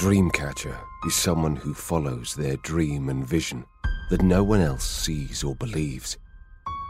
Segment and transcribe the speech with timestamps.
[0.00, 3.66] Dreamcatcher is someone who follows their dream and vision
[4.08, 6.16] that no one else sees or believes.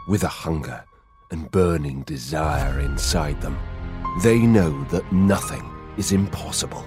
[0.07, 0.81] With a hunger
[1.29, 3.59] and burning desire inside them,
[4.23, 6.85] they know that nothing is impossible.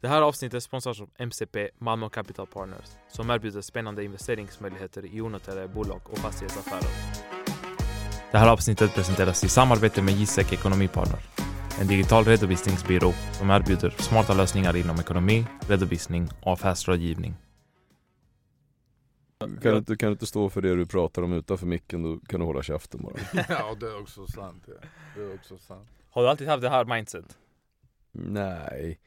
[0.00, 5.68] Det här avsnittet sponsras av MCP Malmö Capital Partners som erbjuder spännande investeringsmöjligheter i onoterade
[5.68, 6.90] bolag och fastighetsaffärer.
[8.32, 11.20] Det här avsnittet presenteras i samarbete med Gisek Ekonomipartner,
[11.80, 17.34] en digital redovisningsbyrå som erbjuder smarta lösningar inom ekonomi, redovisning och affärsrådgivning.
[19.40, 22.18] Kan du, inte, kan du inte stå för det du pratar om utanför micken, då
[22.28, 23.14] kan du hålla käften bara.
[23.48, 24.64] ja det är också sant.
[24.66, 24.88] Ja.
[25.16, 25.88] Det är också sant.
[26.10, 27.38] Har du alltid haft det här mindset?
[28.12, 28.98] Nej,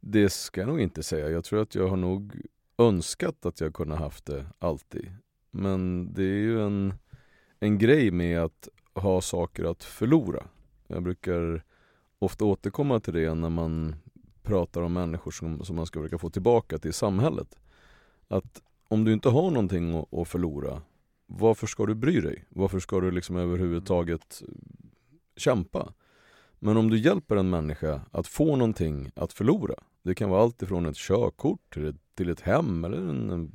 [0.00, 1.30] det ska jag nog inte säga.
[1.30, 2.40] Jag tror att jag har nog
[2.78, 5.12] önskat att jag kunde haft det alltid.
[5.50, 6.94] Men det är ju en,
[7.60, 10.46] en grej med att ha saker att förlora.
[10.86, 11.64] Jag brukar
[12.18, 13.96] ofta återkomma till det när man
[14.42, 17.58] pratar om människor som, som man ska försöka få tillbaka till samhället.
[18.28, 20.82] Att om du inte har någonting att, att förlora,
[21.26, 22.44] varför ska du bry dig?
[22.48, 24.42] Varför ska du liksom överhuvudtaget
[25.36, 25.92] kämpa?
[26.58, 30.62] Men om du hjälper en människa att få någonting att förlora, det kan vara allt
[30.62, 33.52] ifrån ett körkort till ett, till ett hem eller en, en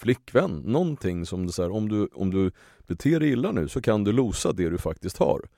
[0.00, 2.50] flickvän, någonting som det så här, om du, om du
[2.86, 5.48] beter dig illa nu så kan du losa det du faktiskt har.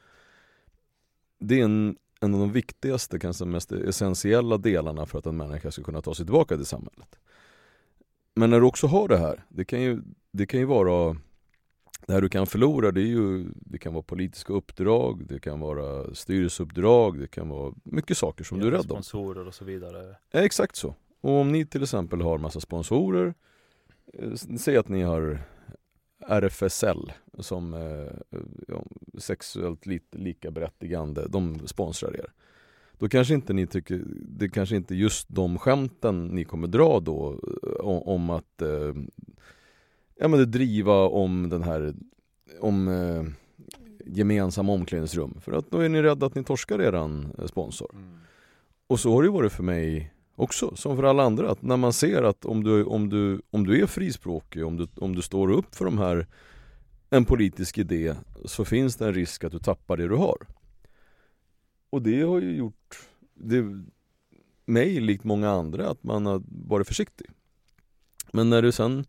[1.41, 5.71] Det är en, en av de viktigaste, kanske mest essentiella delarna för att en människa
[5.71, 7.19] ska kunna ta sig tillbaka till samhället.
[8.35, 11.17] Men när du också har det här, det kan ju, det kan ju vara
[12.09, 16.15] det du kan förlora det är ju, det kan vara politiska uppdrag, det kan vara
[16.15, 19.03] styrelseuppdrag, det kan vara mycket saker som Ja, du är rädd om.
[19.03, 20.17] Sponsorer och så vidare.
[20.31, 20.95] Ja, exakt så.
[21.21, 23.35] Och om ni till exempel har massa sponsorer,
[24.13, 25.41] eh, säg att ni har
[26.29, 28.85] RFSL som eh, ja,
[29.19, 32.33] sexuellt li lika berättigande, de sponsrar er.
[32.99, 37.41] Då kanske inte ni tycker, det kanske inte just de skämten ni kommer dra då
[37.63, 38.95] eh, om, om att eh,
[40.19, 41.95] ja, men det driva om den här,
[42.61, 43.25] om eh,
[44.07, 45.41] gemensamma omklädningsrum.
[45.41, 47.91] För att då är ni rädda att ni torskar eran eh, sponsor.
[47.93, 48.19] Mm.
[48.87, 51.51] Och så har det varit för mig också, som för alla andra.
[51.51, 54.87] Att när man ser att om du, om du, om du är frispråkig, om du,
[54.97, 56.27] om du står upp för de här,
[57.11, 58.15] en politisk idé,
[58.45, 60.47] så finns det en risk att du tappar det du har.
[61.91, 62.99] Och det har ju gjort
[63.35, 63.65] det,
[64.67, 67.27] mig, likt många andra, att man har varit försiktig.
[68.33, 69.05] Men när du sen,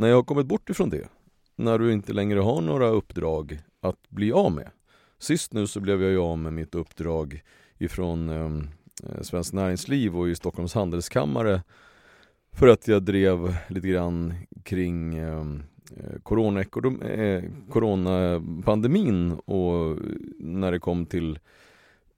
[0.00, 1.08] när jag har kommit bort ifrån det,
[1.56, 4.70] när du inte längre har några uppdrag att bli av med.
[5.18, 7.42] Sist nu så blev jag ju av med mitt uppdrag
[7.78, 8.68] ifrån ehm,
[9.04, 11.62] eh, Svenskt Näringsliv och i Stockholms Handelskammare
[12.52, 15.62] för att jag drev lite grann kring ehm,
[15.96, 19.98] eh, corona, eh, coronapandemin och
[20.38, 21.38] när det kom till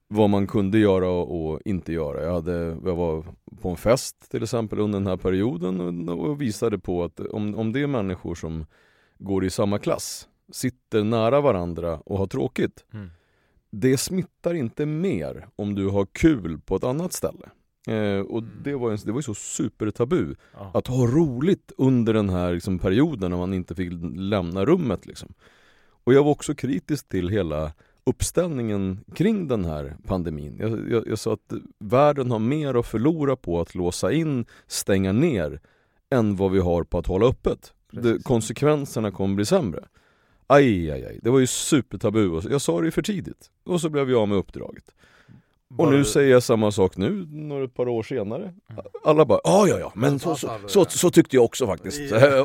[0.07, 2.23] vad man kunde göra och inte göra.
[2.23, 2.51] Jag, hade,
[2.85, 3.23] jag var
[3.61, 7.55] på en fest till exempel under den här perioden och, och visade på att om,
[7.55, 8.65] om det är människor som
[9.17, 13.09] går i samma klass, sitter nära varandra och har tråkigt, Mm.
[13.71, 17.49] det smittar inte mer om du har kul på ett annat ställe.
[17.87, 18.49] Eh, och Mm.
[18.63, 20.71] det var, ju, det var ju så supertabu Ja.
[20.73, 25.05] att ha roligt under den här liksom, perioden när man inte fick lämna rummet.
[25.05, 25.33] Liksom.
[26.05, 27.71] Och jag var också kritisk till hela
[28.05, 30.57] uppställningen kring den här pandemin.
[30.59, 35.11] Jag, jag, jag sa att världen har mer att förlora på att låsa in, stänga
[35.11, 35.59] ner,
[36.09, 37.73] än vad vi har på att hålla öppet.
[37.91, 39.83] Det, konsekvenserna kommer bli sämre.
[40.47, 41.19] Aj, aj, aj.
[41.21, 42.29] Det var ju supertabu.
[42.29, 43.51] och Jag sa det för tidigt.
[43.63, 44.83] Och så blev jag av med uppdraget.
[45.77, 48.43] Och Var nu säger jag samma sak nu, några ett par år senare.
[48.43, 48.85] Mm.
[49.03, 51.99] Alla bara ja, ja, ja, men så, så, så, så tyckte jag också faktiskt,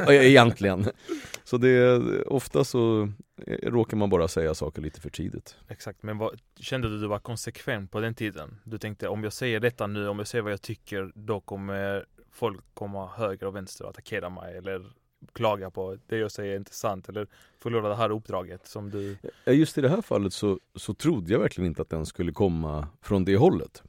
[0.09, 0.87] egentligen.
[1.49, 3.09] Så det är, ofta så
[3.47, 5.57] eh, råkar man bara säga saker lite för tidigt.
[5.69, 8.61] Exakt, men vad, kände du du var konsekvent på den tiden?
[8.65, 12.07] Du tänkte om jag säger detta nu, om jag säger vad jag tycker, då kommer
[12.33, 14.93] folk komma höger och vänster och attackera mig eller
[15.33, 17.27] klaga på det jag säger är inte sant eller
[17.59, 19.17] förlora det här uppdraget som du...
[19.47, 22.89] Just i det här fallet så, så trodde jag verkligen inte att den skulle komma
[23.03, 23.83] från det hållet.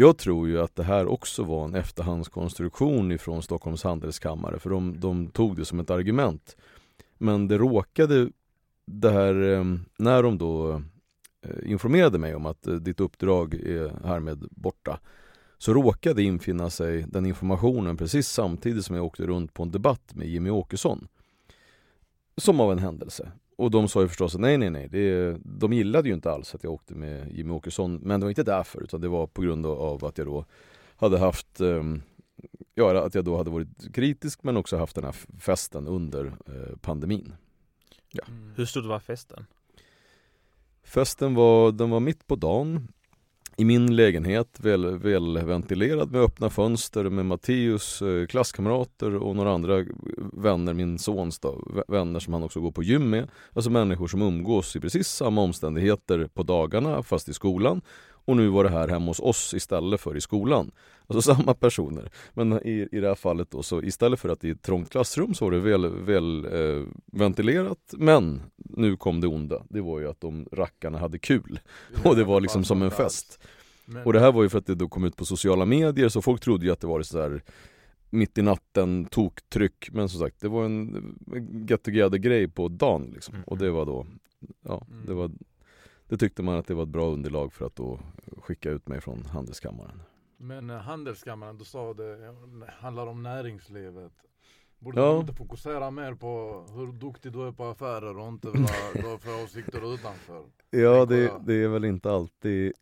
[0.00, 5.00] Jag tror ju att det här också var en efterhandskonstruktion ifrån Stockholms handelskammare för de,
[5.00, 6.56] de tog det som ett argument.
[7.18, 8.30] Men det råkade
[8.86, 10.82] det här, ehm, när de då
[11.42, 15.00] eh, informerade mig om att eh, ditt uppdrag är härmed borta
[15.58, 20.14] så råkade infinna sig den informationen precis samtidigt som jag åkte runt på en debatt
[20.14, 21.08] med Jimmy Åkesson.
[22.36, 23.32] Som av en händelse.
[23.56, 24.88] Och de sa ju förstås nej, nej, nej.
[24.88, 28.00] Det, de gillade ju inte alls att jag åkte med Jimmy Åkesson.
[28.02, 30.44] Men det var inte därför, utan det var på grund av att jag då
[30.96, 31.82] hade haft eh,
[32.78, 36.76] ja, att jag då hade varit kritisk men också haft den här festen under eh,
[36.80, 37.32] pandemin.
[38.28, 38.52] Mm.
[38.56, 39.46] Hur stor var festen?
[40.84, 42.88] Festen var, den var mitt på dagen
[43.56, 49.84] i min lägenhet, väl, välventilerad med öppna fönster med Matteus eh, klasskamrater och några andra
[50.32, 53.28] vänner, min sons då, vä- vänner som han också går på gym med.
[53.52, 57.82] Alltså människor som umgås i precis samma omständigheter på dagarna fast i skolan.
[58.28, 60.70] Och nu var det här hemma hos oss istället för i skolan.
[61.06, 62.10] Alltså samma personer.
[62.34, 65.34] Men i, i det här fallet då, så istället för att i ett trångt klassrum
[65.34, 67.94] så var det väl, väl eh, ventilerat.
[67.98, 69.62] Men nu kom det onda.
[69.68, 71.60] Det var ju att de rackarna hade kul.
[72.04, 73.40] Och det var liksom som en fest.
[74.04, 76.22] Och det här var ju för att det då kom ut på sociala medier så
[76.22, 77.42] folk trodde ju att det var så här
[78.10, 81.18] mitt i natten toktryck men som sagt det var en
[81.68, 83.34] get together grej på dagen liksom.
[83.34, 83.44] Mm.
[83.44, 84.06] Och det var då,
[84.64, 85.06] ja Mm.
[85.06, 85.30] det var
[86.08, 88.00] det tyckte man att det var ett bra underlag för att då
[88.38, 90.02] skicka ut mig från handelskammaren.
[90.36, 92.34] men eh, handelskammaren, du sa det
[92.80, 94.12] handlar om näringslivet.
[94.78, 95.12] Borde Ja.
[95.12, 98.56] du inte fokusera mer på hur duktig du är på affärer och inte vad
[98.94, 100.44] du har för åsikter utanför?
[100.70, 102.72] Ja det, det är väl inte alltid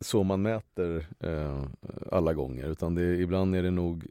[0.00, 1.64] så man mäter eh,
[2.12, 4.06] alla gånger utan det, ibland är det nog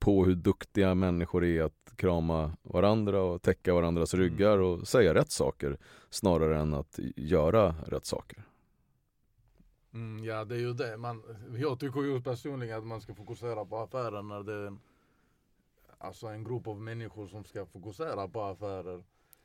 [0.00, 4.24] på hur duktiga människor är att krama varandra och täcka varandras Mm.
[4.24, 5.78] ryggar och säga rätt saker
[6.10, 8.42] snarare än att göra rätt saker.
[9.94, 10.96] Mm, ja det är ju det.
[10.96, 11.22] Man,
[11.58, 14.80] jag tycker ju personligen att man ska fokusera på affärer när det är en,
[15.98, 19.04] alltså en grupp av människor som ska fokusera på affärer.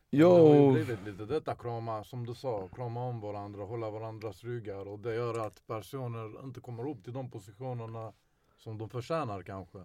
[0.10, 3.90] Ja, Det har ju blivit lite detta krama, som du sa, krama om varandra, hålla
[3.90, 8.14] varandras ryggar och det gör att personer inte kommer upp till de positionerna
[8.58, 9.80] som de förtjänar kanske.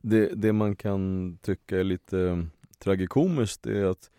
[0.00, 2.44] Det, det man kan tycka är lite eh,
[2.78, 4.10] tragikomiskt är att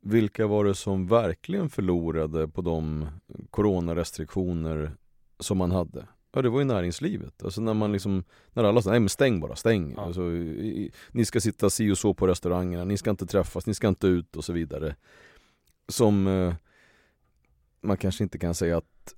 [0.00, 3.06] vilka var det som verkligen förlorade på de
[3.50, 4.92] coronarestriktioner
[5.38, 6.06] som man hade?
[6.32, 7.44] Ja det var ju näringslivet.
[7.44, 9.92] Alltså när man liksom, när alla sa nej men stäng bara, stäng.
[9.96, 10.02] Ja.
[10.02, 13.74] Alltså, i, ni ska sitta si och så på restaurangerna, ni ska inte träffas, ni
[13.74, 14.96] ska inte ut och så vidare.
[15.88, 16.54] Som eh,
[17.80, 19.14] man kanske inte kan säga att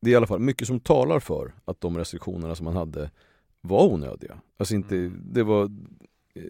[0.00, 3.10] det är i alla fall mycket som talar för att de restriktionerna som man hade
[3.66, 4.38] var onödiga.
[4.56, 5.22] Alltså inte, Mm.
[5.24, 5.64] det var
[6.34, 6.42] eh,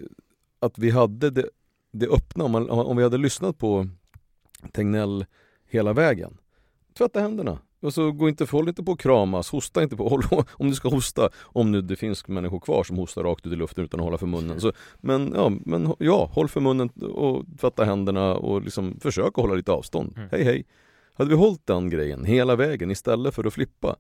[0.61, 1.49] att vi hade det,
[1.93, 3.89] det öppna, om, man, om vi hade lyssnat på
[4.73, 5.27] Tegnell
[5.67, 6.37] hela vägen.
[6.99, 7.59] Tvätta händerna.
[7.81, 10.75] Och så gå inte, håll inte på att kramas, hosta inte på, håll, om du
[10.75, 14.01] ska hosta, om nu det finns människor kvar som hostar rakt ut i luften utan
[14.01, 14.61] att hålla för munnen.
[14.61, 19.37] Så, men, ja, men ja, håll för munnen och tvätta händerna och liksom försök att
[19.37, 20.13] hålla lite avstånd.
[20.17, 20.29] Mm.
[20.33, 20.65] Hej hej.
[21.13, 23.97] Hade vi hållit den grejen hela vägen istället för att flippa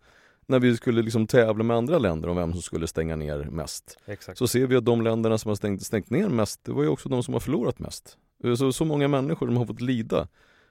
[0.46, 3.98] när vi skulle liksom tävla med andra länder om vem som skulle stänga ner mest
[4.06, 4.38] Exakt.
[4.38, 6.88] så ser vi att de länderna som har stängt, stängt ner mest, det var ju
[6.88, 8.18] också de som har förlorat mest.
[8.58, 10.28] Så, så många människor som har fått lida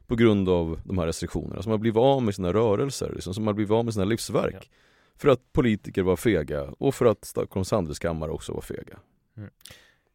[0.07, 3.48] på grund av de här restriktionerna, som har blivit av med sina rörelser, liksom, som
[3.48, 4.56] har blivit av med sina livsverk.
[4.56, 4.68] Ja.
[5.16, 9.00] För att politiker var fega och för att Stockholms handelskammare också var fega.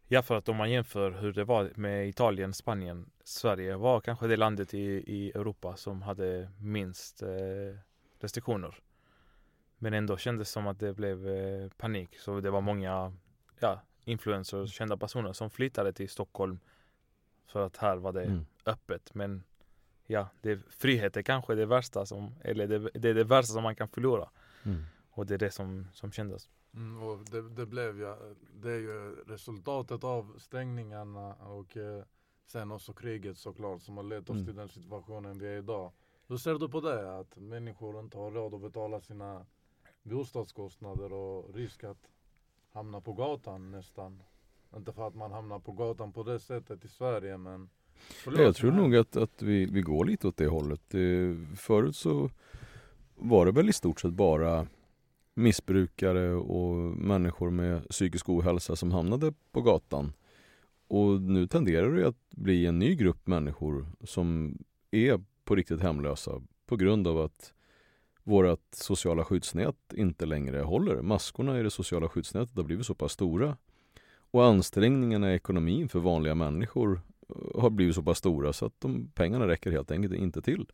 [0.08, 4.26] Ja, för att om man jämför hur det var med Italien, Spanien, Sverige var kanske
[4.26, 7.28] det landet i, i Europa som hade minst eh,
[8.20, 8.78] restriktioner.
[9.82, 12.18] Men ändå kändes som att det blev eh, panik.
[12.18, 13.12] Så det var många
[13.60, 16.58] ja, influencers, kända personer som flyttade till Stockholm
[17.46, 18.46] för att här var det Mm.
[18.66, 19.14] öppet.
[19.14, 19.42] Men
[20.06, 23.62] ja, det, frihet är kanske det värsta som, eller det, det är det värsta som
[23.62, 24.30] man kan förlora.
[24.64, 24.82] Mm.
[25.10, 26.50] Och det är det som, som kändes.
[26.74, 28.14] Mm, och det, det blev ju,
[28.54, 32.02] det är ju resultatet av stängningarna och eh,
[32.46, 34.46] sen också kriget såklart som har lett oss Mm.
[34.46, 35.92] till den situationen vi är idag.
[36.26, 37.18] Hur ser du på det?
[37.18, 39.46] Att människor inte har råd att betala sina
[40.02, 42.10] bostadskostnader och risk att
[42.72, 44.22] hamna på gatan nästan.
[44.76, 47.68] Inte för att man hamnar på gatan på det sättet i Sverige men
[48.24, 50.94] Förlåt, Jag tror nog att, att vi, vi går lite åt det hållet.
[51.56, 52.30] Förut så
[53.14, 54.66] var det väl i stort sett bara
[55.34, 60.12] missbrukare och människor med psykisk ohälsa som hamnade på gatan.
[60.88, 64.58] Och nu tenderar det att bli en ny grupp människor som
[64.90, 67.52] är på riktigt hemlösa på grund av att
[68.22, 71.02] vårt sociala skyddsnät inte längre håller.
[71.02, 73.56] Maskorna i det sociala skyddsnätet har blivit så pass stora
[74.30, 78.80] och ansträngningarna i ekonomin för vanliga människor eh, har blivit så pass stora så att
[78.80, 80.66] de pengarna räcker helt enkelt inte till.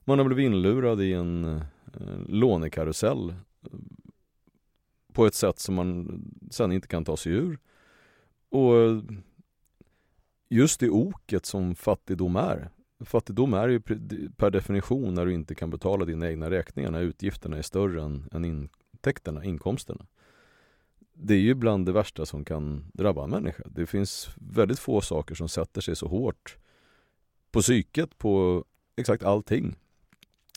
[0.00, 1.62] Man har blivit inlurad i en eh,
[2.28, 3.34] lånekarusell eh,
[5.12, 7.58] på ett sätt som man sen inte kan ta sig ur.
[8.50, 9.02] Och
[10.48, 12.70] just det oket som fattigdom är.
[13.00, 13.80] Fattigdom är ju
[14.36, 18.28] per definition när du inte kan betala dina egna räkningar, när utgifterna är större än,
[18.32, 20.06] än intäkterna, inkomsterna.
[21.12, 23.62] Det är ju bland det värsta som kan drabba en människa.
[23.66, 26.56] Det finns väldigt få saker som sätter sig så hårt
[27.50, 28.64] på psyket, på
[28.96, 29.76] exakt allting.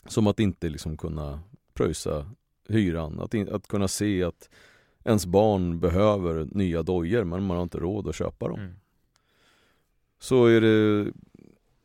[0.06, 1.40] Som att inte liksom kunna
[1.74, 2.30] pröjsa
[2.68, 4.50] hyran, att, in, att kunna se att
[5.04, 8.60] ens barn behöver nya dojor men man har inte råd att köpa dem.
[8.60, 8.74] Mm.
[10.18, 11.12] Så är det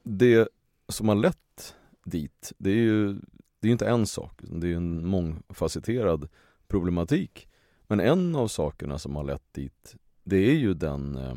[0.07, 0.47] det
[0.87, 3.19] som har lett dit, det är ju
[3.59, 6.29] det är inte en sak, det är en mångfacetterad
[6.67, 7.47] problematik.
[7.87, 11.35] Men en av sakerna som har lett dit, det är ju den eh,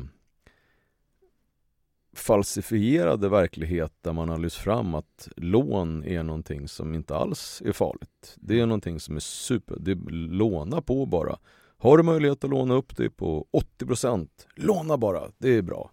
[2.13, 7.71] falsifierade verklighet där man har lyft fram att lån är någonting som inte alls är
[7.71, 8.35] farligt.
[8.35, 11.37] Det är någonting som är super, det är låna på bara.
[11.77, 13.47] Har du möjlighet att låna upp dig på
[13.79, 15.91] 80% låna bara, det är bra.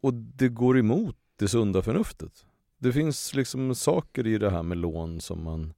[0.00, 2.46] Och det går emot det sunda förnuftet.
[2.78, 5.74] Det finns liksom saker i det här med lån som man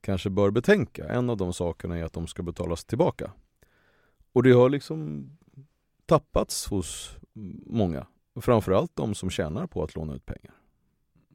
[0.00, 1.08] kanske bör betänka.
[1.08, 3.32] En av de sakerna är att de ska betalas tillbaka.
[4.32, 5.30] Och det har liksom
[6.06, 7.16] tappats hos
[7.66, 8.06] många.
[8.40, 10.54] Framförallt de som tjänar på att låna ut pengar.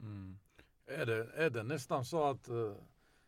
[0.02, 0.38] Mm.
[0.86, 2.72] Är, det, är det nästan så att, eh,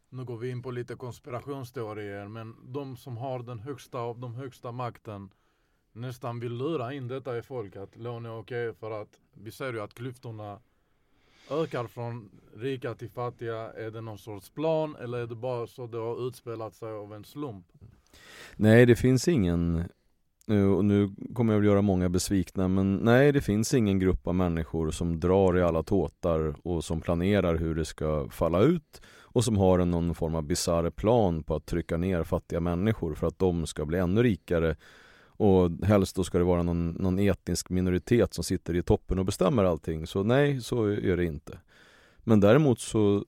[0.09, 4.35] nu går vi in på lite konspirationsteorier, men de som har den högsta av de
[4.35, 5.31] högsta makten
[5.93, 9.73] nästan vill lura in detta i folk att lån är okej för att vi ser
[9.73, 10.59] ju att klyftorna
[11.51, 13.73] ökar från rika till fattiga.
[13.73, 17.15] Är det någon sorts plan eller är det bara så det har utspelat sig av
[17.15, 17.67] en slump?
[18.57, 19.85] Nej, det finns ingen
[20.47, 24.27] nu, och nu kommer jag att göra många besvikna men nej det finns ingen grupp
[24.27, 29.03] av människor som drar i alla tåtar och som planerar hur det ska falla ut
[29.21, 33.15] och som har en någon form av bisarr plan på att trycka ner fattiga människor
[33.15, 34.77] för att de ska bli ännu rikare
[35.43, 39.25] och helst då ska det vara någon, någon etnisk minoritet som sitter i toppen och
[39.25, 40.07] bestämmer allting.
[40.07, 41.59] Så nej, så är det inte.
[42.19, 43.25] Men däremot så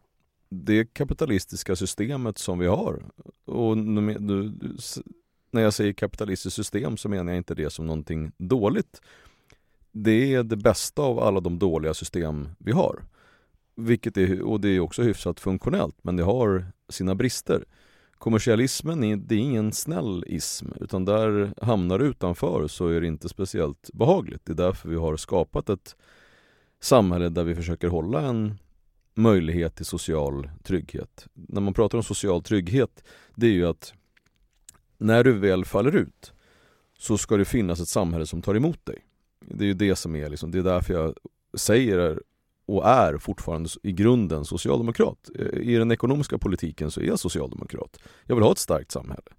[0.49, 3.03] det kapitalistiska systemet som vi har
[3.45, 9.01] och när jag säger kapitalistiskt system så menar jag inte det som någonting dåligt.
[9.93, 13.03] Det är det bästa av alla de dåliga system vi har.
[13.77, 17.65] Vilket är, och det är också hyfsat funktionellt men det har sina brister.
[18.25, 23.07] Kommersialismen är, det är ingen snäll ism utan där hamnar du utanför så är det
[23.07, 24.41] inte speciellt behagligt.
[24.45, 25.97] Det är därför vi har skapat ett
[26.81, 28.55] samhälle där vi försöker hålla en
[29.15, 31.27] möjlighet till social trygghet.
[31.35, 33.05] När man pratar om social trygghet,
[33.35, 33.95] det är ju att
[34.99, 36.33] när du väl faller ut
[36.99, 38.99] så ska det finnas ett samhälle som tar emot dig.
[39.41, 41.15] Det är ju det som är liksom, det är därför jag
[41.55, 42.23] säger
[42.67, 45.31] och är fortfarande i grunden socialdemokrat.
[45.39, 47.99] Eh, I den ekonomiska politiken så är jag socialdemokrat.
[48.25, 49.33] Jag vill ha ett starkt samhälle.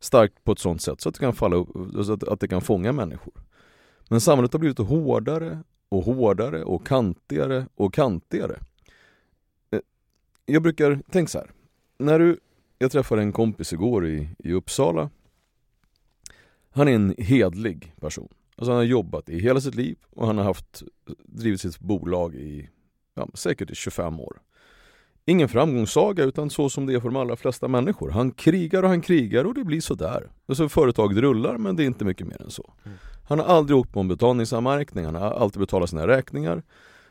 [0.00, 1.68] Starkt på ett sånt sätt så att det kan, falla upp,
[2.28, 3.34] att det kan fånga människor.
[4.08, 8.60] Men samhället har blivit hårdare och hårdare och kantigare och kantigare.
[9.70, 9.80] Eh,
[10.46, 11.50] jag brukar, tänk så här.
[11.98, 12.38] När du,
[12.78, 15.10] jag träffade en kompis igår i, i Uppsala.
[16.70, 18.28] Han är en hedlig person.
[18.56, 20.82] Alltså han har jobbat i hela sitt liv och han har haft,
[21.24, 22.68] drivit sitt bolag i
[23.14, 24.40] ja, säkert i 25 år.
[25.28, 28.10] Ingen framgångssaga utan så som det är för de allra flesta människor.
[28.10, 30.30] Han krigar och han krigar och det blir sådär.
[30.46, 32.72] Alltså företaget rullar men det är inte mycket mer än så.
[32.84, 32.98] Mm.
[33.28, 36.62] Han har aldrig åkt på en betalningsanmärkning, han har alltid betalat sina räkningar.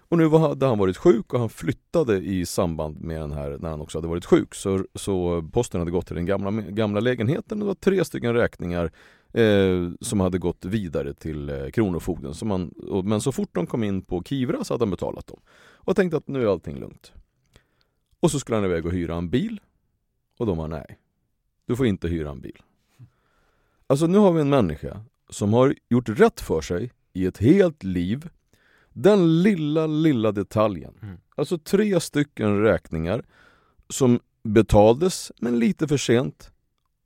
[0.09, 3.69] Och nu hade han varit sjuk och han flyttade i samband med den här när
[3.69, 4.55] han också hade varit sjuk.
[4.55, 7.59] Så, så posten hade gått till den gamla, gamla lägenheten.
[7.59, 8.91] Det var tre stycken räkningar
[9.35, 12.33] eh, som hade gått vidare till eh, Kronofogden.
[12.33, 15.27] Så man, och, men så fort de kom in på Kivra så hade han betalat
[15.27, 15.39] dem.
[15.57, 17.13] Och tänkte att nu är allting lugnt.
[18.19, 19.61] Och så skulle han iväg och hyra en bil.
[20.37, 20.99] Och de var nej.
[21.65, 22.61] Du får inte hyra en bil.
[23.87, 27.83] Alltså nu har vi en människa som har gjort rätt för sig i ett helt
[27.83, 28.29] liv.
[28.89, 30.93] Den lilla, lilla detaljen.
[31.01, 31.17] Mm.
[31.35, 33.25] Alltså tre stycken räkningar
[33.89, 36.51] som betaldes, men lite för sent.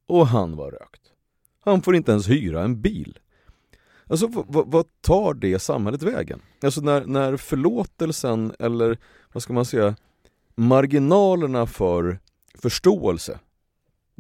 [0.06, 0.99] Och han var rökt.
[1.60, 3.20] Han får inte ens hyra en bil.
[4.08, 6.42] Alltså vad tar det samhället vägen?
[6.62, 8.98] Alltså när, när förlåtelsen eller
[9.34, 9.96] vad ska man säga
[10.56, 12.20] marginalerna för
[12.56, 13.40] förståelse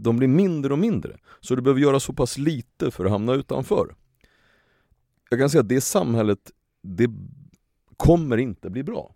[0.01, 1.17] de blir mindre och mindre.
[1.39, 3.95] Så du behöver göra så pass lite för att hamna utanför.
[5.29, 6.51] Jag kan säga att det samhället,
[6.83, 7.09] det
[7.97, 9.15] kommer inte bli bra.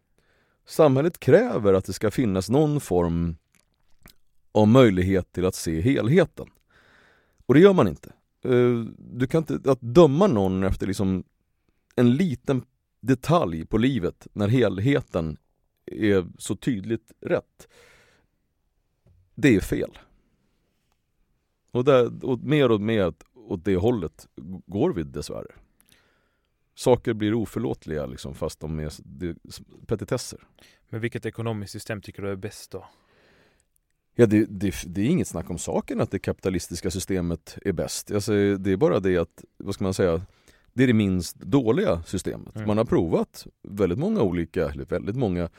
[0.67, 3.35] Samhället kräver att det ska finnas någon form
[4.51, 6.47] av möjlighet till att se helheten.
[7.45, 8.13] Och det gör man inte.
[8.43, 11.23] Eh, du kan inte, att döma någon efter liksom
[11.95, 12.65] en liten
[12.99, 15.37] detalj på livet när helheten
[15.85, 17.67] är så tydligt rätt.
[19.35, 19.97] Det är fel.
[21.71, 24.27] Och, där, och mer och mer åt det hållet
[24.65, 25.51] går vi dessvärre.
[26.75, 28.91] Saker blir oförlåtliga liksom, fast de är
[29.85, 30.39] petitesser.
[30.89, 32.85] Men vilket ekonomiskt system tycker du är bäst då?
[34.15, 38.11] Ja, det, det, det, är inget snack om saken att det kapitalistiska systemet är bäst.
[38.11, 40.21] Alltså, det är bara det att, vad ska man säga,
[40.73, 42.55] det är det minst dåliga systemet.
[42.55, 42.67] Mm.
[42.67, 45.49] Man har provat väldigt många olika, eller väldigt många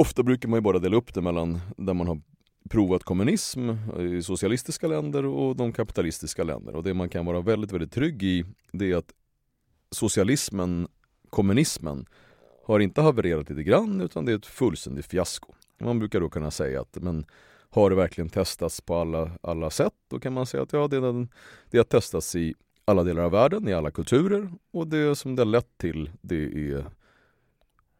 [0.00, 2.20] Ofta brukar man ju bara dela upp det mellan där man har
[2.70, 6.78] provat kommunism i socialistiska länder och de kapitalistiska länderna.
[6.78, 9.12] Och det man kan vara väldigt, väldigt trygg i det är att
[9.90, 10.88] socialismen,
[11.30, 12.06] kommunismen,
[12.64, 15.54] har inte havererat lite grann utan det är ett fullständigt fiasko.
[15.78, 17.26] Man brukar då kunna säga att men
[17.70, 19.94] har det verkligen testats på alla, alla sätt?
[20.08, 21.28] Då kan man säga att ja, det, den,
[21.70, 22.54] det har testats i
[22.84, 26.44] alla delar av världen, i alla kulturer och det som det har lett till det
[26.44, 26.84] är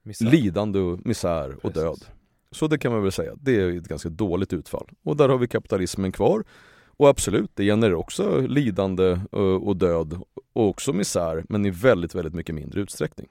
[0.03, 0.31] Misär.
[0.31, 1.83] lidande, misär och Precis.
[1.83, 2.05] död.
[2.51, 4.89] Så det kan man väl säga, det är ett ganska dåligt utfall.
[5.03, 6.45] Och där har vi kapitalismen kvar.
[6.87, 10.21] Och absolut, det genererar också lidande eh, och död
[10.53, 13.29] och också misär, men i väldigt, väldigt mycket mindre utsträckning.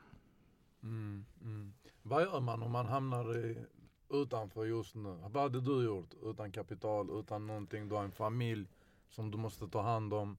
[0.83, 1.73] Mm, mm.
[2.03, 3.57] Vad gör man om man hamnar i,
[4.09, 5.17] utanför just nu?
[5.31, 6.09] Vad hade du gjort?
[6.23, 7.89] Utan kapital, utan någonting.
[7.89, 8.67] Du har en familj
[9.09, 10.37] som du måste ta hand om.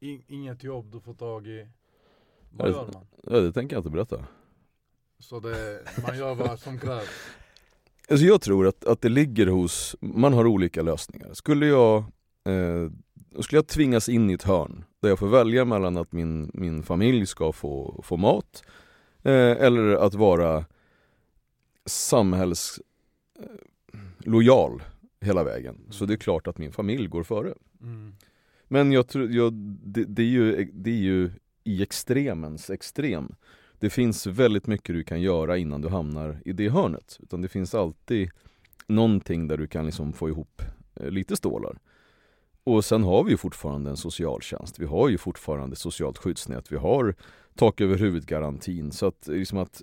[0.00, 1.68] In, inget jobb du får tag i.
[2.50, 3.06] Vad Ja, gör man?
[3.22, 4.24] Ja, det tänker jag inte berätta.
[5.18, 7.08] Så det, man gör vad som krävs.
[8.10, 11.34] Alltså jag tror att, att det ligger hos, man har olika lösningar.
[11.34, 11.98] Skulle jag,
[12.44, 12.90] eh,
[13.40, 16.82] skulle jag tvingas in i ett hörn där jag får välja mellan att min, min
[16.82, 18.62] familj ska få, få mat
[19.22, 20.64] eh, eller att vara
[21.86, 22.87] samhällslojal eh,
[24.18, 24.82] lojal
[25.20, 25.80] hela vägen.
[25.90, 27.54] Så det är klart att min familj går före.
[27.80, 28.14] Mm.
[28.68, 31.30] Men jag tror, jag, det, det, är ju, det är ju
[31.64, 33.34] i extremens extrem.
[33.78, 37.18] Det finns väldigt mycket du kan göra innan du hamnar i det hörnet.
[37.22, 38.30] Utan det finns alltid
[38.86, 40.62] någonting där du kan liksom få ihop
[40.94, 41.78] eh, lite stålar.
[42.64, 44.78] Och sen har vi ju fortfarande en socialtjänst.
[44.78, 46.72] Vi har ju fortfarande socialt skyddsnät.
[46.72, 47.14] Vi har
[47.54, 48.92] tak över huvudet-garantin.
[48.92, 49.82] Så att, liksom att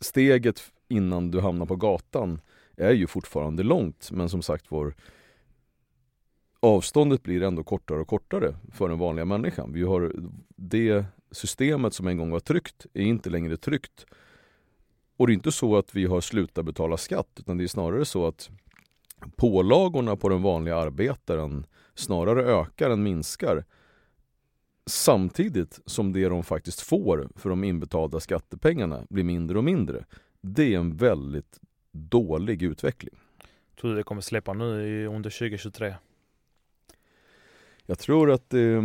[0.00, 2.40] steget innan du hamnar på gatan
[2.78, 4.10] är ju fortfarande långt.
[4.12, 4.94] Men som sagt var
[6.60, 9.72] avståndet blir ändå kortare och kortare för den vanliga människan.
[9.72, 10.12] Vi har
[10.56, 14.06] det systemet som en gång var tryggt är inte längre tryggt.
[15.16, 18.04] Och det är inte så att vi har slutat betala skatt utan det är snarare
[18.04, 18.50] så att
[19.36, 23.64] pålagorna på den vanliga arbetaren snarare ökar än minskar.
[24.86, 30.04] Samtidigt som det de faktiskt får för de inbetalda skattepengarna blir mindre och mindre.
[30.40, 31.60] Det är en väldigt
[31.98, 33.14] dålig utveckling.
[33.80, 35.94] Tror du det kommer släppa nu under 2023?
[37.86, 38.84] Jag tror att eh,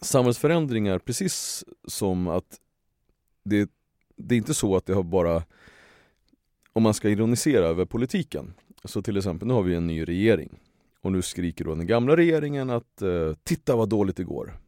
[0.00, 2.60] samhällsförändringar, precis som att
[3.44, 3.70] det,
[4.16, 5.42] det är inte så att det har bara,
[6.72, 10.58] om man ska ironisera över politiken, så till exempel nu har vi en ny regering
[11.00, 14.58] och nu skriker då den gamla regeringen att eh, titta vad dåligt det går.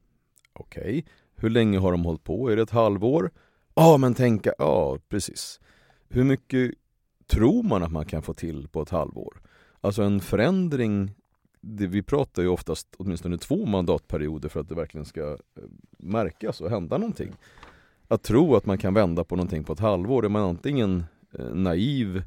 [0.52, 1.02] Okej, okay.
[1.34, 2.48] hur länge har de hållit på?
[2.50, 3.30] Är det ett halvår?
[3.74, 5.60] Ja, ah, men tänka, ja precis.
[6.08, 6.74] Hur mycket
[7.30, 9.40] tror man att man kan få till på ett halvår?
[9.80, 11.14] Alltså en förändring
[11.60, 15.36] det, vi pratar ju oftast åtminstone två mandatperioder för att det verkligen ska eh,
[15.98, 17.32] märkas och hända någonting.
[18.08, 21.54] Att tro att man kan vända på någonting på ett halvår, är man antingen eh,
[21.54, 22.22] naiv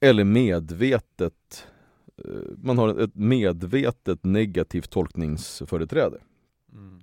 [0.00, 1.66] eller medvetet
[2.16, 6.18] eh, man har ett medvetet negativt tolkningsföreträde.
[6.72, 7.00] Mm.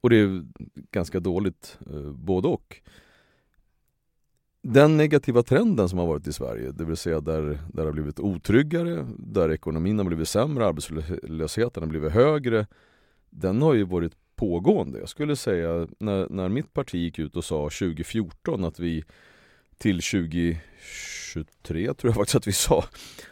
[0.00, 0.44] Och det är
[0.90, 1.78] ganska dåligt
[2.14, 2.80] både och
[4.66, 7.92] den negativa trenden som har varit i Sverige, det vill säga där, där det har
[7.92, 12.66] blivit otryggare, där ekonomin har blivit sämre, arbetslösheten har blivit högre,
[13.30, 14.98] den har ju varit pågående.
[14.98, 19.04] Jag skulle säga när, när mitt parti gick ut och sa 2014 att vi
[19.78, 22.84] till 2023 tror jag faktiskt att vi sa,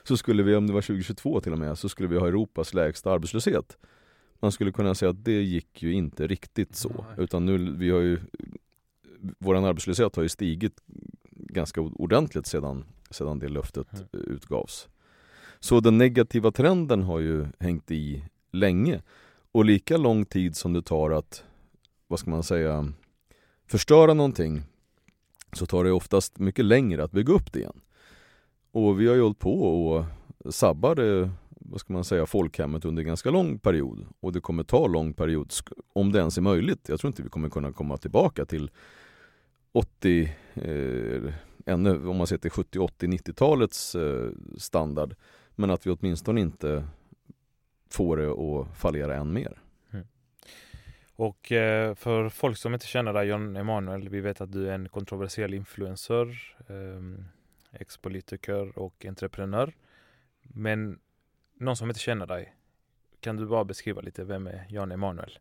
[0.03, 2.75] så skulle vi, om det var 2022 till och med, så skulle vi ha Europas
[2.75, 3.77] lägsta arbetslöshet.
[4.41, 8.01] Man skulle kunna säga att det gick ju inte riktigt så, utan nu, vi har
[8.01, 8.19] ju
[9.39, 10.81] vår arbetslöshet har ju stigit
[11.53, 14.27] ganska ordentligt sedan, sedan det löftet mm.
[14.27, 14.89] utgavs.
[15.61, 19.03] Så den negativa trenden har ju hängt i länge.
[19.53, 21.45] Och lika lång tid som det tar att,
[22.09, 22.93] vad ska man säga,
[23.67, 24.63] förstöra någonting
[25.53, 27.81] så tar det oftast mycket längre att bygga upp det igen.
[28.73, 30.05] Och vi har ju hållit på och
[30.55, 34.07] sabbar det, vad ska man säga, folkhemmet under en ganska lång period.
[34.21, 35.53] Och det kommer ta lång period,
[35.93, 36.89] om det ens är möjligt.
[36.89, 38.71] Jag tror inte vi kommer kunna komma tillbaka till
[39.73, 41.35] 80, eh,
[41.67, 45.15] ännu om man ser till 70, 80, 90-talets eh, standard.
[45.55, 46.89] Men att vi åtminstone inte
[47.91, 49.59] får det att fallera än mer.
[49.93, 50.07] Mm.
[51.17, 54.75] Och eh, för folk som inte känner dig John Emanuel, vi vet att du är
[54.75, 57.25] en kontroversiell influencer, eh,
[57.81, 59.75] ex-politiker och entreprenör.
[60.43, 60.99] Men
[61.55, 62.55] någon som inte känner dig,
[63.21, 65.39] kan du bara beskriva lite, vem är Jan Emanuel?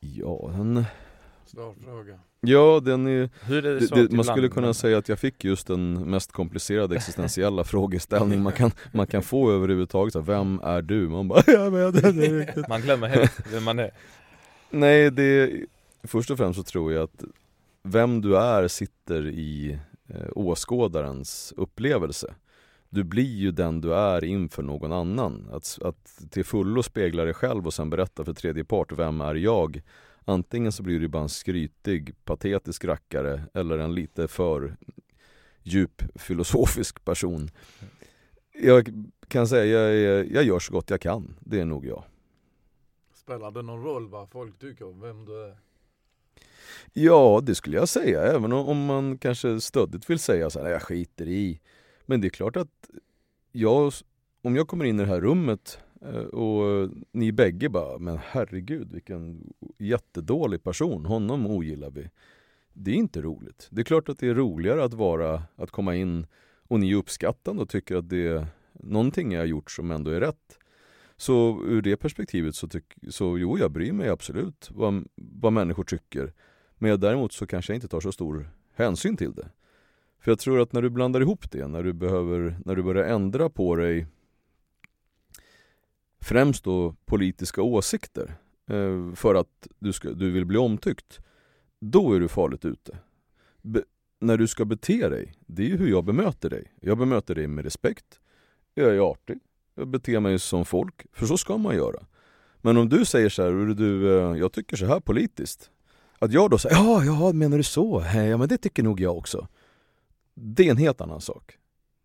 [0.00, 0.84] Ja, en
[1.48, 2.18] Svår fråga.
[2.40, 5.44] Ja, den är, Hur är det, det, det man skulle kunna säga att jag fick
[5.44, 10.12] just den mest komplicerade existentiella frågeställning man kan, man kan få överhuvudtaget.
[10.12, 11.08] Så vem är du?
[11.08, 13.90] Man bara, jag vet inte Man glömmer helt vem man är.
[14.70, 15.52] Nej, det,
[16.02, 17.24] först och främst så tror jag att
[17.82, 22.34] vem du är sitter i eh, åskådarens upplevelse.
[22.90, 25.48] Du blir ju den du är inför någon annan.
[25.52, 29.34] Att, att till fullo spegla dig själv och sen berätta för tredje part, vem är
[29.34, 29.82] jag?
[30.28, 34.76] Antingen så blir du bara en skrytig, patetisk rackare eller en lite för
[35.62, 37.50] djup filosofisk person.
[38.52, 38.88] Jag
[39.28, 41.36] kan säga, jag, jag gör så gott jag kan.
[41.40, 42.04] Det är nog jag.
[43.12, 45.56] Spelar det någon roll vad folk tycker om vem du är?
[46.92, 48.22] Ja, det skulle jag säga.
[48.22, 51.60] Även om man kanske stöddigt vill säga så här, jag skiter i.
[52.06, 52.90] Men det är klart att
[53.52, 53.92] jag,
[54.42, 58.18] om jag kommer in i det här rummet Eh, och eh, ni bägge bara, men
[58.22, 62.10] herregud vilken jättedålig person, honom ogillar vi.
[62.72, 63.68] Det är inte roligt.
[63.70, 66.26] Det är klart att det är roligare att vara, att komma in
[66.68, 70.10] och ni är uppskattande och tycker att det är någonting jag har gjort som ändå
[70.10, 70.58] är rätt.
[71.16, 75.84] Så ur det perspektivet så, tyck, så jo, jag bryr mig absolut vad, vad människor
[75.84, 76.32] tycker.
[76.78, 79.48] Men däremot så kanske jag inte tar så stor hänsyn till det.
[80.20, 83.04] För jag tror att när du blandar ihop det, när du, behöver, när du börjar
[83.04, 84.06] ändra på dig
[86.20, 88.34] främst då politiska åsikter
[88.70, 91.20] eh, för att du, ska, du vill bli omtyckt,
[91.80, 92.98] då är du farligt ute.
[93.62, 93.82] Be,
[94.20, 96.72] när du ska bete dig, det är ju hur jag bemöter dig.
[96.80, 98.20] Jag bemöter dig med respekt,
[98.74, 99.38] jag är artig,
[99.74, 102.06] jag beter mig som folk, för så ska man göra.
[102.60, 105.70] Men om du säger så här, du, eh, jag tycker så här politiskt.
[106.18, 108.04] Att jag då säger, ja, ja, menar du så?
[108.14, 109.48] Ja, men det tycker nog jag också.
[110.34, 111.58] Det är en helt annan sak.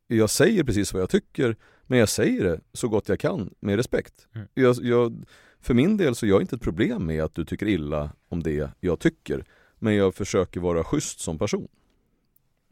[0.08, 1.56] Jag säger precis vad jag tycker,
[1.87, 4.27] men jag säger det så gott jag kan med respekt.
[4.33, 4.47] Mm.
[4.53, 5.25] Jag, jag,
[5.59, 8.43] för min del så är jag inte ett problem med att du tycker illa om
[8.43, 9.45] det jag tycker,
[9.79, 11.67] men jag försöker vara schysst som person.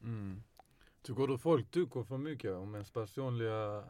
[0.04, 0.43] Mm.
[1.02, 3.84] Tycker du folk tycker för mycket om ens personliga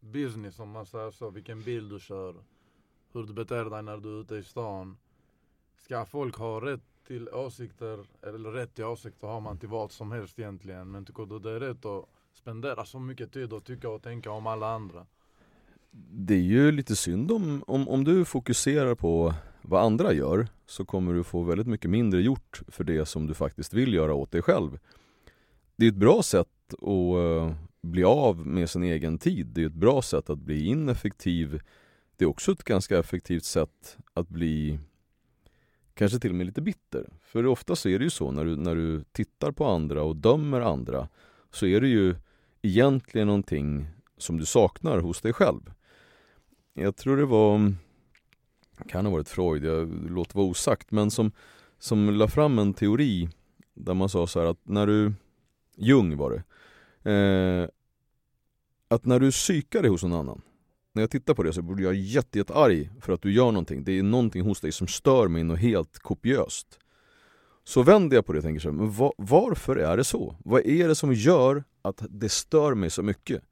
[0.00, 2.34] business om man säger så, vilken bil du kör,
[3.12, 4.96] hur du beter dig när du är ute i stan.
[5.76, 10.12] Ska folk ha rätt till åsikter, eller rätt till åsikter har man till vad som
[10.12, 10.90] helst egentligen.
[10.90, 12.08] Men tycker du det är rätt att
[12.40, 15.06] spendera så mycket tid och tycka och tänka om alla andra?
[16.10, 20.84] Det är ju lite synd om, om, om du fokuserar på vad andra gör så
[20.84, 24.32] kommer du få väldigt mycket mindre gjort för det som du faktiskt vill göra åt
[24.32, 24.78] dig själv.
[25.76, 29.46] Det är ett bra sätt att eh, bli av med sin egen tid.
[29.46, 31.60] Det är ett bra sätt att bli ineffektiv.
[32.16, 34.78] Det är också ett ganska effektivt sätt att bli
[35.94, 37.08] kanske till och med lite bitter.
[37.22, 40.16] För ofta så är det ju så när du, när du tittar på andra och
[40.16, 41.08] dömer andra
[41.50, 42.14] så är det ju
[42.62, 45.72] egentligen någonting som du saknar hos dig själv.
[46.74, 47.74] Jag tror det var,
[48.88, 51.32] kan ha varit Freud, jag låter vara osagt, men som,
[51.78, 53.28] som la fram en teori
[53.74, 55.12] där man sa så att när du,
[55.76, 56.42] Jung var det,
[57.10, 57.68] eh,
[58.88, 60.42] att när du psykar dig hos någon annan
[60.92, 63.52] när jag tittar på det så blir jag jätte, jätte arg för att du gör
[63.52, 63.84] någonting.
[63.84, 66.78] Det är någonting hos dig som stör mig något helt kopiöst.
[67.64, 70.36] Så vänder jag på det och tänker så här, men var, varför är det så?
[70.44, 73.42] Vad är det som gör att det stör mig så mycket?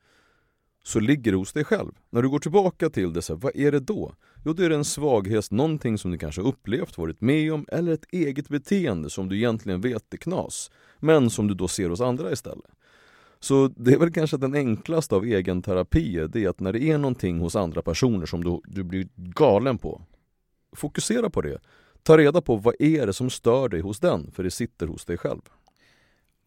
[0.84, 1.92] Så ligger det hos dig själv.
[2.10, 4.14] När du går tillbaka till det, så här, vad är det då?
[4.44, 7.92] Jo, då är det en svaghet, någonting som du kanske upplevt, varit med om, eller
[7.92, 12.00] ett eget beteende som du egentligen vet är knas, men som du då ser hos
[12.00, 12.70] andra istället.
[13.40, 16.98] Så det är väl kanske den enklaste av egenterapier, det är att när det är
[16.98, 20.02] någonting hos andra personer som du, du blir galen på,
[20.76, 21.58] fokusera på det.
[22.02, 25.04] Ta reda på vad är det som stör dig hos den, för det sitter hos
[25.04, 25.40] dig själv.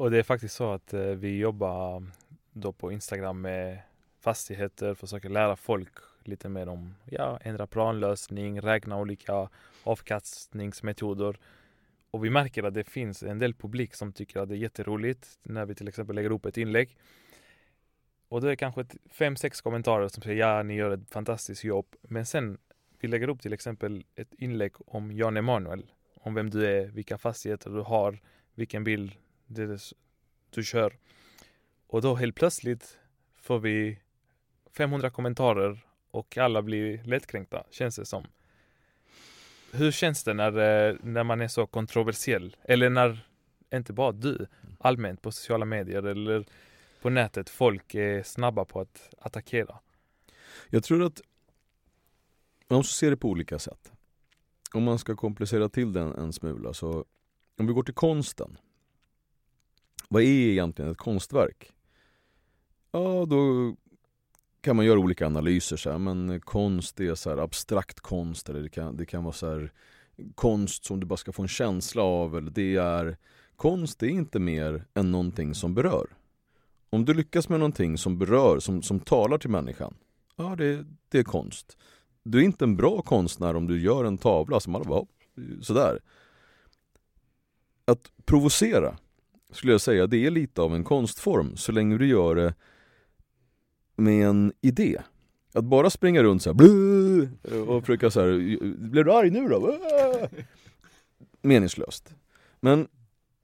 [0.01, 2.03] Och det är faktiskt så att eh, vi jobbar
[2.51, 3.79] då på Instagram med
[4.19, 9.49] fastigheter, försöker lära folk lite mer om ja, ändra planlösning, räkna olika
[9.83, 11.37] avkastningsmetoder
[12.11, 15.39] och vi märker att det finns en del publik som tycker att det är jätteroligt
[15.43, 16.97] när vi till exempel lägger upp ett inlägg.
[18.29, 21.95] Och det är kanske fem, sex kommentarer som säger ja, ni gör ett fantastiskt jobb.
[22.01, 22.57] Men sen
[22.99, 25.91] vi lägger upp till exempel ett inlägg om Jan Emanuel.
[26.15, 28.19] Om vem du är, vilka fastigheter du har,
[28.55, 29.15] vilken bil
[30.49, 30.97] du kör.
[31.87, 32.99] Och då helt plötsligt
[33.41, 33.99] får vi
[34.77, 38.27] 500 kommentarer och alla blir lättkränkta, känns det som.
[39.71, 42.55] Hur känns det när, eh, när man är så kontroversiell?
[42.63, 43.27] Eller när,
[43.73, 44.47] inte bara du,
[44.79, 46.45] allmänt på sociala medier eller
[47.01, 49.79] på nätet, folk är snabba på att attackera?
[50.69, 51.21] Jag tror att
[52.67, 53.91] man måste se det på olika sätt.
[54.73, 57.05] Om man ska komplicera till den en smula så,
[57.57, 58.57] om vi går till konsten.
[60.11, 61.71] Vad är egentligen ett konstverk?
[62.91, 63.75] Ja, då
[64.61, 68.69] kan man göra olika analyser, så här, men konst är så abstrakt konst eller det
[68.69, 69.71] kan, det kan vara så här,
[70.35, 72.37] konst som du bara ska få en känsla av.
[72.37, 73.17] Eller det är,
[73.55, 76.07] konst är inte mer än någonting som berör.
[76.89, 79.93] Om du lyckas med någonting som berör, som, som talar till människan,
[80.35, 81.77] ja det, det är konst.
[82.23, 85.05] Du är inte en bra konstnär om du gör en tavla som alla bara,
[85.61, 85.99] sådär.
[87.85, 88.97] Att provocera,
[89.51, 92.53] skulle jag säga, det är lite av en konstform så länge du gör det
[93.95, 95.01] med en idé.
[95.53, 98.57] Att bara springa runt så här, och försöka så här,
[98.89, 99.77] blir du arg nu då?
[101.41, 102.15] Meningslöst.
[102.59, 102.87] Men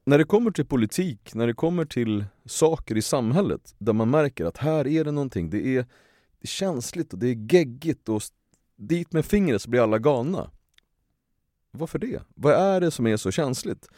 [0.04, 4.44] när det kommer till politik, när det kommer till saker i samhället där man märker
[4.44, 5.86] att här är det någonting, det är,
[6.38, 8.22] det är känsligt och det är geggigt och
[8.76, 10.50] dit med fingret så blir alla galna.
[11.70, 12.22] Varför det?
[12.34, 13.88] Vad är det som är så känsligt?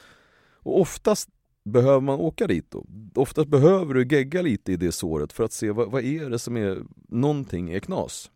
[0.63, 1.29] Och oftast
[1.65, 2.87] behöver man åka dit då.
[3.15, 6.39] Oftast behöver du gegga lite i det såret för att se vad, vad är det
[6.39, 8.31] som är, någonting är knas.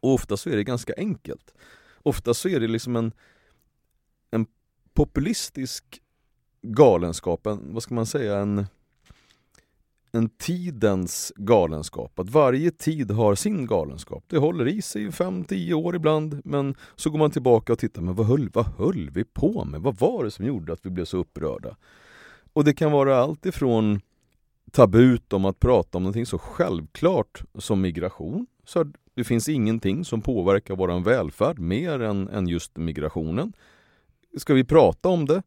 [0.00, 1.54] Och oftast så är det ganska enkelt.
[2.02, 3.12] Oftast så är det liksom en,
[4.30, 4.46] en
[4.94, 6.02] populistisk
[6.62, 8.66] galenskap, en, vad ska man säga, en,
[10.12, 12.18] en tidens galenskap.
[12.18, 14.24] Att varje tid har sin galenskap.
[14.26, 18.02] Det håller i sig i 5-10 år ibland, men så går man tillbaka och tittar,
[18.02, 19.80] men vad höll, vad höll vi på med?
[19.80, 21.76] Vad var det som gjorde att vi blev så upprörda?
[22.52, 24.00] Och det kan vara allt ifrån
[24.70, 28.46] tabut om att prata om någonting så självklart som migration.
[28.64, 28.84] Så
[29.14, 33.52] det finns ingenting som påverkar vår välfärd mer än, än just migrationen.
[34.38, 35.42] Ska vi prata om det?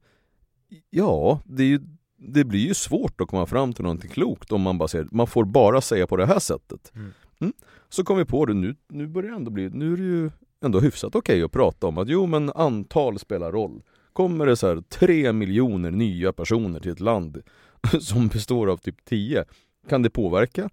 [0.89, 1.79] Ja, det, ju,
[2.17, 5.27] det blir ju svårt att komma fram till någonting klokt om man bara säger man
[5.27, 6.91] får bara säga på det här sättet.
[6.95, 7.13] Mm.
[7.39, 7.53] Mm.
[7.89, 10.31] Så kom vi på det, nu, nu börjar det ändå bli, nu är det ju
[10.61, 13.81] ändå hyfsat okej att prata om att jo men antal spelar roll.
[14.13, 17.41] Kommer det så här tre miljoner nya personer till ett land
[17.99, 19.45] som består av typ 10,
[19.89, 20.69] kan det påverka?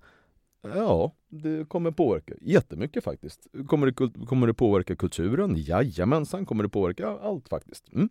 [0.62, 3.46] Ja, det kommer påverka jättemycket faktiskt.
[3.66, 5.55] Kommer det, kommer det påverka kulturen?
[5.57, 7.92] Jajamensan, kommer det påverka allt faktiskt.
[7.92, 8.09] Mm.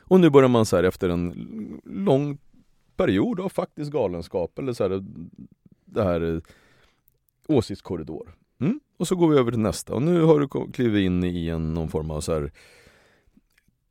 [0.00, 2.38] Och nu börjar man så här efter en lång
[2.96, 5.04] period av faktisk galenskap eller så här,
[5.84, 6.40] det här eh,
[7.48, 8.34] åsiktskorridor.
[8.60, 8.80] Mm.
[8.96, 11.74] Och så går vi över till nästa och nu har du klivit in i en,
[11.74, 12.52] någon form av så här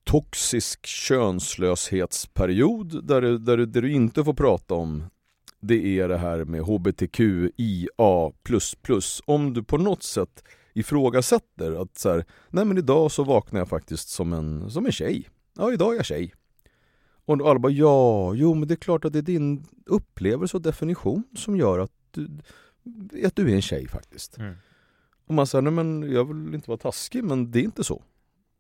[0.08, 5.04] toxisk könslöshetsperiod där du, där, du, där du inte får prata om
[5.60, 8.32] det är det här med HBTQIA++.
[9.26, 10.44] Om du på något sätt
[10.74, 14.92] ifrågasätter att så här, nej men idag så vaknar jag faktiskt som en, som en
[14.92, 15.30] tjej.
[15.58, 16.34] Ja, idag är jag tjej.
[17.26, 20.64] Och alla bara, ja, jo men det är klart att det är din upplevelse och
[20.64, 22.30] definition som gör att du,
[23.26, 24.38] att du är en tjej faktiskt.
[24.38, 24.56] Mm.
[25.28, 28.04] Och man säger, nej men jag vill inte vara taskig men det är inte så.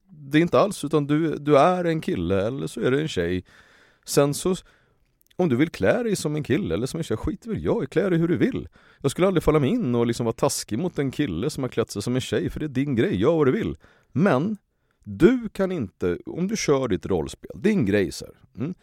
[0.10, 3.08] Det är inte alls, utan du, du är en kille eller så är du en
[3.08, 3.46] tjej.
[4.06, 4.56] Sen så,
[5.36, 7.84] om du vill klä dig som en kille eller som en tjej, skit väl jag
[7.84, 8.68] i, klä dig hur du vill.
[9.02, 11.70] Jag skulle aldrig falla mig in och liksom vara taskig mot en kille som har
[11.70, 13.78] klätt sig som en tjej, för det är din grej, gör vad du vill.
[14.12, 14.58] Men,
[15.04, 18.36] du kan inte, om du kör ditt rollspel, din grej så här.
[18.64, 18.74] Mm.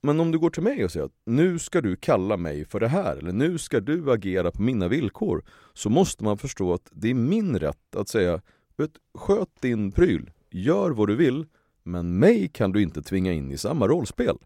[0.00, 2.80] Men om du går till mig och säger att nu ska du kalla mig för
[2.80, 6.88] det här, eller nu ska du agera på mina villkor, så måste man förstå att
[6.92, 8.40] det är min rätt att säga,
[8.76, 11.46] vet, sköt din pryl, gör vad du vill,
[11.82, 14.38] men mig kan du inte tvinga in i samma rollspel.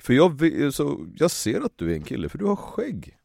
[0.00, 0.40] För jag,
[0.74, 3.18] så, jag ser att du är en kille, för du har skägg.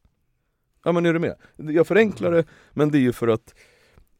[0.84, 1.34] Ja men är du med?
[1.56, 3.54] Jag förenklar det, men det är ju för att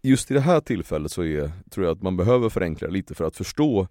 [0.02, 3.24] just i det här tillfället så är, tror jag att man behöver förenkla lite för
[3.24, 3.88] att förstå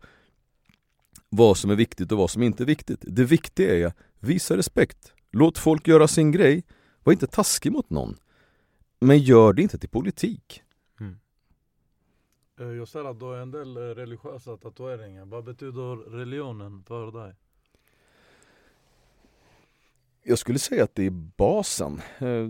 [1.29, 2.99] vad som är viktigt och vad som inte är viktigt.
[3.01, 5.13] Det viktiga är, visa respekt.
[5.31, 6.63] Låt folk göra sin grej.
[7.03, 8.15] Var inte taskig mot någon.
[8.99, 10.62] Men gör det inte till politik.
[12.59, 15.25] Eh, jag ser att du har en del eh, religiösa tatueringar.
[15.25, 17.35] Vad betyder religionen för dig?
[20.23, 22.01] Jag skulle säga att det är basen.
[22.19, 22.49] Eh,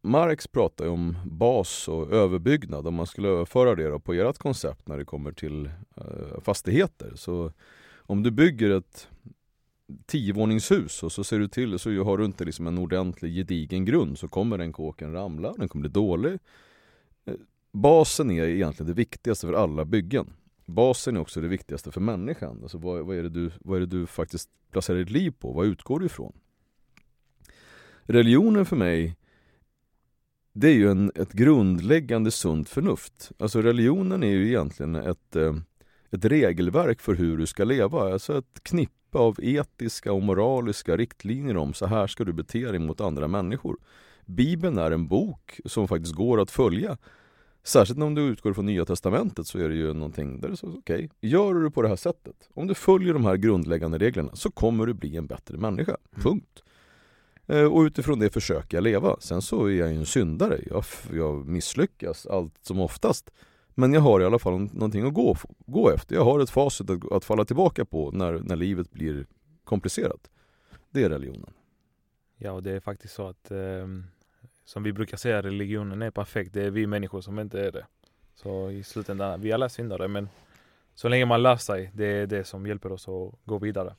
[0.00, 2.86] Marx pratar ju om bas och överbyggnad.
[2.86, 5.70] Om man skulle överföra det då på ert koncept när det kommer till
[6.42, 7.12] fastigheter.
[7.14, 7.52] Så
[7.96, 9.08] om du bygger ett
[10.06, 14.18] tiovåningshus och så ser du till så har du inte liksom en ordentlig gedigen grund
[14.18, 16.38] så kommer den kåken ramla, den kommer bli dålig.
[17.72, 20.32] Basen är egentligen det viktigaste för alla byggen.
[20.66, 22.58] Basen är också det viktigaste för människan.
[22.62, 25.52] Alltså vad, vad, är det du, vad är det du faktiskt placerar ditt liv på?
[25.52, 26.32] Vad utgår du ifrån?
[28.02, 29.16] Religionen för mig
[30.52, 33.32] det är ju en, ett grundläggande sunt förnuft.
[33.38, 35.56] Alltså religionen är ju egentligen ett, eh,
[36.10, 38.12] ett regelverk för hur du ska leva.
[38.12, 42.78] Alltså ett knippe av etiska och moraliska riktlinjer om så här ska du bete dig
[42.78, 43.76] mot andra människor.
[44.26, 46.96] Bibeln är en bok som faktiskt går att följa.
[47.68, 50.78] Särskilt om du utgår från Nya Testamentet så är det ju någonting där det står
[50.78, 54.50] okej, gör du på det här sättet, om du följer de här grundläggande reglerna så
[54.50, 55.96] kommer du bli en bättre människa.
[56.10, 56.62] Punkt.
[57.46, 59.16] Eh, Och utifrån det försöker jag leva.
[59.20, 60.60] Sen så är jag ju en syndare.
[60.70, 63.30] Jag, jag misslyckas allt som oftast.
[63.74, 66.14] Men jag har i alla fall någonting att gå, gå efter.
[66.14, 69.26] Jag har ett facit att, att falla tillbaka på när, när livet blir
[69.64, 70.30] komplicerat.
[70.90, 71.50] Det är religionen.
[72.36, 74.04] Ja, och det är faktiskt så att ehm,
[74.68, 76.52] som vi brukar säga, religionen är perfekt.
[76.52, 77.86] Det är vi människor som inte är det.
[78.34, 80.28] Så i slutändan, vi alla syndare men
[80.94, 83.94] Så länge man lär sig, det är det som hjälper oss att gå vidare.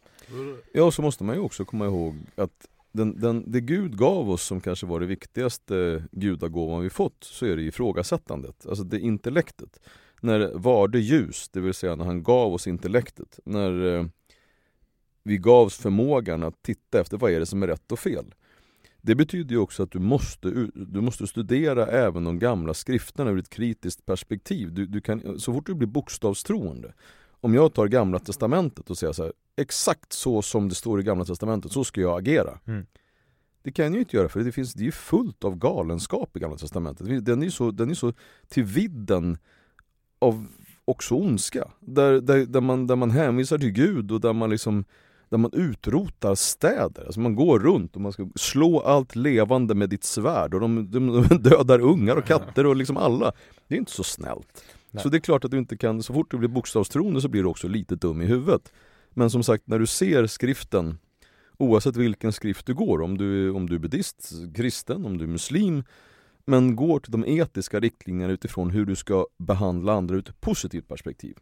[0.73, 4.43] Ja, så måste man ju också komma ihåg att den, den, det Gud gav oss
[4.43, 9.79] som kanske var det viktigaste gudagåvan vi fått, så är det ifrågasättandet, alltså det intellektet.
[10.21, 14.05] När varde ljus, det vill säga när han gav oss intellektet, när eh,
[15.23, 18.25] vi gavs förmågan att titta efter vad är det som är rätt och fel.
[19.01, 23.39] Det betyder ju också att du måste, du måste studera även de gamla skrifterna ur
[23.39, 24.73] ett kritiskt perspektiv.
[24.73, 26.93] Du, du kan, så fort du blir bokstavstroende,
[27.41, 31.03] om jag tar gamla testamentet och säger så här, exakt så som det står i
[31.03, 32.59] gamla testamentet, så ska jag agera.
[32.65, 32.85] Mm.
[33.63, 36.38] Det kan jag ju inte göra för det, finns, det är ju fullt av galenskap
[36.38, 37.25] i gamla testamentet.
[37.25, 38.13] Den är ju så, den är så
[38.47, 39.38] till vidden
[40.19, 40.47] av
[40.85, 41.71] också ondska.
[41.79, 44.85] Där, där, där, man, där man hänvisar till Gud och där man liksom
[45.29, 47.05] där man utrotar städer.
[47.05, 50.91] Alltså man går runt och man ska slå allt levande med ditt svärd och de,
[50.91, 53.31] de, de dödar ungar och katter och liksom alla.
[53.67, 54.63] Det är inte så snällt.
[54.91, 55.03] Nej.
[55.03, 57.43] Så det är klart att du inte kan, så fort du blir bokstavstroende så blir
[57.43, 58.71] du också lite dum i huvudet.
[59.13, 60.97] Men som sagt, när du ser skriften,
[61.57, 65.29] oavsett vilken skrift du går, om du, om du är buddhist, kristen, om du är
[65.29, 65.83] muslim,
[66.45, 70.87] men går till de etiska riktlinjerna utifrån hur du ska behandla andra ur ett positivt
[70.87, 71.37] perspektiv.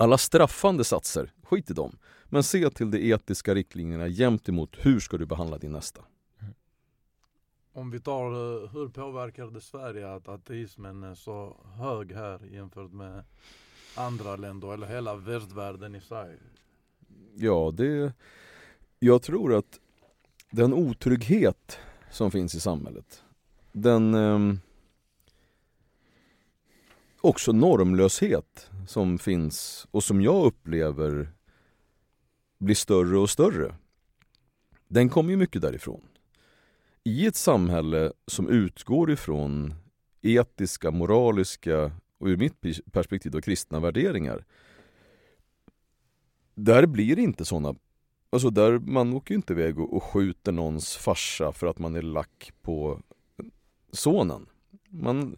[0.00, 1.98] Alla straffande satser, skit i dem.
[2.24, 6.00] Men se till de etiska riktlinjerna jämt emot hur ska du behandla din nästa.
[7.72, 12.92] Om vi tar, eh, hur påverkar det Sverige att ateismen är så hög här jämfört
[12.92, 13.24] med
[13.94, 16.38] andra länder eller hela västvärlden i sig?
[17.36, 18.12] Ja, det...
[18.98, 19.80] Jag tror att
[20.50, 21.78] den otrygghet
[22.10, 23.22] som finns i samhället,
[23.72, 24.14] den...
[24.14, 24.60] ehm,
[27.20, 31.32] också normlöshet som finns och som jag upplever
[32.58, 33.74] blir större och större.
[34.88, 36.00] Den kommer ju mycket därifrån.
[37.04, 39.74] I ett samhälle som utgår ifrån
[40.22, 44.44] etiska, moraliska och ur mitt perspektiv då kristna värderingar
[46.54, 47.74] där blir det inte sådana...
[48.30, 51.96] Alltså där, man åker ju inte iväg och, och skjuter någons farsa för att man
[51.96, 53.00] är lack på
[53.92, 54.46] sonen.
[54.88, 55.36] Man...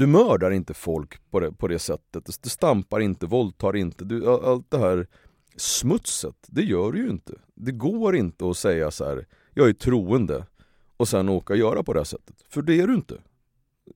[0.00, 4.28] Du mördar inte folk på det, på det sättet, du stampar inte, våldtar inte, du,
[4.28, 5.06] allt det här
[5.56, 7.32] smutset, det gör du ju inte.
[7.54, 10.46] Det går inte att säga så här, jag är troende
[10.96, 12.36] och sen åka och göra på det här sättet.
[12.48, 13.18] För det är du inte.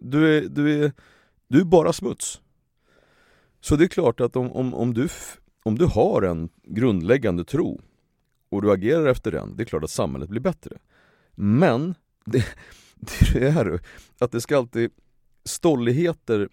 [0.01, 0.93] Du är, du är,
[1.49, 2.41] du är bara smuts.
[3.61, 5.09] Så det är klart att om, om, om, du,
[5.63, 7.81] om du har en grundläggande tro
[8.49, 10.79] och du agerar efter den, det är klart att samhället blir bättre.
[11.35, 12.45] Men det,
[13.33, 13.81] det är
[14.19, 14.91] att det ska alltid,
[15.45, 16.49] stolligheter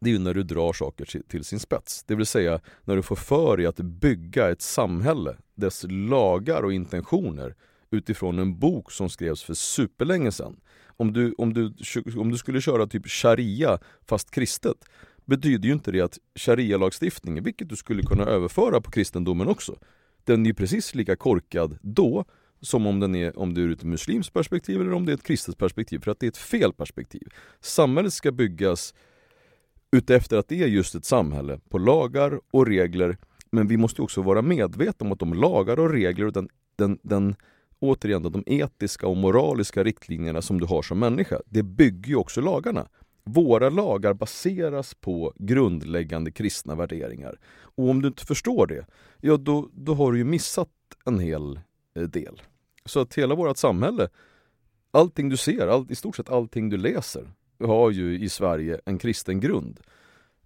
[0.00, 2.04] det är ju när du drar saker till- sin spets.
[2.04, 6.72] Det vill säga när du får för dig att bygga ett samhälle, dess lagar och
[6.72, 7.54] intentioner
[7.90, 10.60] utifrån en bok som skrevs för superlänge sedan.
[10.86, 11.74] Om du, om du,
[12.16, 14.76] om du skulle köra typ sharia fast kristet
[15.24, 19.78] betyder ju inte det att sharia-lagstiftningen, vilket du skulle kunna överföra på kristendomen också,
[20.24, 22.24] den är ju precis lika korkad då
[22.60, 25.14] som om den är om det är ur ett muslimskt perspektiv eller om det är
[25.14, 27.28] ett kristet perspektiv, för att det är ett fel perspektiv.
[27.60, 28.94] Samhället ska byggas
[29.92, 33.16] utefter att det är just ett samhälle på lagar och regler,
[33.50, 36.98] men vi måste också vara medvetna om att de lagar och regler och den, den,
[37.02, 37.34] den
[37.78, 42.40] återigen de etiska och moraliska riktlinjerna som du har som människa, det bygger ju också
[42.40, 42.88] lagarna.
[43.24, 47.38] Våra lagar baseras på grundläggande kristna värderingar.
[47.60, 48.86] Och om du inte förstår det,
[49.20, 50.68] ja då, då har du ju missat
[51.04, 51.60] en hel
[51.96, 52.42] Eh, del.
[52.84, 54.08] Så att hela vårt samhälle,
[54.90, 58.98] allting du ser, all, i stort sett allting du läser, har ju i Sverige en
[58.98, 59.80] kristen grund.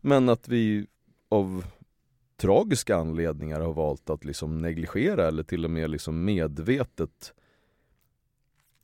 [0.00, 0.86] Men att vi
[1.28, 1.64] av
[2.36, 7.34] tragiska anledningar har valt att liksom negligera eller till och med liksom medvetet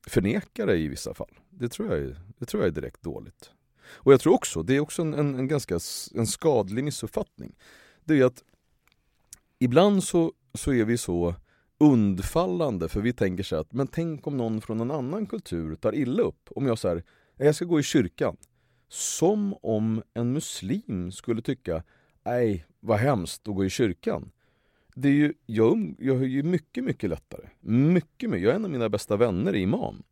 [0.06, 1.38] förneka det i vissa fall.
[1.50, 3.50] Det tror jag är, det tror jag är direkt dåligt.
[3.88, 5.78] Och jag tror också, det är också en, en, en ganska
[6.14, 7.56] en skadlig missuppfattning.
[8.04, 8.44] Det är att
[9.58, 11.34] ibland så, så är vi så
[11.78, 15.94] undfallande för vi tänker så att men tänk om någon från en annan kultur tar
[15.94, 16.48] illa upp.
[16.50, 17.02] Om jag säger
[17.36, 18.36] jag ska gå i kyrkan.
[18.88, 21.82] Som om en muslim skulle tycka
[22.24, 24.30] nej vad hemskt att gå i kyrkan.
[24.94, 27.48] Det är ju, jag, um, jag är ju mycket, mycket lättare.
[27.60, 28.44] Mycket, mycket.
[28.44, 30.02] Jag är en av mina bästa vänner är imam.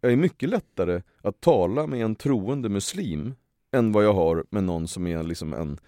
[0.00, 3.34] Jag är mycket lättare att tala med en troende muslim
[3.72, 5.78] än vad jag har med någon som är liksom en,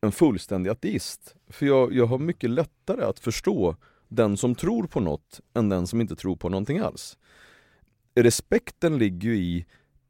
[0.00, 1.36] en fullständig ateist.
[1.48, 3.76] För jag, jag har mycket lättare att förstå
[4.08, 7.18] den som tror på något än den som inte tror på någonting alls.
[8.14, 9.66] Respekten ligger ju i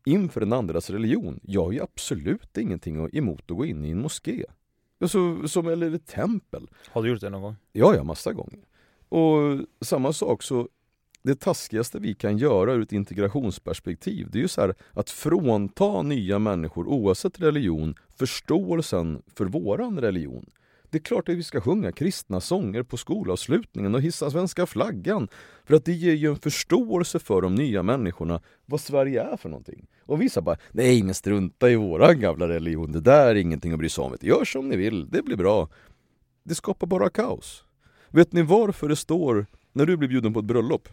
[0.07, 1.40] inför den andras religion.
[1.42, 4.44] Jag har ju absolut ingenting emot att gå in i en moské.
[5.01, 6.68] Alltså, som, eller ett tempel.
[6.88, 7.57] Har du gjort det någon gång?
[7.72, 8.61] Ja, ja, massa gånger.
[9.09, 10.68] Och samma sak så,
[11.22, 16.03] det taskigaste vi kan göra ur ett integrationsperspektiv, det är ju så här att frånta
[16.03, 20.51] nya människor, oavsett religion, förståelsen för våran religion.
[20.91, 25.28] Det är klart att vi ska sjunga kristna sånger på skolavslutningen och hissa svenska flaggan.
[25.64, 29.49] För att det ger ju en förståelse för de nya människorna vad Sverige är för
[29.49, 29.87] någonting.
[30.01, 33.78] Och vissa bara, nej men strunta i våran gamla religion, det där är ingenting att
[33.78, 34.16] bry sig om.
[34.20, 35.68] Gör som ni vill, det blir bra.
[36.43, 37.64] Det skapar bara kaos.
[38.09, 40.89] Vet ni varför det står, när du blir bjuden på ett bröllop?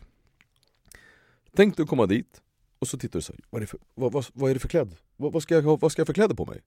[1.55, 2.41] Tänk dig att komma dit
[2.79, 4.59] och så tittar du så här, vad är det för, vad, vad, vad är det
[4.59, 4.95] för klädd?
[5.17, 6.61] Vad, vad, ska jag, ha- vad ska jag för kläder på mig?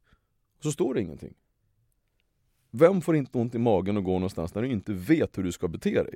[0.58, 1.34] Och så står det ingenting.
[2.70, 5.52] Vem får inte ont i magen och gå någonstans när du inte vet hur du
[5.52, 6.14] ska bete dig?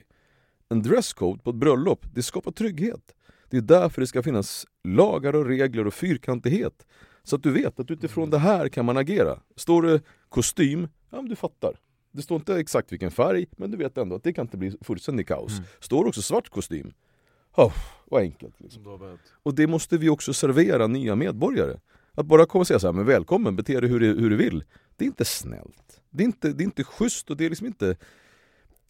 [0.68, 3.14] En dresscode på ett bröllop, det skapar trygghet.
[3.50, 6.86] Det är därför det ska finnas lagar och regler och fyrkantighet.
[7.22, 9.40] Så att du vet att utifrån det här kan man agera.
[9.56, 11.78] Står det kostym, ja men du fattar.
[12.12, 14.76] Det står inte exakt vilken färg, men du vet ändå att det kan inte bli
[14.80, 15.52] fullständig kaos.
[15.52, 15.64] Mm.
[15.80, 16.92] Står också svart kostym,
[17.56, 17.72] oh,
[18.10, 18.60] vad enkelt.
[18.60, 18.82] Liksom.
[19.42, 21.76] Och det måste vi också servera nya medborgare.
[22.14, 24.36] Att bara komma och säga så här, men välkommen, bete dig hur, du- hur du
[24.36, 24.64] vill.
[24.96, 25.89] Det är inte snällt.
[26.10, 27.96] Det är inte, det är inte schysst och det är liksom inte...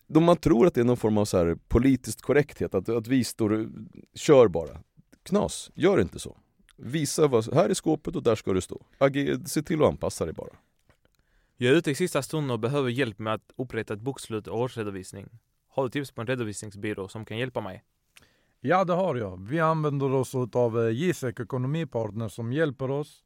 [0.07, 3.07] De man tror att det är någon form av så här politiskt korrekthet, att, att
[3.07, 3.69] vi står
[4.15, 4.81] kör bara.
[5.23, 6.37] Knas, gör inte så.
[6.77, 8.83] Visa vad, här är skåpet och där ska du stå.
[8.99, 10.51] Ager, se till att anpassa dig bara.
[11.57, 14.61] Jag är ute i sista stunden och behöver hjälp med att upprätta ett bokslut och
[14.61, 15.29] årsredovisning.
[15.69, 17.85] Har du tips på en redovisningsbyrå som kan hjälpa mig?
[18.61, 19.49] Ja det har jag.
[19.49, 23.25] Vi använder oss av Gisek Ekonomipartner som hjälper oss.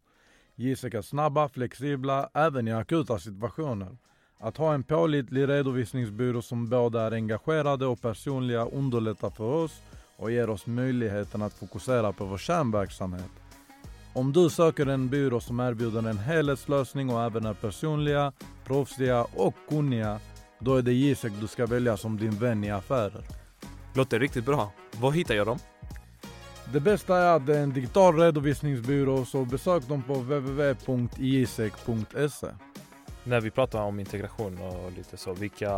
[0.57, 3.97] Jisek är snabba, flexibla, även i akuta situationer.
[4.41, 9.83] Att ha en pålitlig redovisningsbyrå som både är engagerade och personliga underlättar för oss
[10.17, 13.31] och ger oss möjligheten att fokusera på vår kärnverksamhet.
[14.13, 18.33] Om du söker en byrå som erbjuder en helhetslösning och även är personliga,
[18.65, 20.21] proffsiga och kunniga,
[20.59, 23.25] då är det Jisek du ska välja som din vän i affärer.
[23.95, 24.73] Låter riktigt bra.
[25.01, 25.59] Var hittar jag dem?
[26.73, 31.67] Det bästa är att det är en digital redovisningsbyrå så besök dem på www.gisek.se.
[33.25, 35.71] När vi pratar om integration och lite så, vilka,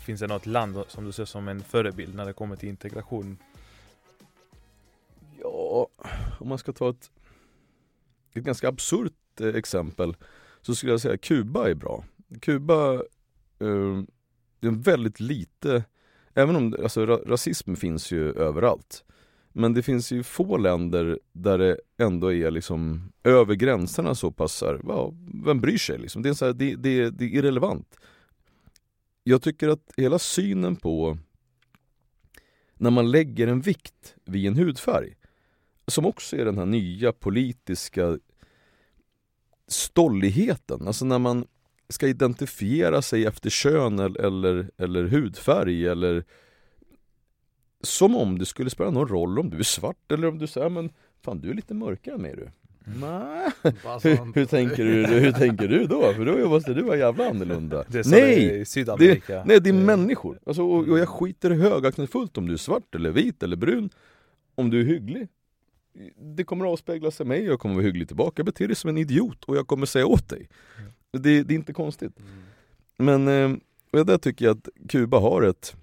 [0.00, 3.38] finns det något land som du ser som en förebild när det kommer till integration?
[5.42, 5.88] Ja,
[6.40, 7.10] om man ska ta ett,
[8.34, 10.16] ett ganska absurt eh, exempel
[10.62, 12.04] så skulle jag säga Kuba är bra.
[12.40, 13.00] Kuba eh,
[14.60, 15.84] det är en väldigt lite,
[16.34, 19.04] även om alltså, ra- rasism finns ju överallt.
[19.58, 24.62] Men det finns ju få länder där det ändå är liksom över gränserna så pass
[24.62, 26.22] här, ja, vem bryr sig liksom?
[26.22, 27.96] Det är, så här, det, det, det är irrelevant.
[29.24, 31.18] Jag tycker att hela synen på
[32.74, 35.14] när man lägger en vikt vid en hudfärg
[35.86, 38.18] som också är den här nya politiska
[39.68, 41.46] stolligheten, alltså när man
[41.88, 46.24] ska identifiera sig efter kön eller, eller, eller hudfärg eller
[47.86, 50.68] som om det skulle spela någon roll om du är svart eller om du säger
[50.68, 50.90] men
[51.24, 52.48] fan du är lite mörkare än mig du.
[53.00, 53.50] Nej,
[54.02, 56.12] hur, hur, tänker du, hur tänker du då?
[56.12, 57.84] För då måste du vara jävla annorlunda.
[57.88, 58.64] Det Nej!
[59.26, 59.44] det.
[59.46, 60.38] Nej det är människor.
[60.46, 63.90] Alltså, och, och jag skiter högaktningsfullt om du är svart eller vit eller brun.
[64.54, 65.28] Om du är hygglig.
[66.36, 68.32] Det kommer att avspegla sig mig, jag kommer vara hygglig tillbaka.
[68.36, 70.48] Jag beter dig som en idiot och jag kommer säga åt dig.
[71.12, 72.12] Det, det är inte konstigt.
[72.98, 73.56] Men eh,
[73.90, 75.76] och där tycker jag att Kuba har ett,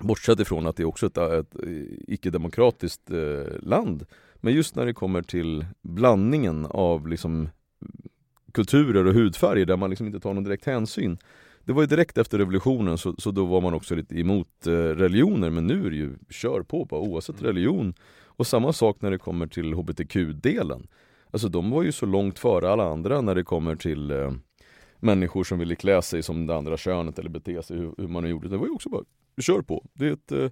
[0.00, 1.54] bortsett ifrån att det är också ett, ett
[2.08, 7.48] icke-demokratiskt eh, land, men just när det kommer till blandningen av liksom
[8.52, 11.18] kulturer och hudfärger där man liksom inte tar någon direkt hänsyn.
[11.64, 14.70] Det var ju direkt efter revolutionen så, så då var man också lite emot eh,
[14.72, 17.46] religioner men nu är det ju kör på bara oavsett Mm.
[17.46, 17.94] religion.
[18.36, 20.86] Och samma sak när det kommer till hbtq-delen.
[21.30, 24.32] Alltså de var ju så långt före alla andra när det kommer till eh,
[25.00, 28.22] människor som ville klä sig som det andra könet eller bete sig hur, hur man
[28.22, 28.48] nu gjorde.
[28.48, 29.04] Det var ju också bara,
[29.42, 29.84] kör på.
[29.92, 30.50] Det är ett eh,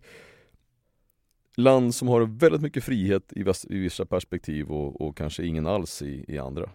[1.57, 5.67] land som har väldigt mycket frihet i, vis- i vissa perspektiv och, och kanske ingen
[5.67, 6.71] alls i, i andra.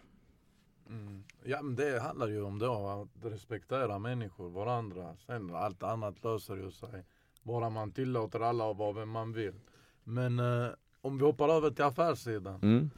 [0.90, 1.24] Mm.
[1.44, 5.16] Ja men det handlar ju om då att respektera människor, varandra.
[5.26, 7.06] Sen allt annat löser ju sig.
[7.44, 9.60] Bara man tillåter alla att vara vem man vill.
[10.04, 10.68] Men eh,
[11.02, 12.62] om vi hoppar över till affärssidan.
[12.62, 12.90] Mm.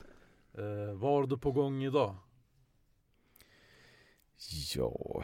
[0.54, 2.16] Eh, vad har du på gång idag?
[4.76, 5.24] Ja,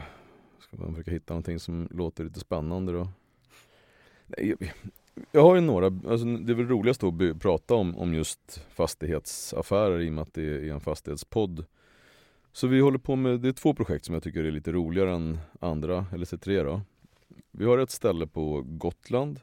[0.60, 3.08] ska man försöka hitta någonting som låter lite spännande då?
[5.32, 10.00] Jag, har ju några, alltså det är väl roligast att prata om, om just fastighetsaffärer
[10.00, 11.64] i och med att det är en fastighetspodd.
[12.52, 15.14] Så vi håller på med, det är två projekt som jag tycker är lite roligare
[15.14, 16.80] än andra, eller så tre då.
[17.50, 19.40] Vi har ett ställe på Gotland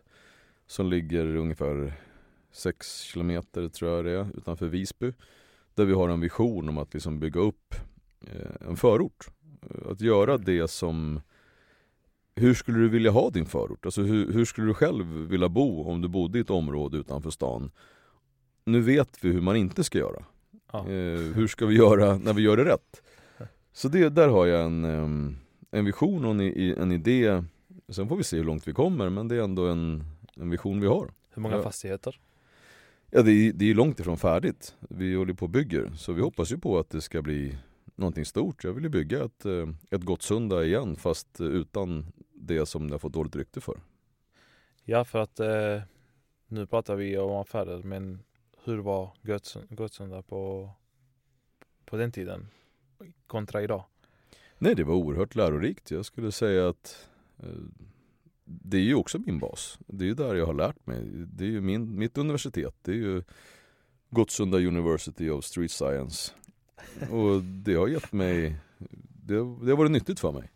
[0.68, 1.94] som ligger ungefär
[2.52, 5.14] 6 kilometer tror jag det är utanför Visby.
[5.76, 7.76] Där vi har en vision om att liksom bygga upp
[8.22, 9.28] eh, en förort.
[9.90, 11.22] Att göra det som
[12.36, 13.86] hur skulle du vilja ha din förort?
[13.86, 17.30] Alltså hur, hur skulle du själv vilja bo om du bodde i ett område utanför
[17.30, 17.72] stan?
[18.66, 20.26] Nu vet vi hur man inte ska göra.
[20.72, 20.80] Ja.
[20.80, 23.02] Eh, hur ska vi göra när vi gör det rätt?
[23.74, 24.84] Så det, där har jag en,
[25.72, 26.42] en vision och en,
[26.78, 27.44] en idé.
[27.90, 30.04] Sen får vi se hur långt vi kommer men det är ändå en,
[30.36, 31.12] en vision vi har.
[31.34, 31.64] Hur många Ja.
[31.64, 32.20] fastigheter?
[33.12, 34.76] Ja det är, det är långt ifrån färdigt.
[34.90, 37.58] Vi håller på och bygger så vi hoppas ju på att det ska bli
[37.96, 38.64] någonting stort.
[38.64, 42.06] Jag vill ju bygga ett, eh, ett Gottsunda igen fast eh, utan
[42.48, 43.80] det som det har fått dåligt rykte för.
[44.84, 45.82] Ja, för att eh,
[46.48, 48.20] nu pratar vi om affärer, men
[48.64, 49.12] hur var
[49.70, 50.70] Gottsunda på,
[51.86, 52.48] på den tiden
[53.28, 53.84] kontra idag?
[54.58, 55.92] Nej det var oerhört lärorikt.
[55.92, 57.64] Jag skulle säga att eh,
[58.46, 59.80] det är ju också min bas.
[59.88, 61.04] Det är ju där jag har lärt mig.
[61.06, 62.76] Det är ju min, mitt universitet.
[62.82, 63.24] Det är ju
[64.10, 66.32] Gottsunda University of Street Science.
[67.12, 68.56] Och det har gett mig,
[69.26, 70.52] det, det har varit nyttigt för mig.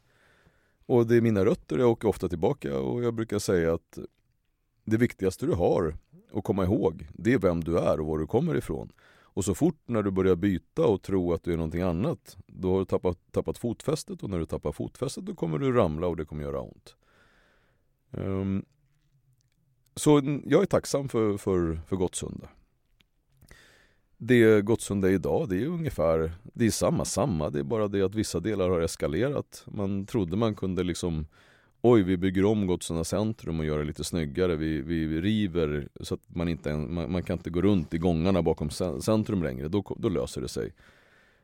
[0.88, 3.99] Och det är mina rötter, jag åker ofta tillbaka och jag brukar säga att
[4.85, 5.97] det viktigaste du har
[6.33, 8.91] att komma ihåg, det är vem du är och var du kommer ifrån.
[9.38, 12.71] Och så fort när du börjar byta och tro att du är någonting annat, då
[12.71, 16.17] har du tappat, tappat fotfästet och när du tappar fotfästet då kommer du ramla och
[16.17, 16.95] det kommer göra ont.
[18.11, 18.65] Um,
[19.95, 22.49] så jag är tacksam för, för, för Gottsunda.
[24.18, 28.01] Det Gottsunda är idag, det är ungefär, det är samma samma, det är bara det
[28.01, 29.63] att vissa delar har eskalerat.
[29.65, 31.26] Man trodde man kunde liksom
[31.82, 34.55] Oj, vi bygger om Gottsunda centrum och gör det lite snyggare.
[34.55, 38.41] Vi, vi river så att man inte, man, man kan inte gå runt i gångarna
[38.41, 38.70] bakom
[39.01, 39.68] centrum längre.
[39.68, 40.74] Då, då löser det sig.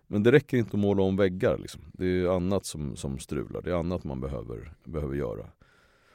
[0.08, 1.58] Men det räcker inte att måla om väggar.
[1.58, 1.82] Liksom.
[1.94, 3.62] Det är annat som, som strular.
[3.62, 5.46] Det är annat man behöver, behöver göra.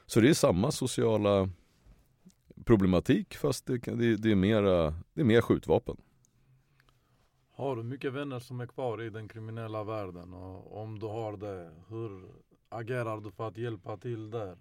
[0.06, 1.50] Så det är samma sociala
[2.64, 5.96] problematik fast det, det, det, är, mera, det är mer skjutvapen.
[7.58, 10.34] Har du mycket vänner som är kvar i den kriminella världen?
[10.34, 12.28] Och om du har det, hur
[12.68, 14.56] agerar du för att hjälpa till där?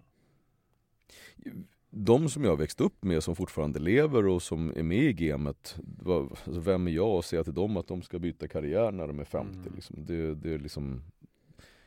[1.90, 5.78] de som jag växt upp med som fortfarande lever och som är med i gamet,
[6.06, 9.20] alltså vem är jag att säga till dem att de ska byta karriär när de
[9.20, 9.58] är 50?
[9.58, 9.72] Mm.
[9.74, 9.96] Liksom.
[10.04, 11.02] Det, det, är liksom,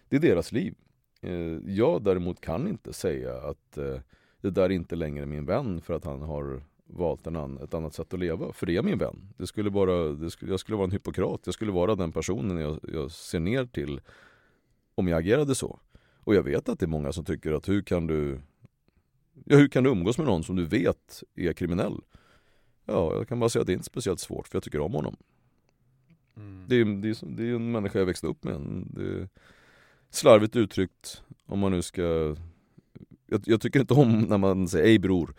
[0.10, 0.76] det är deras liv.
[1.22, 4.00] Eh, jag däremot kan inte säga att eh,
[4.42, 7.74] det där är inte längre min vän för att han har valt en an, ett
[7.74, 8.54] annat sätt att leva.
[8.54, 9.34] För det är min vän.
[9.38, 11.42] Det skulle bara, det skulle, jag skulle vara en hypokrat.
[11.46, 14.02] Jag skulle vara den personen jag, jag ser ner till
[14.96, 15.80] om jag agerade så.
[16.24, 18.40] Och jag vet att det är många som tycker att hur kan du
[19.46, 22.02] Ja, hur kan du umgås med någon som du vet är kriminell?
[22.86, 24.94] Ja, jag kan bara säga att det är inte speciellt svårt för jag tycker om
[24.94, 25.16] honom.
[26.38, 26.66] Mm.
[26.68, 28.86] Det är, det är, det är en människa jag växte upp med.
[28.86, 29.30] Det
[30.10, 32.36] slarvigt uttryckt om man nu ska...
[33.26, 35.34] Jag, jag tycker inte om när man säger ej bror.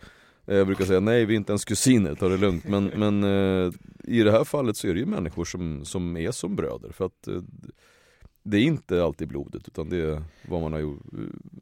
[0.45, 2.65] Eh, jag brukar säga nej vi är inte ens kusiner, ta det lugnt.
[2.65, 3.73] Men, men eh,
[4.03, 6.91] i det här fallet så är det ju människor som, som är som bröder.
[6.91, 7.41] För att eh,
[8.43, 11.01] det är inte alltid blodet utan det är vad man har gjort,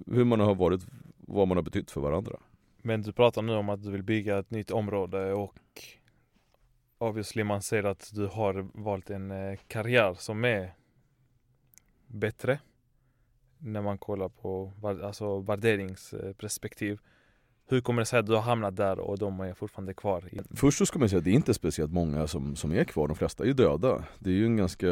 [0.08, 0.82] hur man har varit,
[1.18, 2.40] vad man har betytt för varandra.
[2.82, 5.60] Men du pratar nu om att du vill bygga ett nytt område och
[6.98, 10.74] obviously man ser att du har valt en karriär som är
[12.08, 12.60] bättre
[13.58, 17.00] när man kollar på alltså värderingsperspektiv.
[17.68, 20.24] Hur kommer det sig att du har hamnat där och de är fortfarande kvar?
[20.56, 23.08] Först så ska man säga att det är inte speciellt många som, som är kvar,
[23.08, 24.04] de flesta är ju döda.
[24.20, 24.88] Det är ju en ganska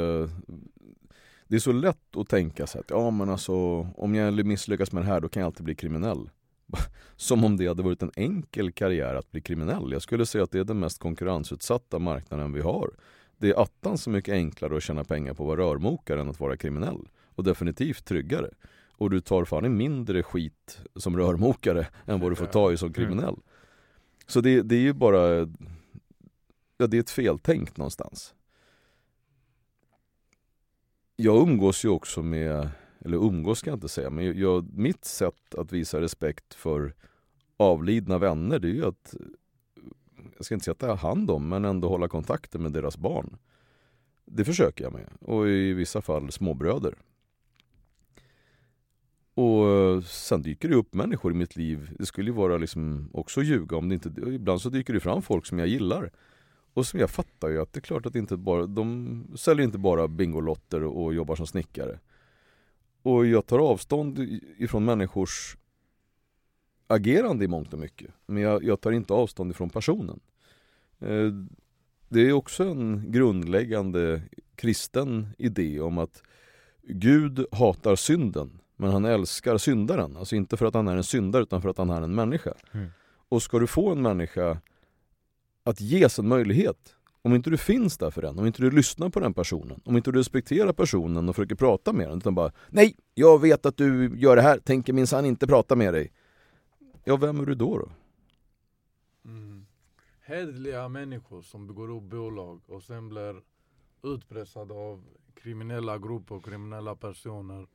[1.47, 3.53] Det är så lätt att tänka sig att ja men alltså
[3.95, 6.29] om jag misslyckas med det här då kan jag alltid bli kriminell.
[7.15, 9.91] Som om det hade varit en enkel karriär att bli kriminell.
[9.91, 12.89] Jag skulle säga att det är den mest konkurrensutsatta marknaden vi har.
[13.37, 16.39] Det är attans så mycket enklare att tjäna pengar på att vara rörmokare än att
[16.39, 17.07] vara kriminell.
[17.35, 18.49] Och definitivt tryggare.
[18.99, 22.77] Och du tar fan en mindre skit som rörmokare än vad du får ta i
[22.77, 23.35] som kriminell.
[24.27, 25.47] Så det, det är ju bara,
[26.77, 28.33] ja det är ett feltänk någonstans.
[31.15, 32.69] Jag umgås ju också med,
[32.99, 36.93] eller umgås ska jag inte säga, men jag, mitt sätt att visa respekt för
[37.57, 39.15] avlidna vänner det är ju att,
[40.37, 43.37] jag ska inte säga ta hand om, men ändå hålla kontakten med deras barn.
[44.25, 46.95] Det försöker jag med, och i vissa fall småbröder.
[49.39, 51.95] Och eh, sen dyker det upp människor i mitt liv.
[51.99, 54.09] Det skulle ju vara liksom också ljuga om det inte...
[54.27, 56.11] Ibland så dyker det fram folk som jag gillar.
[56.73, 58.65] Och som jag fattar ju att det är klart att inte bara...
[58.65, 61.99] De säljer inte bara Bingolotter och jobbar som snickare.
[63.01, 64.19] Och jag tar avstånd
[64.57, 65.57] ifrån människors
[66.87, 68.11] agerande i mångt och mycket.
[68.25, 70.19] Men jag, jag tar inte avstånd ifrån personen.
[70.99, 71.31] Eh,
[72.09, 74.21] det är också en grundläggande
[74.55, 76.23] kristen idé om att
[76.83, 80.17] Gud hatar synden men han älskar syndaren.
[80.17, 82.53] Alltså inte för att han är en syndare utan för att han är en människa.
[82.71, 82.89] Mm.
[83.29, 84.57] Och ska du få en människa
[85.63, 89.09] att ges en möjlighet om inte du finns där för den, om inte du lyssnar
[89.09, 92.51] på den personen, om inte du respekterar personen och försöker prata med den utan bara
[92.69, 96.11] Nej, jag vet att du gör det här, tänker minsann inte prata med dig.
[97.03, 97.77] Ja, vem är du då?
[97.77, 97.89] då?
[99.25, 99.65] Mm.
[100.21, 103.41] Hederliga människor som begår upp bolag och sen blir
[104.03, 105.03] utpressad av
[105.33, 107.67] kriminella grupper och kriminella personer.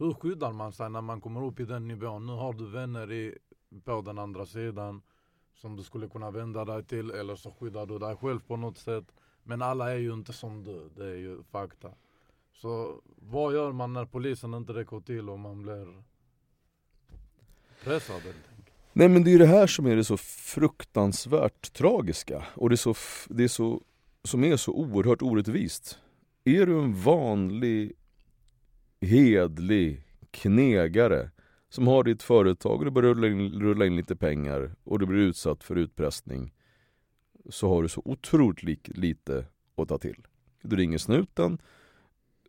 [0.00, 2.26] Hur skyddar man sig när man kommer upp i den nivån?
[2.26, 3.38] Nu har du vänner i,
[3.84, 5.02] på den andra sidan
[5.54, 8.78] som du skulle kunna vända dig till eller så skyddar du dig själv på något
[8.78, 9.04] sätt.
[9.42, 11.90] Men alla är ju inte som du, det är ju fakta.
[12.52, 16.02] Så vad gör man när polisen inte räcker till och man blir
[17.84, 18.76] pressad helt enkelt?
[18.92, 22.74] Nej men det är ju det här som är det så fruktansvärt tragiska och det
[22.74, 22.94] är så,
[23.28, 23.82] det är så,
[24.24, 25.98] som är så oerhört orättvist.
[26.44, 27.92] Är du en vanlig,
[29.00, 31.30] hedlig knegare
[31.68, 35.06] som har ditt företag och du börjar rulla in, rulla in lite pengar och du
[35.06, 36.52] blir utsatt för utpressning
[37.48, 39.46] så har du så otroligt li, lite
[39.76, 40.26] att ta till.
[40.62, 41.58] Du ringer snuten,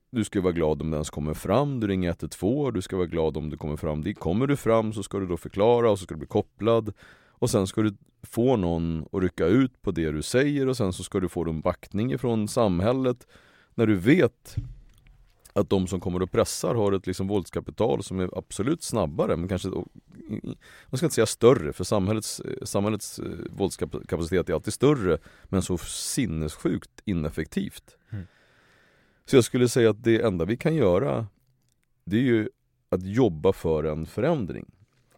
[0.09, 3.07] du ska vara glad om den ens kommer fram, du ringer 112, du ska vara
[3.07, 4.19] glad om du kommer fram dit.
[4.19, 6.93] Kommer du fram så ska du då förklara och så ska du bli kopplad
[7.27, 10.93] och sen ska du få någon att rycka ut på det du säger och sen
[10.93, 13.27] så ska du få en backning ifrån samhället
[13.75, 14.55] när du vet
[15.53, 19.47] att de som kommer och pressar har ett liksom våldskapital som är absolut snabbare men
[19.47, 19.69] kanske,
[20.87, 25.77] man ska inte säga större för samhällets, samhällets eh, våldskapacitet är alltid större men så
[25.77, 27.97] sinnessjukt ineffektivt.
[28.09, 28.27] Mm.
[29.25, 31.27] Så jag skulle säga att det enda vi kan göra
[32.05, 32.49] det är ju
[32.89, 34.65] att jobba för en förändring.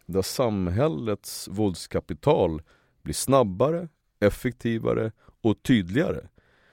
[0.06, 2.62] Där samhällets våldskapital
[3.02, 3.88] blir snabbare,
[4.20, 6.28] effektivare och tydligare.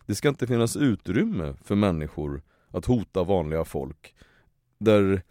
[0.05, 2.41] Det ska inte finnas utrymme för människor
[2.71, 4.15] att hota vanliga folk.
[4.77, 5.21] Där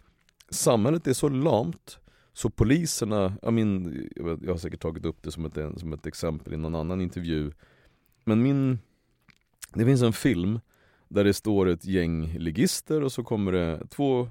[0.49, 1.99] samhället är så lamt
[2.33, 6.53] så poliserna, jag, min, jag har säkert tagit upp det som ett, som ett exempel
[6.53, 7.51] i någon annan intervju.
[8.23, 8.79] Men min,
[9.73, 10.59] det finns en film
[11.07, 14.29] där det står ett gäng ligister och så kommer det två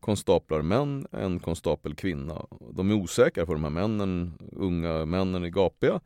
[0.00, 2.46] konstaplar män, en konstapel kvinna.
[2.72, 6.00] De är osäkra på de här männen, unga männen är gapiga.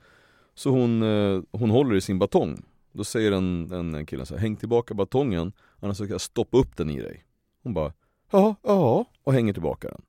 [0.55, 2.62] Så hon, eh, hon håller i sin batong.
[2.92, 6.76] Då säger en, en kille så här, häng tillbaka batongen annars ska jag stoppa upp
[6.76, 7.24] den i dig.
[7.62, 7.93] Hon bara,
[8.31, 10.03] ja, ja, och hänger tillbaka den.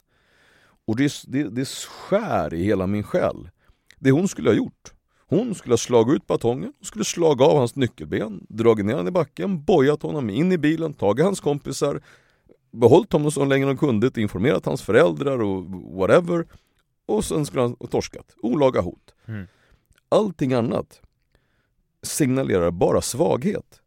[0.85, 3.49] Och det, det, det skär i hela min själ.
[3.99, 4.93] Det hon skulle ha gjort,
[5.27, 9.07] hon skulle ha slagit ut batongen, hon skulle slagit av hans nyckelben, dragit ner honom
[9.07, 12.01] i backen, bojat honom in i bilen, tagit hans kompisar,
[12.71, 16.45] behållit honom så länge de kunde, informerat hans föräldrar och whatever.
[17.05, 18.35] Och sen skulle han ha torskat.
[18.41, 19.13] Olaga hot.
[19.25, 19.47] Mm.
[20.09, 21.01] Allting annat
[22.03, 23.78] signalerar bara svaghet.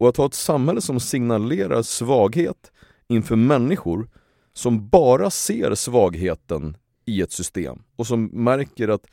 [0.00, 2.72] Och att ha ett samhälle som signalerar svaghet
[3.08, 4.08] inför människor
[4.52, 9.06] som bara ser svagheten i ett system och som märker att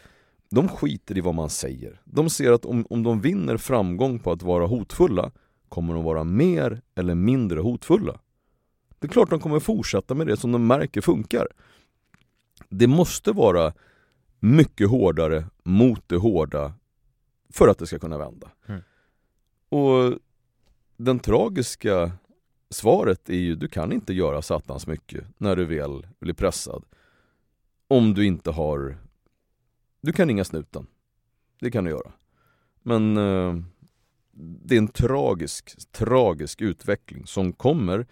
[0.50, 2.02] de skiter i vad man säger.
[2.06, 5.32] De ser att om, om de vinner framgång på att vara hotfulla
[5.70, 8.20] kommer de vara mer eller mindre hotfulla.
[9.00, 11.48] Det är klart de kommer fortsätta med det som de märker funkar.
[12.70, 13.74] Det måste vara
[14.40, 16.74] mycket hårdare mot det hårda
[17.54, 18.52] för att det ska kunna vända.
[18.68, 18.82] Mm.
[19.70, 20.20] Och
[20.98, 22.12] den tragiska
[22.70, 26.84] svaret är ju, du kan inte göra satans mycket när du väl blir pressad.
[27.88, 28.98] Om du inte har
[30.02, 30.88] du kan ringa snuten.
[31.60, 32.12] Det kan du göra.
[32.84, 33.56] Men eh,
[34.66, 38.08] det är en tragisk, tragisk utveckling som kommer,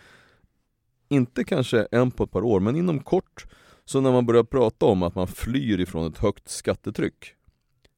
[1.09, 3.45] inte kanske en på ett par år, men inom kort,
[3.85, 7.34] så när man börjar prata om att man flyr ifrån ett högt skattetryck.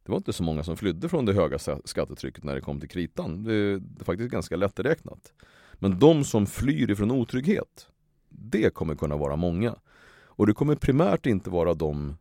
[0.08, 2.89] Det var inte så många som flydde från det höga skattetrycket när det kom till
[2.89, 3.43] kritan.
[3.43, 5.34] Det är faktiskt ganska lätträknat.
[5.74, 7.88] Men de som flyr ifrån otrygghet,
[8.30, 9.76] det kommer kunna vara många.
[10.10, 12.18] Och det kommer primärt inte vara de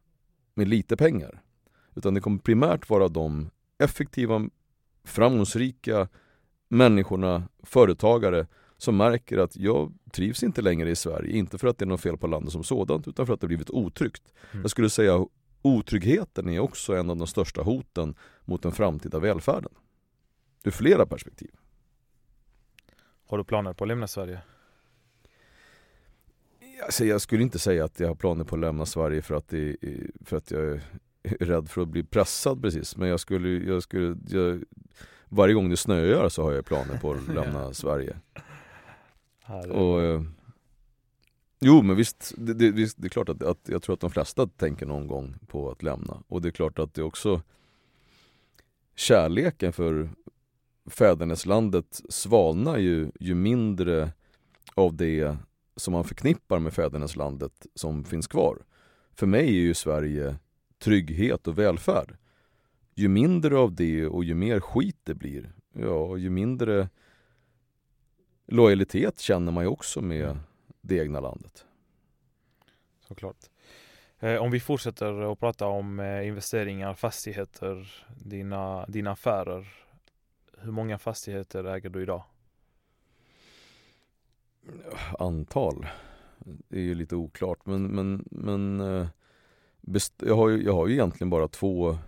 [0.55, 1.43] med lite pengar.
[1.95, 4.49] Utan det kommer primärt vara de effektiva,
[5.05, 6.09] framgångsrika
[6.68, 8.47] människorna, företagare
[8.78, 11.37] som märker att jag trivs inte längre i Sverige.
[11.37, 13.47] Inte för att det är något fel på landet som sådant utan för att det
[13.47, 14.32] blivit otryggt.
[14.53, 14.62] Mm.
[14.62, 15.26] Jag skulle säga
[15.66, 18.14] otryggheten är också en av de största hoten
[18.44, 19.72] mot den framtida välfärden.
[20.64, 21.50] Ur flera perspektiv.
[23.26, 24.40] Har du planer på att lämna Sverige?
[26.84, 29.48] Alltså jag skulle inte säga att jag har planer på att lämna Sverige för att,
[29.48, 29.76] det,
[30.24, 30.80] för att jag
[31.40, 32.96] rädd för att bli pressad precis.
[32.96, 34.64] Men jag skulle, jag skulle jag,
[35.28, 38.16] varje gång det snöar så har jag planer på att lämna Sverige.
[39.70, 40.22] Och, eh,
[41.66, 44.10] jo men visst det, det, visst, det är klart att, att jag tror att de
[44.10, 46.22] flesta tänker någon gång på att lämna.
[46.28, 47.42] Och det är klart att det också
[48.94, 50.10] Kärleken för
[50.86, 54.12] fäderneslandet svalnar ju, ju mindre
[54.74, 55.36] av det
[55.76, 58.58] som man förknippar med fäderneslandet som finns kvar.
[59.14, 60.36] För mig är ju Sverige
[60.78, 62.16] trygghet och välfärd.
[62.94, 66.88] Ju mindre av det och ju mer skit det blir, ja, ju mindre
[68.46, 70.38] lojalitet känner man ju också med
[70.87, 71.64] det egna landet.
[73.09, 73.37] Såklart.
[74.18, 79.66] Eh, om vi fortsätter att prata om eh, investeringar, fastigheter, dina, dina affärer.
[80.59, 82.22] Hur många fastigheter äger du idag?
[85.18, 85.87] antal.
[86.39, 89.07] Det är ju lite oklart men, men, men eh,
[90.18, 91.99] jag, har ju, jag har ju egentligen bara två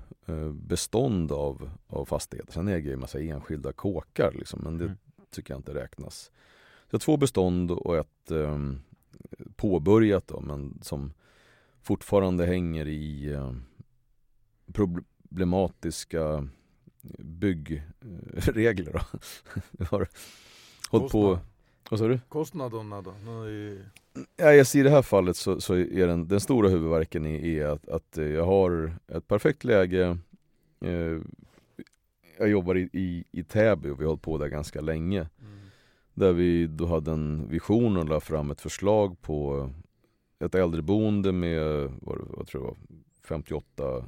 [0.53, 2.53] bestånd av, av fastigheter.
[2.53, 4.97] Sen äger jag en massa enskilda kåkar liksom, men det Mm.
[5.31, 6.31] tycker jag inte räknas.
[6.89, 8.59] Så jag har två bestånd och ett eh,
[9.57, 11.13] påbörjat då, men som
[11.83, 13.53] fortfarande hänger i eh,
[14.73, 16.49] problematiska
[17.19, 18.93] byggregler.
[18.93, 19.01] Då.
[19.79, 20.09] Jag har
[20.91, 21.39] hållit på,
[21.91, 22.21] vad sa du?
[22.29, 23.49] Kostnaderna då?
[23.49, 23.79] I,
[24.37, 27.45] Ja, jag ser I det här fallet så, så är den, den stora huvudvärken är,
[27.45, 30.19] är att, att eh, jag har ett perfekt läge
[30.81, 31.19] eh,
[32.39, 35.59] Jag jobbar i, i, i Täby och vi har hållit på där ganska länge mm.
[36.19, 39.71] Där vi då hade en vision och la fram ett förslag på
[40.39, 42.77] ett äldreboende med, vad, vad tror jag var,
[43.23, 44.05] 58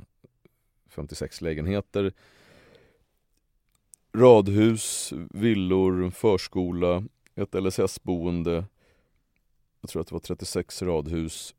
[0.88, 2.12] 56 lägenheter.
[4.12, 7.04] Radhus, villor, förskola,
[7.34, 8.64] ett LSS-boende
[9.80, 11.54] Jag tror att det var 36 radhus.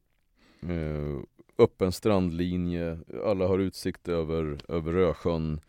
[0.61, 1.19] Eh,
[1.57, 5.61] öppen strandlinje, alla har utsikt över, över Rösjön.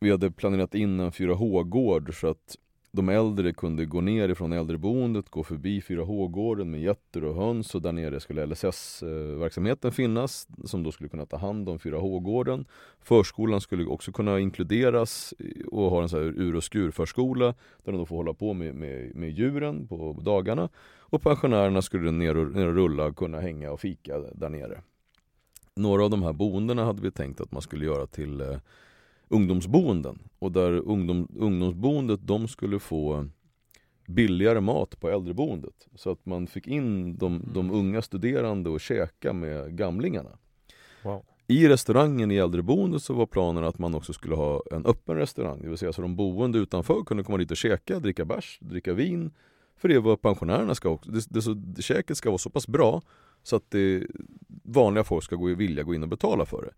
[0.00, 2.56] Vi hade planerat in en 4H-gård så att
[2.92, 7.82] de äldre kunde gå ner ifrån äldreboendet, gå förbi 4H-gården med getter och höns och
[7.82, 12.64] där nere skulle LSS-verksamheten finnas som då skulle kunna ta hand om 4H-gården.
[13.00, 15.34] Förskolan skulle också kunna inkluderas
[15.66, 17.46] och ha en så här ur-och-skur-förskola
[17.84, 20.68] där de då får hålla på med, med, med djuren på dagarna.
[20.98, 24.82] Och pensionärerna skulle ner och, ner och rulla och kunna hänga och fika där nere.
[25.76, 28.56] Några av de här boendena hade vi tänkt att man skulle göra till eh,
[29.30, 33.28] ungdomsboenden och där ungdom, ungdomsboendet de skulle få
[34.06, 39.32] billigare mat på äldreboendet så att man fick in de, de unga studerande och käka
[39.32, 40.38] med gamlingarna.
[41.02, 41.24] Wow.
[41.46, 45.62] I restaurangen i äldreboendet så var planen att man också skulle ha en öppen restaurang,
[45.62, 48.92] det vill säga så de boende utanför kunde komma dit och käka, dricka bärs, dricka
[48.92, 49.30] vin.
[49.76, 52.68] För det var pensionärerna ska också, det, det, så, det, käket ska vara så pass
[52.68, 53.02] bra
[53.42, 54.06] så att det,
[54.62, 56.72] vanliga folk ska gå, vilja gå in och betala för det.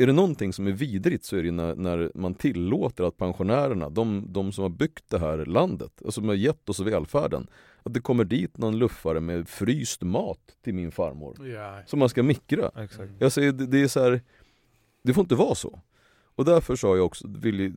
[0.00, 3.90] Är det någonting som är vidrigt så är det när, när man tillåter att pensionärerna,
[3.90, 7.46] de, de som har byggt det här landet, alltså som har gett oss välfärden,
[7.82, 11.82] att det kommer dit någon luffare med fryst mat till min farmor ja.
[11.86, 12.70] som man ska mikra.
[12.76, 13.12] Exakt.
[13.18, 14.20] Jag säger, det, det är så här,
[15.02, 15.80] det får inte vara så.
[16.34, 17.74] Och därför sa jag också, vill,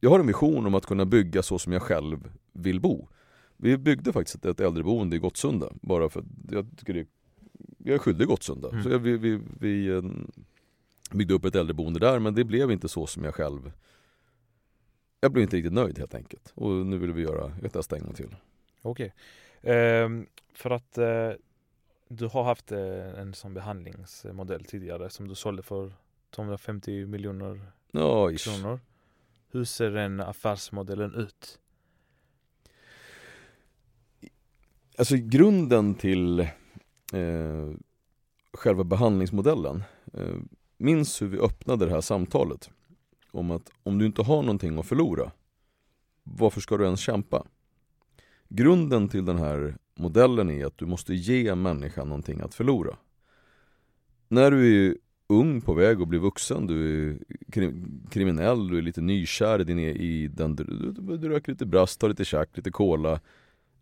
[0.00, 3.08] jag har en vision om att kunna bygga så som jag själv vill bo.
[3.56, 7.06] Vi byggde faktiskt ett, ett äldreboende i Gottsunda, bara för att jag tycker det,
[7.78, 8.68] jag är skyldig Gottsunda.
[8.68, 8.82] Mm.
[8.82, 10.02] Så jag, vi, vi, vi eh,
[11.10, 13.72] byggde upp ett äldreboende där, men det blev inte så som jag själv
[15.20, 16.52] jag blev inte riktigt nöjd helt enkelt.
[16.54, 18.36] Och nu vill vi göra ett testa en gång till.
[18.82, 19.14] Okej.
[19.62, 21.30] Ehm, för att eh,
[22.08, 25.92] du har haft eh, en sån behandlingsmodell tidigare som du sålde för
[26.30, 28.80] 250 miljoner Ja, kronor.
[29.50, 31.58] Hur ser den affärsmodellen ut?
[34.98, 36.40] Alltså grunden till
[37.12, 37.70] eh,
[38.52, 39.82] själva behandlingsmodellen
[40.12, 40.36] eh,
[40.76, 42.70] Minns hur vi öppnade det här samtalet
[43.30, 45.32] om att om du inte har någonting att förlora
[46.22, 47.46] varför ska du ens kämpa?
[48.48, 52.96] Grunden till den här modellen är att du måste ge människan någonting att förlora.
[54.28, 54.96] När du är
[55.26, 57.18] ung på väg att bli vuxen, du är
[57.52, 61.52] krim kriminell, du är lite nykär i, din, e- i den, du, du, du röker
[61.52, 63.20] lite brast, tar lite tjack, lite cola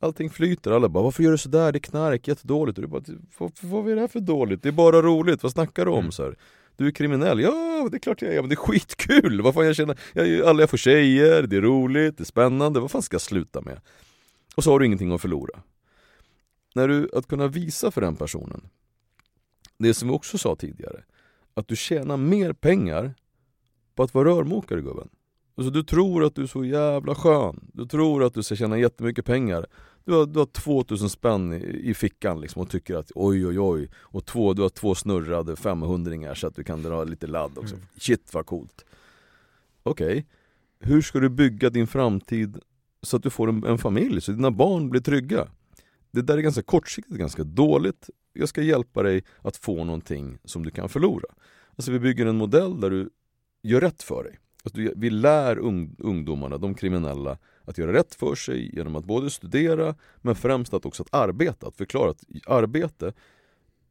[0.01, 1.73] Allting flyter, alla bara 'Varför gör du sådär?
[1.73, 3.03] Det är knark, jättedåligt' och du bara
[3.39, 4.63] 'Vad, vad är det här för dåligt?
[4.63, 6.13] Det är bara roligt, vad snackar du om?' Mm.
[6.13, 6.37] Så här.
[6.77, 9.43] Du är kriminell, ja det är klart jag är, men det är skitkul!
[9.43, 12.81] Vad fan jag känner, jag, alla jag får tjejer, det är roligt, det är spännande,
[12.81, 13.81] vad fan ska jag sluta med?
[14.55, 15.63] Och så har du ingenting att förlora.
[16.75, 18.69] När du, att kunna visa för den personen,
[19.79, 21.05] det som vi också sa tidigare,
[21.55, 23.15] att du tjänar mer pengar
[23.95, 25.09] på att vara rörmokare gubben.
[25.57, 28.79] Alltså du tror att du är så jävla skön, du tror att du ska tjäna
[28.79, 29.67] jättemycket pengar
[30.05, 33.61] du har, du har 2000 spänn i, i fickan liksom och tycker att oj oj
[33.61, 33.91] oj.
[33.97, 37.75] Och två, du har två snurrade 500 så att du kan dra lite ladd också.
[37.75, 37.87] Mm.
[37.97, 38.85] Shit vad coolt.
[39.83, 40.27] Okej,
[40.81, 42.59] hur ska du bygga din framtid
[43.03, 45.49] så att du får en, en familj, så dina barn blir trygga?
[46.11, 48.11] Det där är ganska kortsiktigt, ganska dåligt.
[48.33, 51.27] Jag ska hjälpa dig att få någonting som du kan förlora.
[51.77, 53.11] Alltså vi bygger en modell där du
[53.63, 55.59] gör rätt för dig Alltså, vi lär
[55.99, 60.87] ungdomarna, de kriminella, att göra rätt för sig genom att både studera men främst att
[60.87, 61.67] också att arbeta.
[61.67, 63.13] Att förklara att arbete,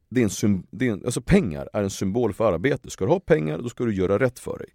[0.08, 2.90] det är en sym, det är en, alltså pengar är en symbol för arbete.
[2.90, 4.68] Ska du ha pengar, då ska du göra rätt för dig.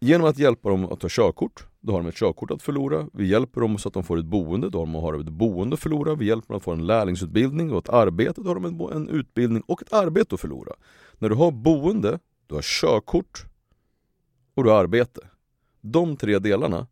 [0.00, 3.08] Genom att hjälpa dem att ta körkort, då har de ett körkort att förlora.
[3.12, 5.74] Vi hjälper dem så att de får ett boende, då har de har ett boende
[5.74, 6.14] att förlora.
[6.14, 9.08] Vi hjälper dem att få en lärlingsutbildning och ett arbete, då har de en, en
[9.08, 10.72] utbildning och ett arbete att förlora.
[11.18, 13.51] När du har boende, du har körkort
[14.54, 15.20] och du har arbete.
[15.80, 16.86] De tre delarna,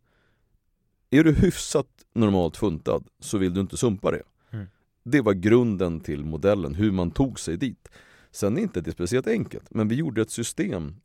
[1.10, 4.22] är du hyfsat normalt funtad så vill du inte sumpa det.
[4.50, 4.66] Mm.
[5.02, 7.88] Det var grunden till modellen, hur man tog sig dit.
[8.30, 10.96] Sen är inte det speciellt enkelt, men vi gjorde ett system,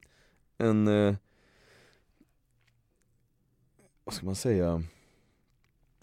[0.57, 1.15] en, eh,
[4.03, 4.83] vad ska man säga,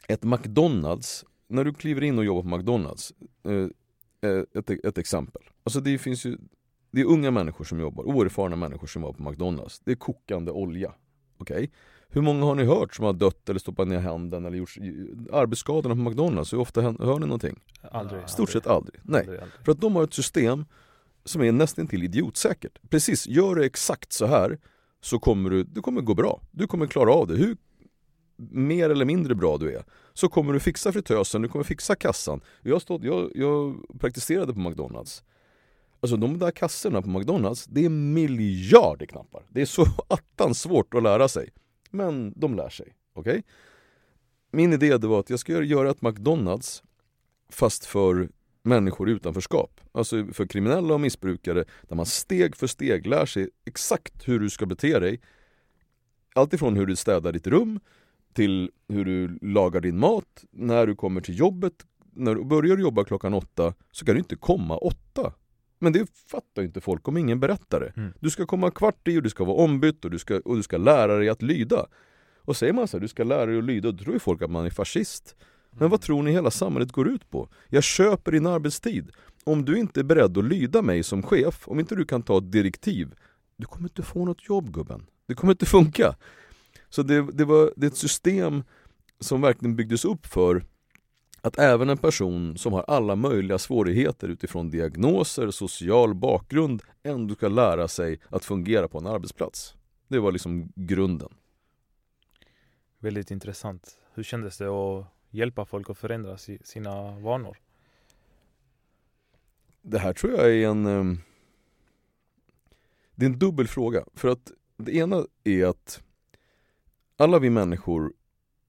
[0.09, 3.69] ett McDonalds, när du kliver in och jobbar på McDonalds, eh,
[4.31, 5.43] eh, ett, ett exempel.
[5.65, 6.39] Alltså det finns ju,
[6.93, 9.81] det är unga människor som jobbar, oerfarna människor som jobbar på McDonalds.
[9.81, 10.95] Det är kokande olja.
[11.39, 11.57] Okej?
[11.57, 11.69] Okay?
[12.09, 14.77] Hur många har ni hört som har dött eller stoppat ner handen eller gjort
[15.33, 16.53] arbetsskadorna på McDonalds?
[16.53, 17.61] Hur ofta hör ni någonting?
[17.91, 18.29] Aldrig.
[18.29, 19.01] Stort sett aldrig.
[19.03, 19.21] Nej.
[19.21, 19.65] Aldrig, aldrig.
[19.65, 20.65] För att de har ett system
[21.25, 22.79] som är nästan till idiotsäkert.
[22.91, 24.59] Precis, gör du exakt så här
[25.01, 26.41] så kommer du, det kommer gå bra.
[26.51, 27.37] Du kommer klara av det.
[27.37, 27.57] Hur
[28.51, 32.41] mer eller mindre bra du är så kommer du fixa fritösen, du kommer fixa kassan.
[32.63, 35.23] Jag, stod, jag, jag praktiserade på McDonalds.
[36.03, 39.43] Alltså de där kassorna på McDonalds, det är miljarder knappar.
[39.49, 41.51] Det är så attans svårt att lära sig.
[41.91, 42.95] Men de lär sig.
[43.15, 43.31] Okej?
[43.31, 43.43] Okay?
[44.53, 46.83] Min idé det var att jag ska göra ett McDonalds
[47.49, 48.29] fast för
[48.63, 49.81] människor i utanförskap.
[49.93, 54.51] Alltså för kriminella och missbrukare där man steg för steg lär sig exakt hur du
[54.51, 55.21] ska bete dig.
[56.35, 57.81] Alltifrån hur du städar ditt rum
[58.33, 61.87] till hur du lagar din mat, när du kommer till jobbet.
[62.15, 65.33] När du börjar jobba klockan åtta så kan du inte komma åtta.
[65.83, 67.93] Men det fattar inte folk om ingen berättar det.
[67.97, 68.13] Mm.
[68.21, 70.63] Du ska komma kvart i och du ska vara ombytt och du ska, och du
[70.63, 71.87] ska lära dig att lyda.
[72.39, 74.43] Och säger man så här, du ska lära dig att lyda, då tror ju folk
[74.43, 75.37] att man är fascist.
[75.71, 77.49] Men vad tror ni hela samhället går ut på?
[77.69, 79.11] Jag köper din arbetstid.
[79.45, 82.39] Om du inte är beredd att lyda mig som chef, om inte du kan ta
[82.39, 83.15] ett direktiv,
[83.57, 85.07] du kommer inte få något jobb gubben.
[85.27, 86.17] Det kommer inte funka.
[86.89, 88.63] Så det, det, var, det är ett system
[89.21, 90.65] som verkligen byggdes upp för
[91.43, 97.49] att även en person som har alla möjliga svårigheter utifrån diagnoser, social bakgrund ändå ska
[97.49, 99.75] lära sig att fungera på en arbetsplats.
[100.09, 101.29] Det var liksom grunden.
[102.99, 103.99] Väldigt intressant.
[104.15, 107.57] Hur kändes det att hjälpa folk att förändra sina vanor?
[109.83, 111.19] Det här tror jag är en ehm,
[113.15, 114.05] Det är en dubbel fråga.
[114.15, 116.03] För att det ena är att
[117.17, 118.13] alla vi människor,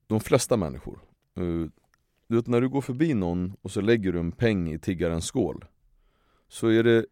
[0.06, 0.98] de flesta människor
[1.36, 1.83] eh,
[2.26, 5.24] du vet när du går förbi någon och så lägger du en peng i tiggarens
[5.24, 5.64] skål
[6.48, 7.06] Så är det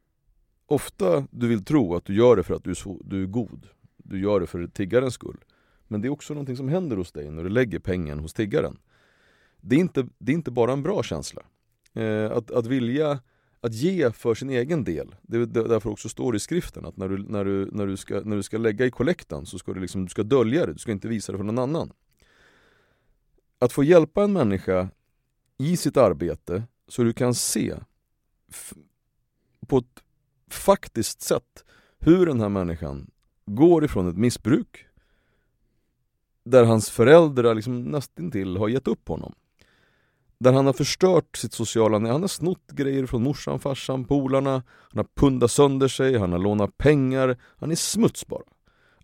[0.67, 3.27] ofta du vill tro att du gör det för att du är, så, du är
[3.27, 3.67] god.
[3.97, 5.45] Du gör det för tiggarens skull.
[5.89, 8.79] Men det är också någonting som händer hos dig när du lägger pengen hos tiggaren.
[9.61, 11.43] Det är inte, det är inte bara en bra känsla.
[11.93, 13.21] Eh, att, att vilja
[13.61, 17.09] att ge för sin egen del, det är därför också står i skriften att när
[17.09, 19.81] du, när du, när du, ska, när du ska lägga i kollektan så ska du,
[19.81, 21.93] liksom, du ska dölja det, du ska inte visa det för någon annan.
[23.59, 24.89] Att få hjälpa en människa
[25.63, 27.75] i sitt arbete så du kan se
[29.67, 30.03] på ett
[30.51, 31.65] faktiskt sätt
[31.99, 33.11] hur den här människan
[33.47, 34.87] går ifrån ett missbruk
[36.45, 39.35] där hans föräldrar liksom nästintill har gett upp honom.
[40.39, 44.53] Där han har förstört sitt sociala nät, Han har snott grejer från morsan, farsan, polarna
[44.91, 48.43] Han har pundat sönder sig, han har lånat pengar Han är smuts bara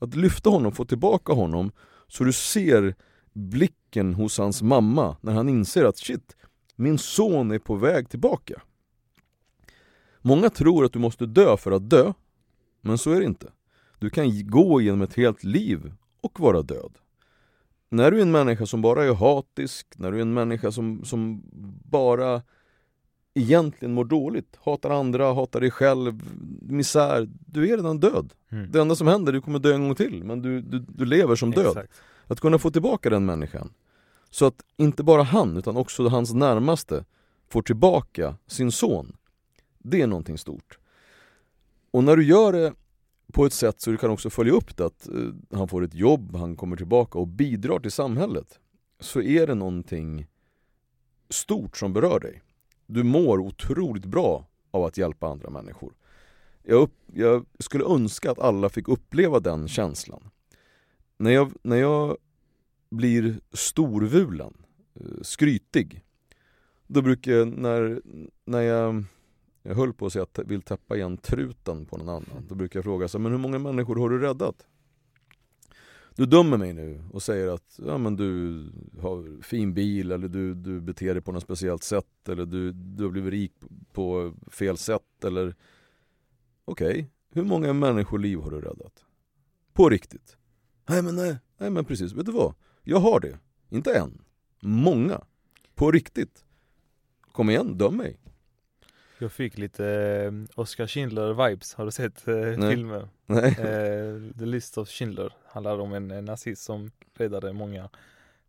[0.00, 1.72] Att lyfta honom, få tillbaka honom
[2.08, 2.94] Så du ser
[3.32, 6.36] blicken hos hans mamma när han inser att shit,
[6.78, 8.62] min son är på väg tillbaka.
[10.20, 12.12] Många tror att du måste dö för att dö,
[12.80, 13.52] men så är det inte.
[13.98, 16.98] Du kan gå genom ett helt liv och vara död.
[17.88, 21.04] När du är en människa som bara är hatisk, när du är en människa som,
[21.04, 21.42] som
[21.84, 22.42] bara
[23.34, 26.22] egentligen mår dåligt, hatar andra, hatar dig själv,
[26.60, 28.34] misär, du är redan död.
[28.48, 28.72] Mm.
[28.72, 31.36] Det enda som händer, du kommer dö en gång till, men du, du, du lever
[31.36, 31.66] som död.
[31.66, 31.92] Exakt.
[32.26, 33.72] Att kunna få tillbaka den människan,
[34.30, 37.04] så att inte bara han, utan också hans närmaste
[37.48, 39.16] får tillbaka sin son.
[39.78, 40.78] Det är någonting stort.
[41.90, 42.72] Och när du gör det
[43.32, 45.94] på ett sätt så du kan också följa upp det, att eh, han får ett
[45.94, 48.58] jobb, han kommer tillbaka och bidrar till samhället.
[49.00, 50.26] Så är det någonting
[51.28, 52.42] stort som berör dig.
[52.86, 55.92] Du mår otroligt bra av att hjälpa andra människor.
[56.62, 60.30] Jag, upp, jag skulle önska att alla fick uppleva den känslan.
[61.16, 62.16] När jag, när jag
[62.90, 64.54] blir storvulen,
[64.94, 66.04] eh, skrytig.
[66.86, 68.02] Då brukar jag, när,
[68.44, 69.04] när jag,
[69.62, 72.54] jag höll på att säga att jag vill täppa igen truten på någon annan, då
[72.54, 74.66] brukar jag fråga så men hur många människor har du räddat?
[76.16, 78.64] Du dömer mig nu och säger att ja, men du
[79.00, 83.04] har fin bil eller du, du beter dig på något speciellt sätt eller du, du
[83.04, 83.52] har blivit rik
[83.92, 85.54] på fel sätt eller
[86.64, 87.06] Okej, okay.
[87.30, 89.04] hur många människoliv har du räddat?
[89.72, 90.36] På riktigt?
[90.88, 92.54] Nej men nej, nej men precis, vet du vad?
[92.90, 93.38] Jag har det.
[93.70, 94.22] Inte en.
[94.60, 95.20] Många.
[95.74, 96.44] På riktigt.
[97.32, 98.16] Kom igen, döm mig.
[99.18, 103.08] Jag fick lite eh, Oscar Schindler-vibes, har du sett eh, filmen?
[103.26, 103.48] Nej.
[103.58, 107.88] Eh, The List of Schindler handlar om en, en nazist som räddade många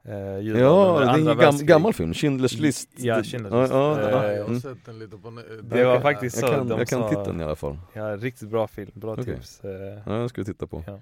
[0.04, 1.68] eh, Ja, det är en världskriget.
[1.68, 3.74] gammal film, Schindler's list Ja, Schindler's List.
[3.74, 4.62] ja, Eh, ja, Ja, jag har mm.
[4.62, 5.30] sett den lite på
[5.64, 6.46] Det var jag- faktiskt så.
[6.46, 9.14] Jag kan, de jag kan sa- titeln i alla fall Ja, riktigt bra film, bra
[9.14, 9.26] Okej.
[9.26, 9.64] tips.
[9.64, 9.72] Eh,
[10.06, 11.02] Ja, jag ska titta på ja.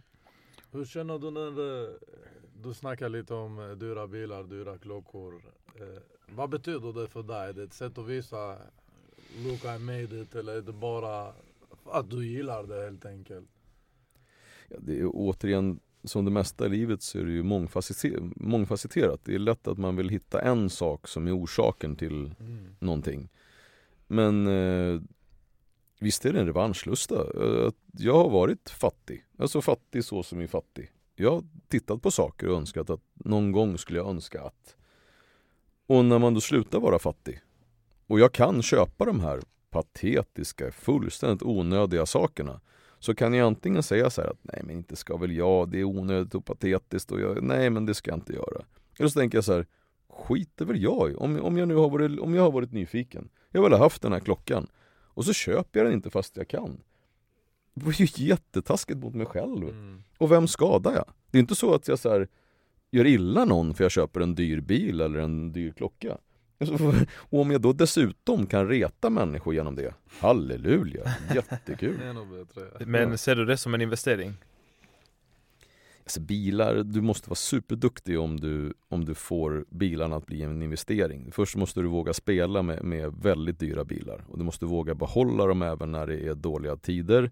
[0.72, 1.90] Hur känner du när eh,
[2.64, 5.42] du snackar lite om eh, dyra bilar, dyra klockor?
[5.76, 7.50] Eh, vad betyder det för dig?
[7.50, 8.58] Är det ett sätt att visa
[9.38, 11.34] Look I made it eller är det bara
[11.86, 13.50] att du gillar det helt enkelt?
[14.70, 17.44] ja, Det är återigen, som det mesta i livet så är det ju
[18.36, 22.76] mångfacetterat Det är lätt att man vill hitta en sak som är orsaken till Mm.
[22.80, 23.30] någonting
[24.08, 25.02] Men eh,
[26.00, 27.16] visst är det en revanschlusta.
[27.44, 30.92] Eh, Jag har varit fattig, alltså fattig så som är fattig.
[31.20, 34.76] Jag har tittat på saker och önskat att någon gång skulle jag önska att.
[35.88, 37.42] Och när man då slutar vara fattig
[38.08, 42.62] och jag kan köpa de här patetiska, fullständigt onödiga sakerna
[43.00, 45.80] så kan jag antingen säga så här att nej men inte ska väl jag, det
[45.80, 48.66] är onödigt och patetiskt och jag, nej men det ska jag inte göra.
[49.00, 49.66] Eller så tänker jag så här,
[50.10, 53.30] skiter väl jag i, om, om jag nu har varit, om jag har varit nyfiken.
[53.52, 54.68] Jag har väl haft den här klockan
[55.18, 56.82] och så köper jag den inte fast jag kan.
[57.78, 59.64] Det var ju jättetaskigt mot mig själv.
[59.64, 60.04] Mm.
[60.18, 61.06] Och vem skadar jag?
[61.32, 62.28] Det är inte så att jag så här,
[62.92, 66.18] gör illa någon för jag köper en dyr bil eller en dyr klocka.
[66.60, 66.76] Alltså,
[67.30, 72.00] Och om jag då dessutom kan reta människor genom det, halleluja, jättekul.
[72.86, 74.34] Men ser du det som en investering?
[76.04, 80.62] Alltså bilar, du måste vara superduktig om du, om du får bilarna att bli en
[80.62, 81.32] investering.
[81.32, 85.46] Först måste du våga spela med, med väldigt dyra bilar och du måste våga behålla
[85.46, 87.32] dem även när det är dåliga tider.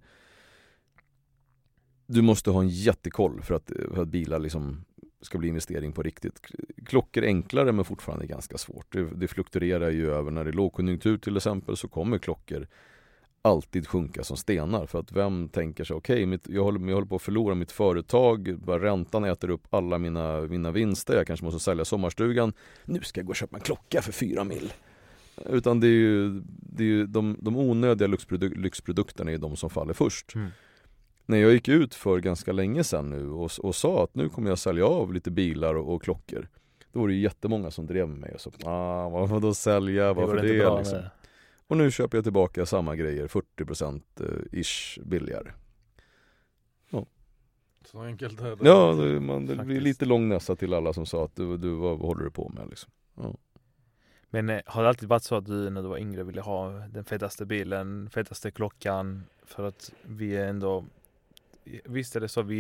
[2.08, 4.86] Du måste ha en jättekoll för att, för att bilar liksom
[5.22, 6.42] ska bli investering på riktigt.
[6.86, 8.94] Klockor är enklare men fortfarande ganska svårt.
[8.94, 12.68] Det, det fluktuerar ju över när det är lågkonjunktur till exempel så kommer klockor
[13.42, 17.08] alltid sjunka som stenar för att vem tänker sig okej, okay, jag, håller, jag håller
[17.08, 21.46] på att förlora mitt företag, bara räntan äter upp alla mina, mina vinster, jag kanske
[21.46, 22.54] måste sälja sommarstugan.
[22.86, 24.74] Nu ska jag gå och köpa en klocka för fyra mil.
[25.50, 29.70] Utan det är ju, det är ju de, de onödiga lyxprodu lyxprodukterna är de som
[29.70, 30.36] faller först.
[30.36, 30.50] Mm.
[31.26, 34.50] När jag gick ut för ganska länge sedan nu och, och sa att nu kommer
[34.50, 36.50] jag sälja av lite bilar och, och klockor.
[36.92, 40.14] Då var det ju jättemånga som drev med mig och sa ah, vad då sälja,
[40.14, 40.60] varför det?
[40.60, 41.00] bra liksom.
[41.68, 45.52] Och nu köper jag tillbaka samma grejer 40% eh, ish billigare.
[47.86, 48.68] Så enkelt är det.
[48.68, 51.70] Ja, det, man, det blir lite lång näsa till alla som sa att du, du
[51.70, 52.92] vad, vad håller du på med liksom.
[54.30, 56.70] Men eh, har det alltid varit så att du när du var yngre ville ha
[56.70, 59.24] den fetaste bilen, fetaste klockan?
[59.44, 60.86] För att vi är ändå,
[61.86, 62.56] visst är det så, vi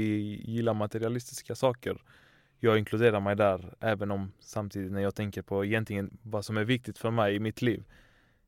[0.45, 2.01] gillar materialistiska saker.
[2.59, 6.63] Jag inkluderar mig där, även om samtidigt när jag tänker på egentligen vad som är
[6.63, 7.83] viktigt för mig i mitt liv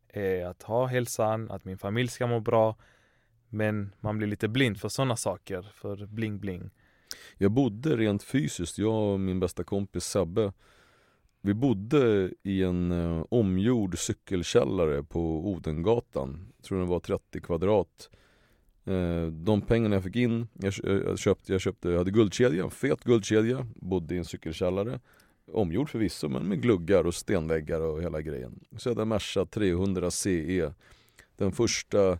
[0.09, 2.75] är att ha hälsan, att min familj ska må bra.
[3.49, 6.69] Men man blir lite blind för sådana saker, för bling-bling.
[7.37, 10.53] Jag bodde rent fysiskt, jag och min bästa kompis Sebbe
[11.41, 18.09] Vi bodde i en eh, omgjord cykelkällare på Odengatan Jag tror den var 30 kvadrat
[18.87, 20.73] Eh, de pengarna jag fick in, jag,
[21.07, 24.99] eh, köpte, jag köpte, jag hade guldkedja, en fet guldkedja Bodde i en cykelkällare
[25.51, 29.45] Omgjord förvisso men med gluggar och stenväggar och hela grejen Så jag hade en Merca
[29.45, 30.73] 300 CE
[31.35, 32.17] Den första eh,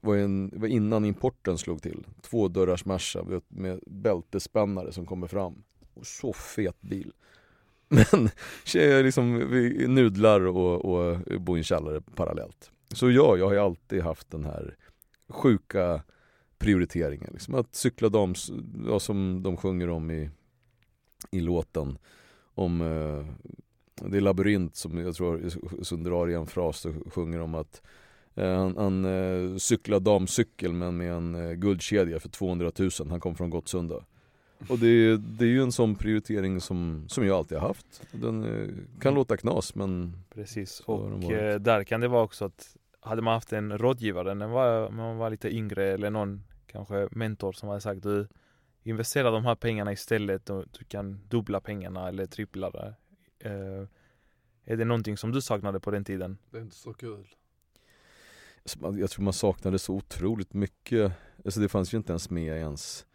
[0.00, 2.06] var, en, var innan importen slog till.
[2.22, 5.62] Två dörrars Merca med bältespännare som kommer fram.
[5.94, 7.12] Och så fet bil.
[7.88, 8.30] Men
[8.64, 12.70] tjejer liksom, vi nudlar och, och bor i en källare parallellt.
[12.94, 14.76] Så ja, jag har ju alltid haft den här
[15.28, 16.02] sjuka
[16.58, 17.30] prioriteringen.
[17.32, 17.54] Liksom.
[17.54, 18.50] Att cykla dams,
[18.88, 20.30] ja, som de sjunger om i,
[21.30, 21.98] i låten.
[22.54, 23.26] Om eh,
[24.08, 25.50] det är labyrint som jag tror
[25.84, 27.82] Sundar i en fras sjunger om att
[28.36, 33.20] Eh, Han, han eh, cyklar damcykel men med en eh, guldkedja för 200 000, han
[33.20, 34.04] kom från Gottsunda.
[34.68, 38.02] Och det, är- det är ju en sån prioritering som, som jag alltid har haft.
[38.12, 38.68] Den eh,
[39.00, 43.34] kan låta knas men Precis, och eh, där kan det vara också att hade man
[43.34, 47.52] haft en rådgivare när man var, när man var lite yngre eller någon kanske mentor
[47.52, 48.28] som hade sagt du
[48.82, 52.94] investera de här pengarna istället och du kan dubbla pengarna eller trippla det.
[53.38, 53.88] Eh,
[54.64, 56.38] är det någonting som du saknade på den tiden?
[56.50, 57.28] Det är inte så kul.
[58.62, 61.12] alltså, jag tror man saknade så otroligt mycket.
[61.44, 63.06] Alltså det fanns ju inte ens med ens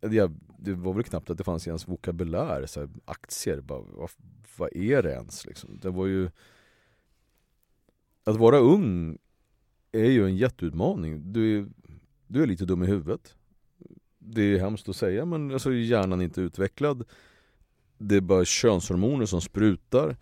[0.00, 3.80] det, det var väl knappt att det fanns i ens vokabulär, så här, aktier, bara,
[3.80, 4.10] vad,
[4.56, 5.78] vad är det ens liksom?
[5.82, 6.30] Det var ju
[8.24, 9.18] att vara ung
[9.92, 11.32] är ju en jätteutmaning.
[11.32, 11.66] Du är,
[12.26, 13.34] du är lite dum i huvudet.
[14.18, 17.04] Det är hemskt att säga men alltså hjärnan är inte utvecklad.
[17.98, 20.16] Det är bara könshormoner som sprutar.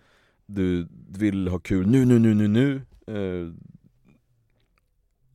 [0.47, 2.81] Du vill ha kul nu, nu, nu, nu, nu.
[3.07, 3.53] Eh,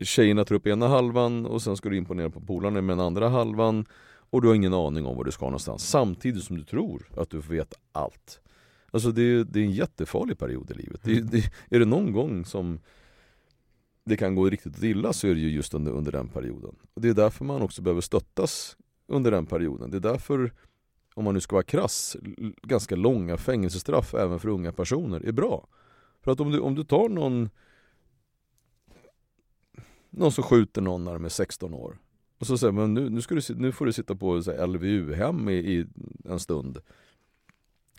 [0.05, 3.29] tjejerna tar upp ena halvan och sen ska du imponera på polarna med den andra
[3.29, 3.85] halvan.
[4.29, 7.29] och du har ingen aning om var du ska någonstans samtidigt som du tror att
[7.29, 8.41] du vet allt.
[8.91, 11.01] Alltså det är, det är en jättefarlig period i livet.
[11.03, 12.79] Det, det, är det någon gång som
[14.03, 16.75] det kan gå riktigt illa så är det ju just under, under den perioden.
[16.93, 18.77] Och Det är därför man också behöver stöttas
[19.07, 19.91] under den perioden.
[19.91, 20.53] Det är därför,
[21.13, 22.17] om man nu ska vara krass,
[22.63, 25.67] ganska långa fängelsestraff även för unga personer är bra.
[26.21, 27.49] För att om du, om du tar någon
[30.09, 31.97] någon som skjuter någon när de är 16 år
[32.39, 35.53] och så säger man nu, nu, ska du, nu får du sitta på LVU-hem i,
[35.53, 35.85] i
[36.25, 36.79] en stund.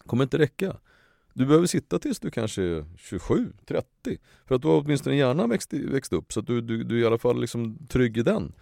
[0.07, 0.77] Kommer inte räcka.
[1.35, 3.87] Du behöver sitta tills du kanske är 27, 30.
[4.47, 7.03] För att du har åtminstone hjärnan växt, växt upp så att du, du, du är
[7.03, 8.53] i alla fall liksom trygg i den.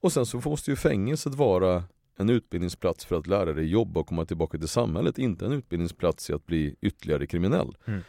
[0.00, 1.84] Och sen så måste ju fängelset vara
[2.16, 5.18] en utbildningsplats för att lära dig jobba och komma tillbaka till samhället.
[5.18, 7.76] Inte en utbildningsplats i att bli ytterligare kriminell.
[7.84, 8.00] Mm.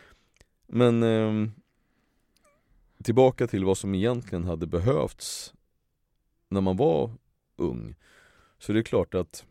[0.67, 1.49] Men eh,
[3.03, 5.53] tillbaka till vad som egentligen hade behövts
[6.49, 7.11] när man var
[7.55, 7.95] ung.
[8.59, 9.45] Så det är klart att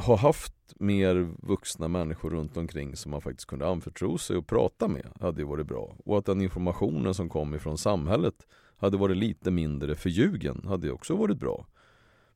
[0.00, 4.88] ha haft mer vuxna människor runt omkring som man faktiskt kunde anförtro sig och prata
[4.88, 5.96] med hade ju varit bra.
[6.04, 8.46] Och att den informationen som kom ifrån samhället
[8.76, 11.66] hade varit lite mindre förljugen hade också varit bra.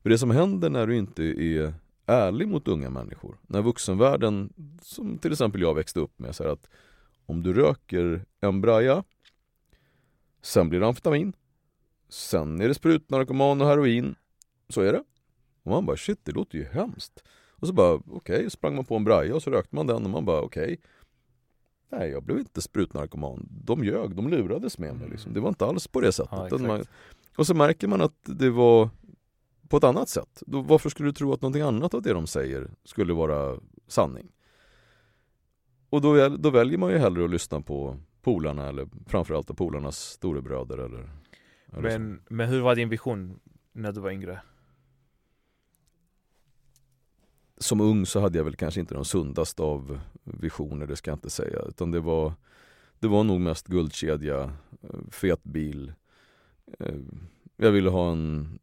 [0.02, 1.74] För det som händer när du inte är
[2.06, 4.52] ärlig mot unga människor, när vuxenvärlden,
[4.82, 6.68] som till exempel jag växte upp med, säger att
[7.26, 9.04] om du röker en braja,
[10.42, 11.32] sen blir det amfetamin,
[12.08, 14.14] sen är det sprutnarkoman och heroin,
[14.68, 15.04] så är det.
[15.62, 17.24] Och man bara shit, det låter ju hemskt.
[17.56, 20.04] Och så bara okej, okay, sprang man på en braja och så rökte man den
[20.04, 20.64] och man bara okej.
[20.64, 20.76] Okay.
[21.90, 23.48] Nej, jag blev inte sprutnarkoman.
[23.50, 25.32] De ljög, de lurades med mig liksom.
[25.32, 26.50] Det var inte alls på det sättet.
[26.50, 26.84] Ja, man,
[27.36, 28.90] och så märker man att det var
[29.68, 30.42] på ett annat sätt.
[30.46, 34.28] Då, varför skulle du tro att någonting annat av det de säger skulle vara sanning?
[35.90, 39.98] Och då, då väljer man ju hellre att lyssna på polarna eller framförallt på polarnas
[39.98, 41.10] storebröder eller,
[41.72, 43.40] eller men, men hur var din vision
[43.72, 44.40] när du var yngre?
[47.58, 51.16] Som ung så hade jag väl kanske inte de sundaste av visioner, det ska jag
[51.16, 51.58] inte säga.
[51.68, 52.32] Utan det var,
[52.98, 54.42] det var nog mest guldkedja,
[54.82, 55.92] eh, fet bil.
[56.78, 56.94] Eh,
[57.56, 58.58] jag ville ha en...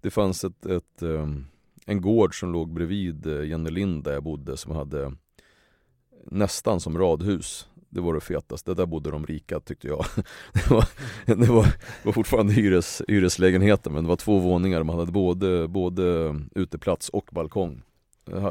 [0.00, 1.46] Det fanns ett, ett ehm,
[1.86, 5.12] en gård som låg bredvid eh, Lind där jag bodde som hade
[6.24, 7.68] nästan som radhus.
[7.92, 10.04] Det var det fetaste, där bodde de rika tyckte jag.
[10.52, 10.84] Det var,
[11.26, 15.68] det var, det var fortfarande hyres, hyreslägenheter men det var två våningar, man hade både,
[15.68, 17.82] både uteplats och balkong.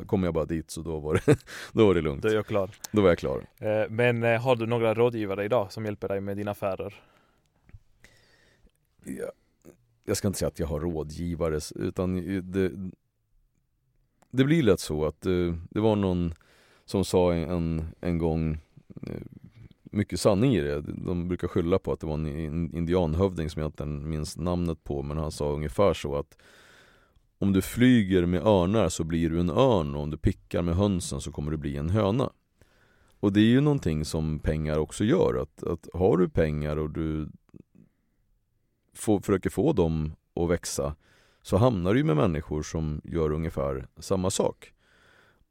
[0.06, 1.38] Kom jag bara dit så då var det,
[1.72, 2.24] då var det lugnt.
[2.24, 2.70] Då är jag klar.
[2.92, 3.46] Då var jag klar.
[3.58, 7.04] Eh, men eh, har du några rådgivare idag som hjälper dig med dina affärer?
[10.06, 12.16] Jag, ska inte säga att jag har rådgivare utan
[12.52, 12.72] det,
[14.32, 16.34] det blir lätt så att eh, det var någon
[16.86, 18.58] som sa en, en gång
[19.08, 19.22] Eh,
[19.84, 20.82] mycket sanning i det.
[20.82, 25.02] De brukar skylla på att det var en indianhövding som jag inte minns namnet på
[25.02, 26.38] men han sa ungefär så att
[27.38, 30.76] om du flyger med örnar så blir du en örn och om du pickar med
[30.76, 32.30] hönsen så kommer du bli en höna.
[33.20, 35.42] Och det är ju någonting som pengar också gör.
[35.42, 37.30] Att, att har du pengar och du
[38.94, 40.96] får, försöker få dem att växa
[41.42, 44.74] så hamnar du med människor som gör ungefär samma sak.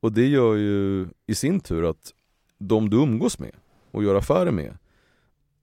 [0.01, 2.13] Och det gör ju i sin tur att
[2.59, 3.57] de du umgås med
[3.91, 4.77] och gör affärer med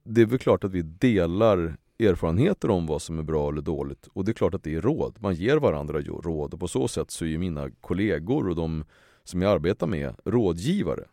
[0.07, 4.07] det är väl klart att vi delar erfarenheter om vad som är bra eller dåligt.
[4.13, 5.17] Och det är klart att det är råd.
[5.19, 8.85] Man ger varandra råd och på så sätt så är ju mina kollegor och de
[9.23, 11.03] som jag arbetar med rådgivare.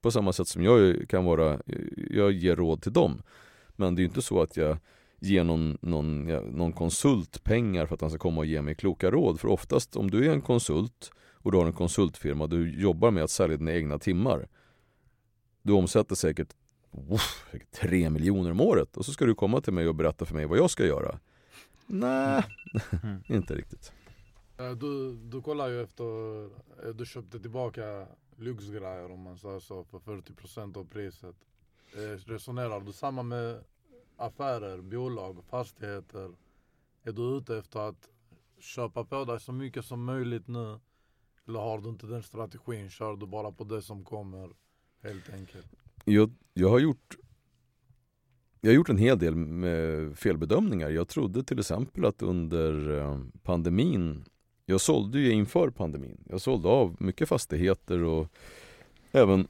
[0.00, 1.60] På samma sätt som jag kan vara,
[2.10, 3.22] jag ger råd till dem.
[3.76, 4.78] Men det är inte så att jag
[5.20, 6.24] ger någon, någon,
[6.56, 9.40] någon konsult pengar för att han ska komma och ge mig kloka råd.
[9.40, 13.24] För oftast om du är en konsult och du har en konsultfirma, du jobbar med
[13.24, 14.48] att sälja dina egna timmar.
[15.64, 16.54] Du omsätter säkert
[17.10, 20.34] Uff, tre miljoner om året och så ska du komma till mig och berätta för
[20.34, 21.20] mig vad jag ska göra.
[21.86, 22.44] Nej,
[23.02, 23.22] mm.
[23.28, 23.92] inte riktigt.
[24.58, 26.04] Eh, du, du kollar ju efter,
[26.44, 31.36] eh, du köpte tillbaka lyxgrejer om man säger så för 40% av priset.
[31.94, 33.64] Eh, resonerar du samma med
[34.16, 36.30] affärer, bolag, fastigheter?
[37.02, 38.08] Är du ute efter att
[38.58, 40.80] köpa på dig så mycket som möjligt nu?
[41.48, 42.90] Eller har du inte den strategin?
[42.90, 44.50] Kör du bara på det som kommer
[45.04, 45.66] helt enkelt?
[46.04, 47.16] jag, jag har gjort
[48.60, 50.90] jag har gjort en hel del med felbedömningar.
[50.90, 54.24] Jag trodde till exempel att under eh, pandemin,
[54.66, 58.28] jag sålde ju inför pandemin, jag sålde av mycket fastigheter och
[59.12, 59.48] även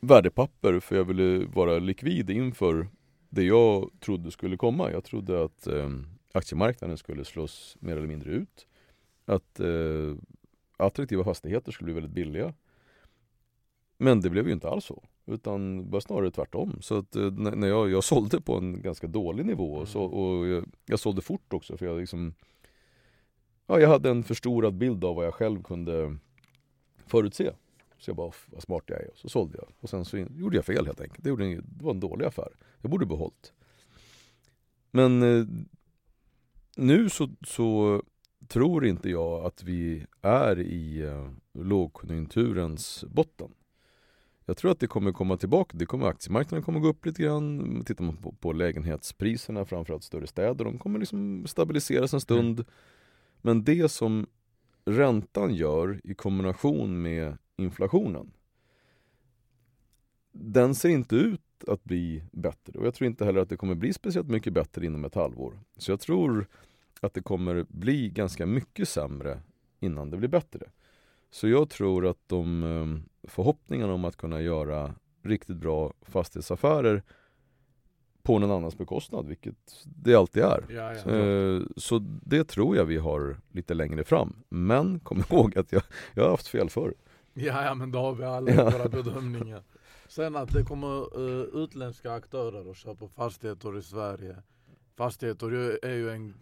[0.00, 2.88] värdepapper för jag ville vara likvid inför
[3.28, 4.90] det jag trodde skulle komma.
[4.90, 5.90] Jag trodde att eh,
[6.32, 8.66] aktiemarknaden skulle slås mer eller mindre ut.
[9.24, 10.16] Att eh,
[10.76, 12.54] attraktiva fastigheter skulle bli väldigt billiga
[14.02, 15.02] men det blev ju inte alls så.
[15.26, 16.78] Utan bara snarare tvärtom.
[16.80, 20.46] Så att eh, när jag, jag sålde på en ganska dålig nivå och, så, och
[20.46, 22.34] jag, jag sålde fort också för jag liksom
[23.66, 26.16] Ja, jag hade en förstorad bild av vad jag själv kunde
[27.06, 27.50] förutse.
[27.98, 29.10] Så jag bara, "Off, vad smart jag är.
[29.10, 29.68] Och så sålde jag.
[29.80, 31.24] Och sen så gjorde jag fel helt enkelt.
[31.24, 32.48] Det, gjorde, en- det var en dålig affär.
[32.82, 33.52] Jag borde behållit.
[34.90, 35.46] Men eh,
[36.76, 38.02] nu så, så
[38.48, 43.50] tror inte jag att vi är i eh, lågkonjunkturens botten.
[44.50, 45.76] Jag tror att det kommer komma tillbaka.
[45.76, 47.84] Det kommer, aktiemarknaden kommer gå upp lite grann.
[47.86, 52.64] Tittar man på, på lägenhetspriserna, framförallt större städer, de kommer liksom stabiliseras en stund.
[53.42, 54.26] Men det som
[54.84, 58.32] räntan gör i kombination med inflationen
[60.32, 63.74] den ser inte ut att bli bättre och jag tror inte heller att det kommer
[63.74, 65.60] bli speciellt mycket bättre inom ett halvår.
[65.76, 66.46] Så jag tror
[67.00, 69.40] att det kommer bli ganska mycket sämre
[69.80, 70.70] innan det blir bättre.
[71.30, 77.02] Så jag tror att de eh, förhoppningarna om att kunna göra riktigt bra fastighetsaffärer
[78.22, 80.64] på någon annans bekostnad, vilket det alltid är.
[80.70, 81.10] Ja, ja.
[81.16, 84.36] Eh, Så det tror jag vi har lite längre fram.
[84.48, 85.82] Men kom ihåg att jag,
[86.14, 86.94] jag har haft fel förr.
[87.34, 88.70] Ja, ja men då har vi alla Ja.
[88.70, 89.62] våra bedömningar.
[90.08, 94.36] Sen att det kommer eh, utländska aktörer och köper fastigheter i Sverige.
[94.96, 96.34] Fastigheter är ju- är ju en,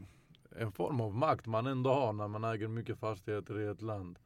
[0.56, 4.18] en form av makt man ändå har när man äger mycket fastigheter i ett land.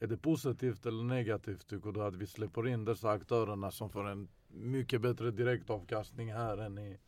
[0.00, 4.08] Är det positivt eller negativt tycker du att vi släpper in dessa aktörerna som får
[4.08, 6.98] en mycket bättre direktavkastning här än i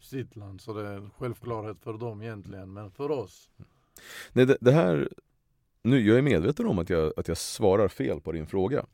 [0.00, 0.60] sitt land?
[0.60, 3.50] Så det är en självklarhet för dem egentligen, men för oss.
[4.32, 5.08] Nej, det, det här,
[5.82, 8.86] nu, jag är medveten om att jag, att jag svarar fel på din fråga.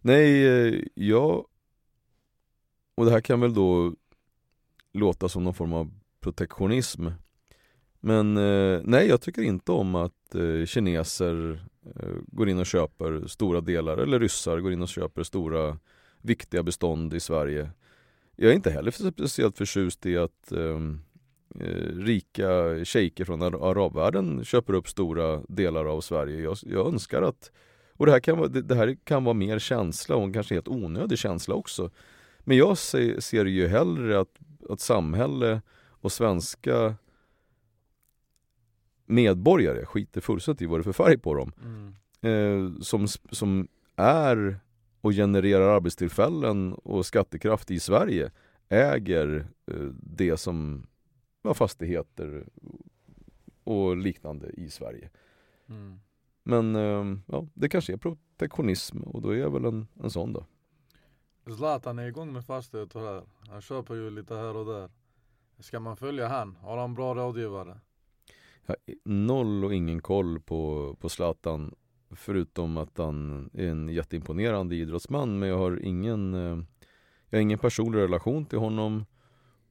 [0.00, 1.46] Nej, eh, jag,
[2.94, 3.94] och det här kan väl då
[4.92, 5.90] låta som någon form av
[6.20, 7.06] protektionism.
[8.00, 13.26] Men eh, nej, jag tycker inte om att eh, kineser Eh, går in och köper
[13.26, 15.78] stora delar, eller ryssar går in och köper stora
[16.22, 17.70] viktiga bestånd i Sverige.
[18.36, 21.00] Jag är inte heller speciellt förtjust i att ehm,
[21.60, 26.40] eh, rika shejker från arabvärlden köper upp stora delar av Sverige.
[26.40, 27.50] Jag, jag önskar att,
[27.92, 30.68] och det här, kan vara, det, det här kan vara mer känsla och kanske helt
[30.68, 31.90] onödig känsla också.
[32.40, 34.38] Men jag ser, ser ju hellre att,
[34.68, 35.60] att samhälle
[36.00, 36.94] och svenska
[39.06, 41.52] medborgare skiter fullständigt i vad det är för färg på dem
[42.24, 44.60] eh, som, som är
[45.00, 48.30] och genererar arbetstillfällen och skattekraft i Sverige
[48.68, 50.86] äger eh, det som
[51.42, 52.44] ja, fastigheter
[53.64, 55.10] och liknande i Sverige.
[55.68, 56.00] Mm.
[56.42, 60.32] Men eh, ja, det kanske är protektionism och då är jag väl en, en sån
[60.32, 60.46] då.
[61.56, 63.22] Zlatan är igång med fastigheter här.
[63.48, 64.90] Han köper ju lite här och där.
[65.58, 66.56] Ska man följa han?
[66.56, 67.80] Har han bra rådgivare?
[68.66, 71.74] Jag har noll och ingen koll på, på Zlatan
[72.10, 76.58] förutom att han är en jätteimponerande idrottsman men jag har ingen eh,
[77.30, 79.04] jag har ingen personlig relation till honom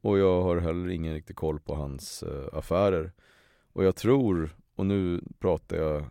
[0.01, 3.11] och jag har heller ingen riktig koll på hans eh, affärer.
[3.73, 6.05] Och jag tror, och nu pratar jag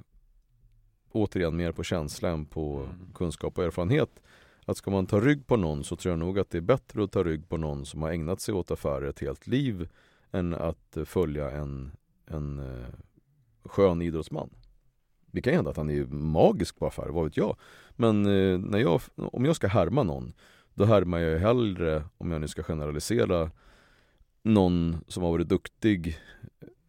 [1.13, 3.13] återigen mer på känsla än på Mm.
[3.15, 4.23] kunskap och erfarenhet
[4.65, 7.05] att ska man ta rygg på någon så tror jag nog att det är bättre
[7.05, 9.89] att ta rygg på någon som har ägnat sig åt affärer ett helt liv
[10.31, 11.93] än att eh, följa en,
[12.27, 12.87] en eh,
[13.65, 14.51] skön idrottsman.
[15.27, 17.57] Det kan hända att han är magisk på affärer, vad vet jag.
[17.91, 20.33] Men eh, när jag, om jag ska härma någon
[20.75, 23.51] då härmar jag hellre, om jag nu ska generalisera,
[24.43, 26.19] någon som har varit duktig,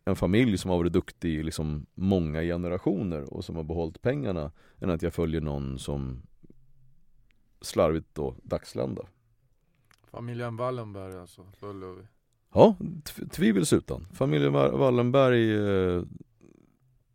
[0.06, 4.52] en familj som har varit duktig i liksom många generationer och som har behållit pengarna,
[4.80, 6.22] än att jag följer någon som
[7.62, 9.04] slarvigt då dagslända.
[10.12, 12.04] Familjen Wallenberg alltså, följer vi.
[12.54, 14.08] Ja, tv- tvivelsutan.
[14.14, 16.04] Familjen Wa- Wallenberg, eh,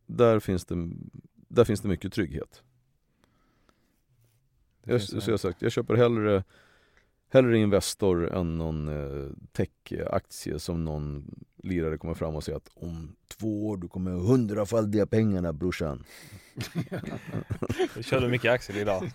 [0.06, 0.88] där finns det,
[1.48, 2.62] där finns det mycket trygghet.
[4.84, 6.44] Jag, så jag, sagt, jag köper hellre,
[7.28, 11.30] hellre Investor än någon eh, techaktie som någon
[11.62, 16.04] lirare kommer fram och säger att om två år du kommer hundrafaldiga pengarna brorsan.
[18.00, 19.10] Kör du mycket aktier idag?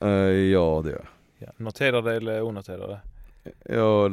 [0.00, 1.06] Eh, ja det gör
[1.38, 1.48] jag.
[1.48, 1.52] Ja.
[1.56, 3.00] Noterade eller onoterade?
[3.64, 4.08] Ja,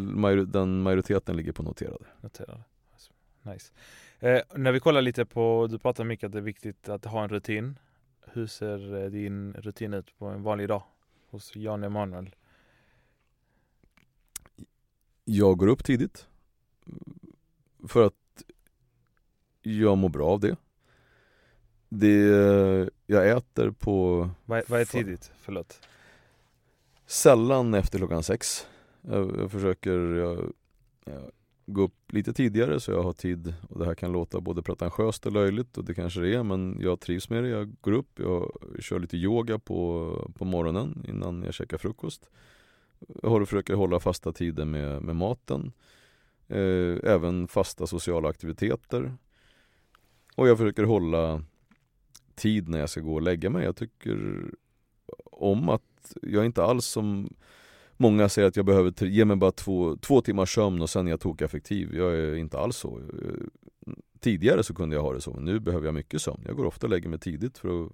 [0.48, 2.06] den majoriteten ligger på noterade.
[2.22, 2.64] Noterade.
[3.42, 3.72] Nice.
[4.20, 7.24] Eh, när vi kollar lite på, du pratar mycket att det är viktigt att ha
[7.24, 7.80] en rutin.
[8.26, 10.84] Hur ser eh, din rutin ut på en vanlig dag
[11.30, 12.36] hos Jan Emanuel?
[15.26, 16.28] Jag går upp tidigt
[17.88, 18.44] för att
[19.62, 20.56] jag mår bra av det.
[21.90, 25.32] det jag äter på Vad, är- vad är tidigt?
[25.42, 25.82] Förlåt.
[27.06, 28.68] sällan efter klockan sex.
[29.12, 30.54] Jag, jag försöker, jag,
[31.06, 31.32] jag
[31.66, 35.26] gå upp lite tidigare så jag har tid och det här kan låta både pretentiöst
[35.26, 37.50] och löjligt och det kanske det är men jag trivs med det.
[37.50, 42.30] Jag går upp, jag kör lite yoga på, på morgonen innan jag käkar frukost.
[43.24, 45.72] Jag har försöker hålla fasta tider med, med maten.
[46.48, 49.14] Eh, även fasta sociala aktiviteter.
[50.36, 51.44] Och jag försöker hålla
[52.36, 53.66] tid när jag ska gå och lägga mig.
[53.66, 54.44] Jag tycker
[55.24, 57.30] om att jag är inte alls som
[58.02, 61.12] Många säger att jag behöver ge mig bara två, två timmars sömn och sen är
[61.12, 61.96] jag tokeffektiv.
[61.96, 63.02] Jag är inte alls så.
[64.20, 66.44] Tidigare så kunde jag ha det så, men nu behöver jag mycket sömn.
[66.46, 67.92] Jag går ofta och lägger mig tidigt för att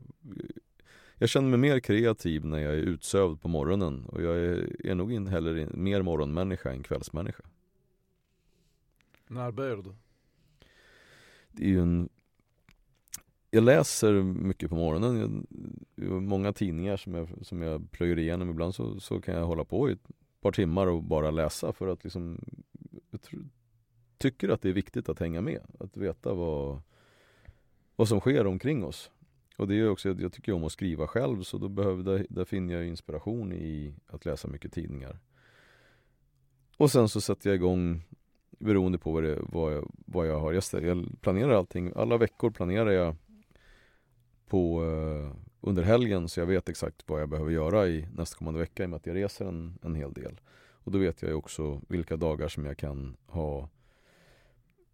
[1.17, 4.95] jag känner mig mer kreativ när jag är utsövd på morgonen och jag är, är
[4.95, 7.43] nog in heller mer morgonmänniska än kvällsmänniska.
[9.27, 9.95] När ber du?
[11.51, 12.09] Det är ju en
[13.55, 15.45] jag läser mycket på morgonen.
[15.95, 18.49] Jag, har många tidningar som jag, som jag plöjer igenom.
[18.49, 20.07] Ibland så, så kan jag hålla på i ett
[20.41, 22.39] par timmar och bara läsa för att liksom
[23.11, 23.45] Jag tror,
[24.17, 25.61] tycker att det är viktigt att hänga med.
[25.79, 26.81] Att veta vad,
[27.95, 29.11] vad som sker omkring oss.
[29.57, 32.45] Och det är också, jag tycker om att skriva själv så då behöver, där, där
[32.45, 35.19] finner jag inspiration i att läsa mycket tidningar.
[36.77, 38.03] Och sen så sätter jag igång
[38.59, 40.53] beroende på vad, det, vad, jag, vad jag har.
[40.53, 41.91] Jag, jag planerar allting.
[41.95, 43.15] Alla veckor planerar jag
[44.47, 48.83] på eh, under helgen så jag vet exakt vad jag behöver göra i nästkommande vecka
[48.83, 50.39] i och med att jag reser en, en hel del.
[50.85, 53.69] Och då vet jag ju också vilka dagar som jag kan ha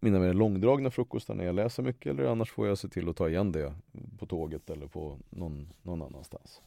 [0.00, 3.16] mina mer långdragna frukostar när jag läser mycket eller annars får jag se till att
[3.16, 3.74] ta igen det
[4.18, 6.62] på tåget eller på någon, någon annanstans.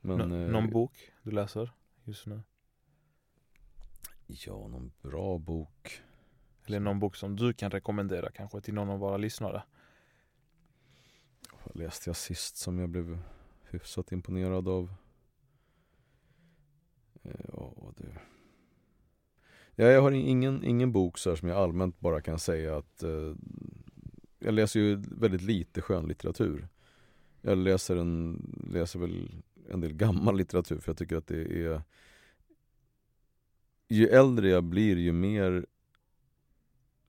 [0.00, 0.92] Men, Nå eh, någon bok
[1.22, 1.70] du läser
[2.04, 2.42] just nu?
[4.26, 6.02] Ja, någon bra bok.
[6.66, 9.62] Eller någon bok som du kan rekommendera kanske till någon av våra lyssnare?
[11.72, 13.18] Vad läste jag sist som jag blev
[13.62, 14.94] hyfsat imponerad av?
[17.22, 18.04] Eh, ja, du.
[19.74, 23.34] Ja, jag har ingen, ingen bok så som jag allmänt bara kan säga att eh,
[24.38, 26.68] Jag läser ju väldigt lite skönlitteratur.
[27.40, 28.42] Jag läser, en,
[28.72, 31.82] läser väl en del gammal litteratur för jag tycker att det är
[33.88, 35.66] Ju äldre jag blir ju mer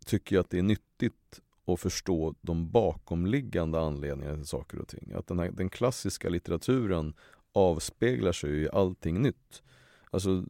[0.06, 5.14] tycker jag att det är nyttigt och förstå de bakomliggande anledningarna till saker och ting.
[5.16, 7.14] Att den, här, den klassiska litteraturen
[7.54, 9.64] avspeglar sig i allting nytt.
[10.12, 10.46] Alltså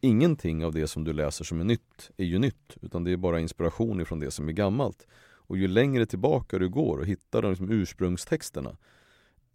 [0.00, 3.16] ingenting av det som du läser som är nytt är ju nytt utan det är
[3.16, 5.06] bara inspiration ifrån det som är gammalt.
[5.46, 8.76] Och ju längre tillbaka du går och hittar de liksom ursprungstexterna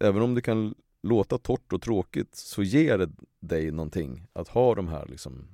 [0.00, 3.10] även om det kan låta torrt och tråkigt så ger det
[3.40, 5.48] dig någonting att ha de här liksom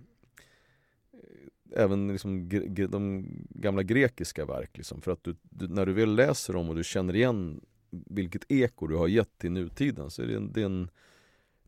[1.76, 2.48] även liksom
[2.88, 6.76] de gamla grekiska verk liksom, för att du, du, när du väl läser dem och
[6.76, 10.60] du känner igen vilket eko du har gett till nutiden så är det, en, det
[10.60, 10.90] är en,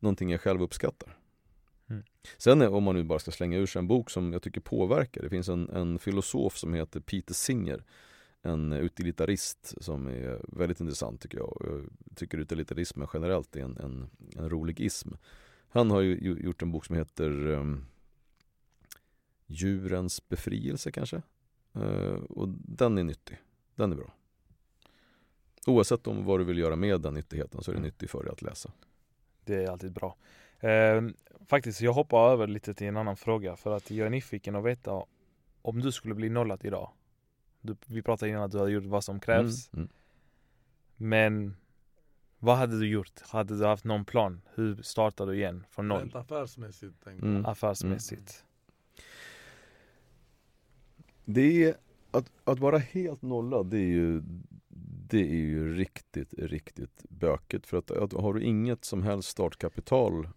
[0.00, 1.16] någonting jag själv uppskattar.
[1.90, 2.02] Mm.
[2.38, 5.22] Sen om man nu bara ska slänga ur sig en bok som jag tycker påverkar,
[5.22, 7.84] det finns en, en filosof som heter Peter Singer
[8.42, 11.56] en utilitarist som är väldigt intressant tycker jag.
[11.60, 15.08] Jag tycker utilitarismen generellt är en, en, en rolig ism.
[15.68, 17.86] Han har ju gjort en bok som heter um,
[19.48, 21.22] djurens befrielse kanske.
[21.76, 23.38] Uh, och den är nyttig.
[23.74, 24.12] Den är bra.
[25.66, 27.86] Oavsett om vad du vill göra med den nyttigheten så är det mm.
[27.86, 28.72] nyttigt för dig att läsa.
[29.44, 30.16] Det är alltid bra.
[30.60, 31.02] Eh,
[31.46, 34.64] faktiskt, jag hoppar över lite till en annan fråga för att jag är nyfiken att
[34.64, 35.04] veta
[35.62, 36.90] om du skulle bli nollad idag.
[37.60, 39.72] Du, vi pratade innan att du har gjort vad som krävs.
[39.72, 39.92] Mm, mm.
[40.96, 41.56] Men
[42.38, 43.20] vad hade du gjort?
[43.20, 44.40] Hade du haft någon plan?
[44.54, 46.00] Hur startar du igen från noll?
[46.00, 47.06] Rent affärsmässigt.
[47.06, 47.46] Mm.
[47.46, 48.44] Affärsmässigt.
[51.30, 51.76] Det är,
[52.10, 54.22] att, att vara helt nollad det är ju
[55.08, 57.66] det är ju riktigt, riktigt bökigt.
[57.66, 60.28] För att, att har du inget som helst startkapital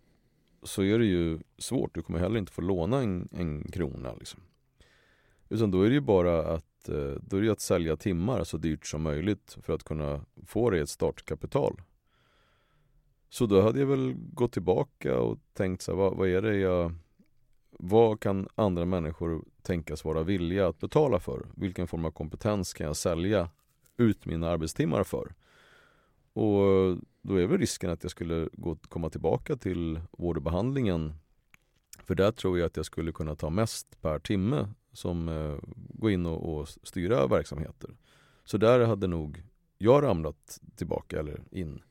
[0.63, 1.95] så är det ju svårt.
[1.95, 4.13] Du kommer heller inte få låna en, en krona.
[4.13, 4.39] Liksom.
[5.49, 8.57] Utan då är det ju bara att, eh, då är det att sälja timmar så
[8.57, 11.81] dyrt som möjligt för att kunna få dig ett startkapital.
[13.30, 16.57] Så då hade jag väl gått tillbaka och tänkt så här, vad, vad är det
[16.57, 16.95] jag
[17.69, 21.45] vad kan andra människor tänkas vara villiga att betala för?
[21.55, 23.49] Vilken form av kompetens kan jag sälja
[23.97, 25.33] ut mina arbetstimmar för?
[26.33, 31.13] Och då är väl risken att jag skulle gå, komma tillbaka till vård och behandlingen.
[32.03, 36.11] För där tror jag att jag skulle kunna ta mest per timme som eh, går
[36.11, 37.89] in och, och styra verksamheter.
[38.43, 39.43] Så där hade nog
[39.77, 41.81] jag ramlat tillbaka eller in.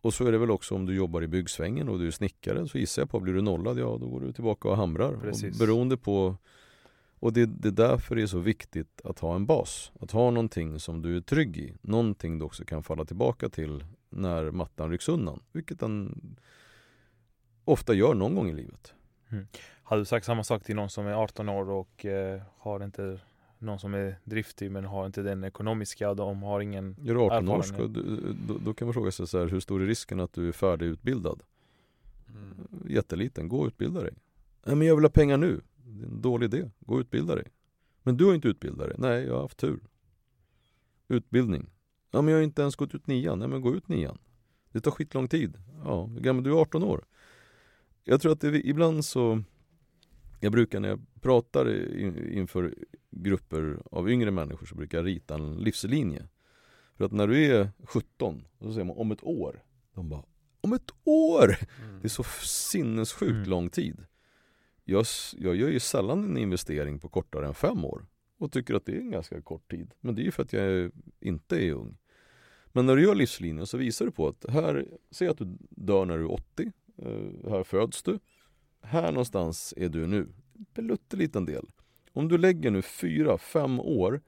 [0.00, 2.68] Och så är det väl också om du jobbar i byggsvängen och du är snickare
[2.68, 5.16] så gissar jag på, blir du nollad, ja då går du tillbaka och hamrar.
[5.16, 5.52] Precis.
[5.52, 6.36] Och beroende på
[7.24, 9.92] och det, det är därför det är så viktigt att ha en bas.
[10.00, 11.74] Att ha någonting som du är trygg i.
[11.82, 15.42] Någonting du också kan falla tillbaka till när mattan rycks undan.
[15.52, 16.20] Vilket den
[17.64, 18.94] ofta gör någon gång i livet.
[19.82, 23.20] Hade du sagt samma sak till någon som är 18 år och eh, har inte
[23.58, 27.48] någon som är driftig men har inte den ekonomiska, de har ingen Är du 18
[27.48, 27.86] år ska,
[28.48, 30.52] då, då kan man fråga sig så här, hur stor är risken att du är
[30.52, 31.42] färdigutbildad?
[32.28, 32.68] Mm.
[32.88, 34.14] Jätteliten, gå och utbilda dig.
[34.66, 35.60] Nej men jag vill ha pengar nu.
[35.94, 37.46] Det är en dålig idé, gå och utbilda dig.
[38.02, 38.96] Men du har inte utbildat dig.
[38.98, 39.80] Nej, jag har haft tur.
[41.08, 41.70] Utbildning.
[42.10, 43.38] Ja men jag har inte ens gått ut nian.
[43.38, 44.18] Nej men gå ut nian.
[44.72, 45.58] Det tar skitlång tid.
[45.84, 46.44] Ja, hur gammal?
[46.44, 47.04] Du är 18 år.
[48.04, 49.42] Jag tror att det, ibland så
[50.40, 51.92] Jag brukar när jag pratar
[52.32, 52.74] inför
[53.10, 56.28] grupper av yngre människor så brukar jag rita en livslinje.
[56.96, 59.62] För att när du är 17, då säger man om ett år.
[59.94, 60.24] De bara,
[60.60, 61.56] om ett år!
[61.82, 62.00] Mm.
[62.00, 63.48] Det är så sinnessjukt Mm.
[63.50, 64.04] lång tid.
[64.84, 65.06] Jag,
[65.36, 68.06] jag gör ju sällan en investering på kortare än fem år
[68.38, 69.94] och tycker att det är en ganska kort tid.
[70.00, 70.90] Men det är ju för att jag
[71.20, 71.96] inte är ung.
[72.66, 76.04] Men när du gör livslinjen så visar du på att här, säg att du dör
[76.04, 78.18] när du är 80, eh, här föds du.
[78.82, 80.28] Här någonstans är du nu.
[80.74, 81.66] En liten del.
[82.12, 84.20] Om du lägger nu fyra, fem år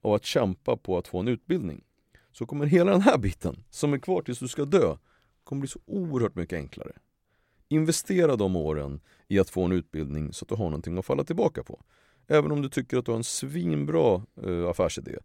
[0.00, 1.84] av att kämpa på att få en utbildning
[2.32, 4.96] så kommer hela den här biten som är kvar tills du ska dö
[5.44, 6.92] kommer bli så oerhört mycket enklare.
[7.74, 11.24] Investera de åren i att få en utbildning så att du har någonting att falla
[11.24, 11.80] tillbaka på.
[12.26, 15.18] Även om du tycker att du har en svinbra eh, affärsidé.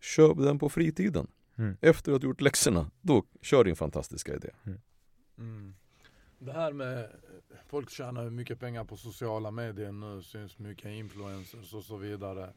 [0.00, 1.26] Köp den på fritiden.
[1.56, 1.76] Mm.
[1.80, 4.50] Efter att du gjort läxorna, då kör din fantastiska idé.
[5.38, 5.74] Mm.
[6.38, 7.10] Det här med
[7.66, 12.52] folk tjänar mycket pengar på sociala medier nu, syns mycket influencers och så vidare.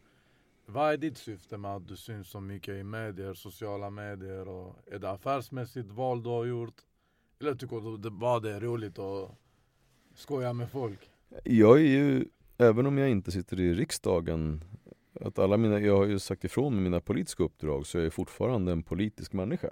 [0.65, 4.75] Vad är ditt syfte med att du syns så mycket i medier, sociala medier och
[4.85, 6.75] är det affärsmässigt val du har gjort?
[7.41, 9.31] Eller tycker du det bara det är roligt att
[10.15, 10.99] skoja med folk?
[11.43, 12.25] Jag är ju,
[12.57, 14.63] även om jag inte sitter i riksdagen,
[15.21, 18.09] att alla mina, jag har ju sagt ifrån med mina politiska uppdrag så jag är
[18.09, 19.69] fortfarande en politisk människa.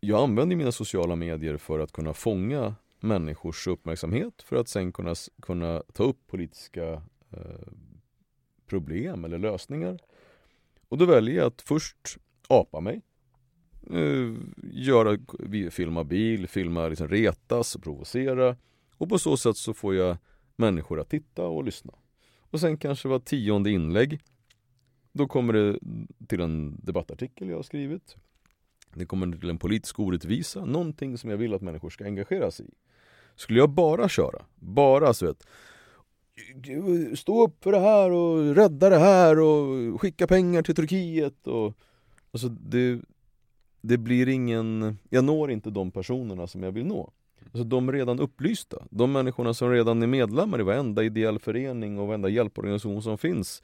[0.00, 5.14] Jag använder mina sociala medier för att kunna fånga människors uppmärksamhet för att sen kunna,
[5.42, 7.72] kunna ta upp politiska eh,
[8.66, 9.98] problem eller lösningar.
[10.88, 12.18] Och då väljer jag att först
[12.48, 13.02] apa mig.
[13.90, 14.32] Eh,
[14.72, 15.18] göra,
[15.70, 18.56] filma bil, filma liksom retas och provocera.
[18.96, 20.16] Och på så sätt så får jag
[20.56, 21.92] människor att titta och lyssna.
[22.52, 24.20] Och sen kanske var tionde inlägg
[25.12, 25.78] Då kommer det
[26.26, 28.16] till en debattartikel jag har skrivit
[28.94, 32.66] Det kommer till en politisk orättvisa, någonting som jag vill att människor ska engagera sig
[32.66, 32.70] i
[33.34, 35.46] Skulle jag bara köra, bara så vet
[37.18, 41.76] Stå upp för det här och rädda det här och skicka pengar till Turkiet och
[42.34, 43.00] Alltså det,
[43.82, 47.12] det blir ingen, jag når inte de personerna som jag vill nå
[47.44, 48.86] Alltså de redan upplysta.
[48.90, 53.62] De människorna som redan är medlemmar i varenda ideell förening och varenda hjälporganisation som finns.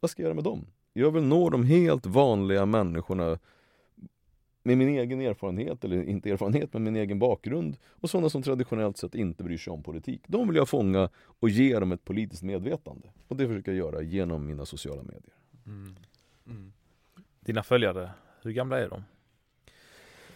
[0.00, 0.66] Vad ska jag göra med dem?
[0.92, 3.38] Jag vill nå de helt vanliga människorna
[4.62, 8.96] med min egen erfarenhet, eller inte erfarenhet, men min egen bakgrund och sådana som traditionellt
[8.96, 10.22] sett inte bryr sig om politik.
[10.26, 13.08] De vill jag fånga och ge dem ett politiskt medvetande.
[13.28, 15.34] Och det försöker jag göra genom mina sociala medier.
[15.66, 15.96] Mm.
[16.46, 16.72] Mm.
[17.40, 18.10] Dina följare,
[18.42, 19.02] hur gamla är de?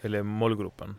[0.04, 0.94] Eller målgruppen?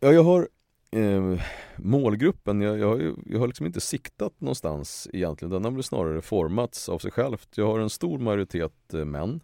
[0.00, 0.48] Ja, jag har
[0.90, 1.40] eh,
[1.76, 5.50] målgruppen, jag, jag, har ju, jag har liksom inte siktat någonstans egentligen.
[5.50, 7.48] Den har väl snarare formats av sig självt.
[7.54, 9.40] Jag har en stor majoritet eh, män.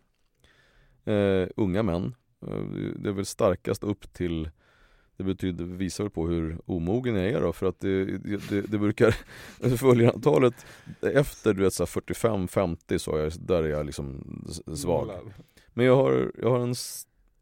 [1.04, 2.14] Eh, unga män.
[2.46, 2.58] Eh,
[2.96, 4.50] det är väl starkast upp till
[5.16, 8.04] det betyder, visar väl på hur omogen jag är då för att det,
[8.48, 9.16] det, det brukar
[9.76, 10.66] följarantalet
[11.00, 14.24] efter du vet så här 45-50 så är jag, där är jag liksom
[14.76, 15.10] svag.
[15.74, 16.74] Men jag har, jag har en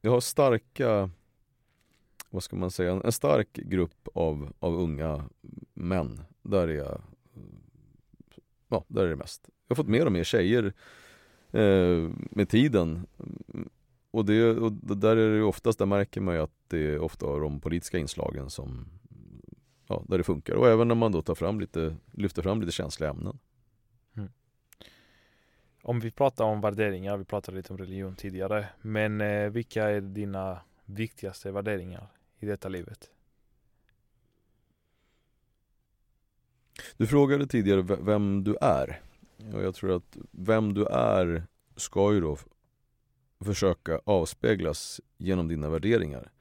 [0.01, 1.11] jag har starka
[2.33, 5.25] vad ska man säga, en stark grupp av, av unga
[5.75, 6.23] män.
[6.43, 7.03] Där är jag,
[8.69, 9.49] ja, där är det mest.
[9.69, 10.73] Jag har fått mer och mer tjejer
[11.51, 13.07] eh, med tiden.
[14.11, 17.27] Och, det, och där är det oftast, där märker man ju att det är ofta
[17.27, 18.87] de politiska inslagen som,
[19.87, 20.55] ja, där det funkar.
[20.55, 23.39] Och även när man då tar fram lite, lyfter fram lite känsliga ämnen.
[24.17, 24.31] Mm.
[25.83, 28.69] Om vi pratar om värderingar, vi pratade lite om religion tidigare.
[28.83, 32.09] Men eh, vilka är dina viktigaste värderingar
[32.43, 33.11] i detta livet?
[36.97, 39.03] Du frågade tidigare vem du är.
[39.55, 41.47] Och jag tror att vem du är
[41.77, 42.39] ska ju då
[43.41, 46.33] försöka avspeglas genom dina värderingar.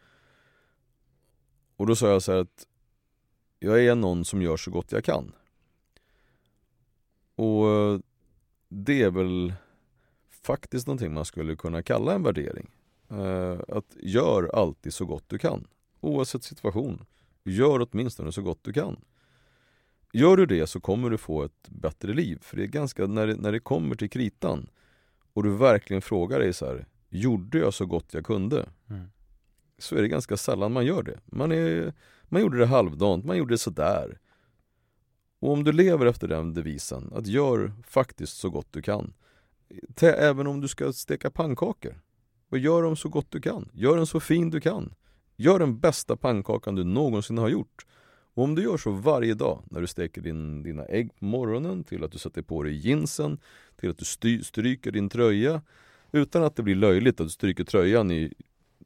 [1.76, 2.68] Och då sa jag så här att
[3.60, 5.32] jag är någon som gör så gott jag kan.
[7.36, 8.00] Och eh,
[8.70, 9.54] det är väl
[10.30, 12.72] faktiskt någonting man skulle kunna kalla en värdering.
[13.10, 15.68] Eh, att gör alltid så gott du kan.
[16.02, 17.06] Oavsett situation.
[17.44, 19.02] Gör åtminstone så gott du kan.
[20.14, 22.40] Gör du det så kommer du få ett bättre liv.
[22.42, 24.70] För det är ganska, när det, när det kommer till kritan
[25.34, 28.70] och du verkligen frågar dig så här, gjorde jag så gott jag kunde?
[28.90, 29.12] Mm.
[29.78, 31.20] Så är det ganska sällan man gör det.
[31.26, 34.20] Man, är, man gjorde det halvdant, man gjorde det sådär.
[35.40, 39.14] Och om du lever efter den devisen, att gör faktiskt så gott du kan.
[40.02, 42.02] Även om du ska steka pannkakor.
[42.50, 43.70] Och gör dem så gott du kan.
[43.74, 44.94] Gör den så fin du kan.
[45.42, 47.86] Gör den bästa pannkakan du någonsin har gjort.
[48.34, 51.84] Och om du gör så varje dag, när du steker din, dina ägg på morgonen,
[51.84, 53.40] till att du sätter på dig jeansen,
[53.80, 55.62] till att du sty, stryker din tröja,
[56.12, 58.34] utan att det blir löjligt att du stryker tröjan i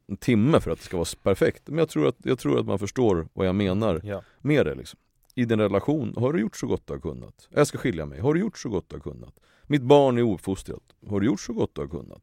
[0.06, 1.62] en timme för att det ska vara perfekt.
[1.68, 4.22] Men jag tror att, jag tror att man förstår vad jag menar Ja.
[4.40, 5.00] med det liksom.
[5.34, 7.48] I din relation, har du gjort så gott du har kunnat?
[7.50, 9.34] Jag ska skilja mig, har du gjort så gott du har kunnat?
[9.66, 12.22] Mitt barn är ouppfostrat, har du gjort så gott du har kunnat?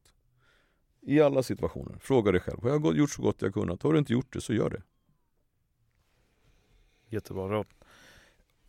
[1.06, 3.82] I alla situationer, fråga dig själv, har jag gjort så gott jag kunnat?
[3.82, 4.82] Har du inte gjort det, så gör det.
[7.08, 7.66] Jättebra råd.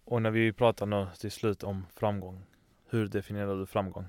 [0.04, 2.42] Och när vi pratar nu till slut om framgång.
[2.90, 4.06] Hur definierar du framgång?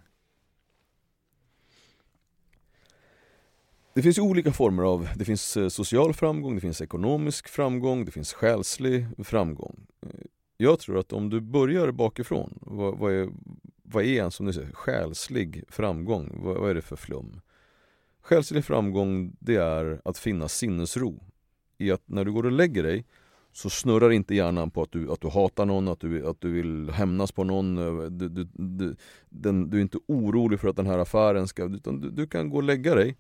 [3.95, 8.05] Det finns ju olika former av, det finns eh, social framgång, det finns ekonomisk framgång,
[8.05, 9.87] det finns själslig framgång.
[10.03, 10.11] Eh,
[10.57, 13.29] Jag tror att om du börjar bakifrån, vad, vad, är,
[13.83, 16.41] vad är en som du säger, själslig framgång?
[16.45, 17.41] Vad, vad är det för flum?
[18.27, 21.23] Själslig framgång, det är att finna sinnesro.
[21.79, 23.05] I att när du går och lägger dig
[23.53, 26.53] så snurrar inte hjärnan på att du, att du hatar någon, att du, att du
[26.53, 27.75] vill hämnas på någon.
[28.19, 28.97] Du, du, du,
[29.29, 32.51] den, du är inte orolig för att den här affären ska, utan du, du kan
[32.51, 33.17] gå och lägga dig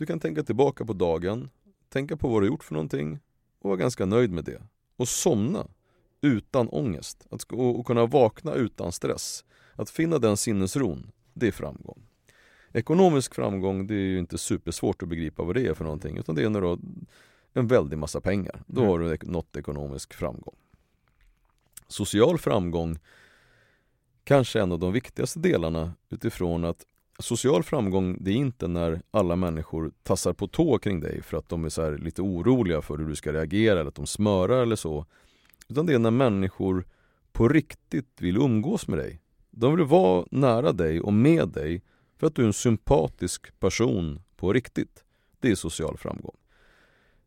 [0.00, 1.50] du kan tänka tillbaka på dagen,
[1.88, 3.18] tänka på vad du gjort för någonting
[3.58, 4.62] och vara ganska nöjd med det.
[4.96, 5.66] Och somna
[6.20, 7.26] utan ångest.
[7.30, 9.44] Att, och, och kunna vakna utan stress.
[9.74, 12.09] Att finna den sinnesron, det är framgång.
[12.72, 16.16] Ekonomisk framgång, det är ju inte supersvårt att begripa vad det är för någonting.
[16.16, 16.78] Utan det är när du har
[17.52, 18.62] en väldig massa pengar.
[18.66, 18.90] Då Mm.
[18.90, 20.54] har du nått ekonomisk framgång.
[21.88, 22.98] Social framgång
[24.24, 26.86] kanske en av de viktigaste delarna utifrån att
[27.18, 31.48] social framgång det är inte när alla människor tassar på tå kring dig för att
[31.48, 35.06] de är lite oroliga för hur du ska reagera eller att de smörar eller så.
[35.68, 36.84] Utan det är när människor
[37.32, 39.20] på riktigt vill umgås med dig.
[39.50, 41.82] De vill vara nära dig och med dig
[42.20, 45.04] för att du är en sympatisk person på riktigt.
[45.38, 46.36] Det är social framgång.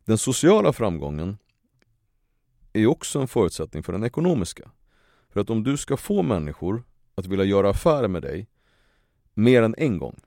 [0.06, 1.38] Den sociala framgången
[2.74, 4.72] är också en förutsättning för den ekonomiska.
[5.30, 6.84] För att om du ska få människor
[7.16, 8.48] att vilja göra affärer med dig
[9.34, 10.20] mer än en gång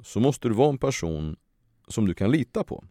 [0.00, 1.36] så måste du vara en person
[1.88, 2.84] som du kan lita på.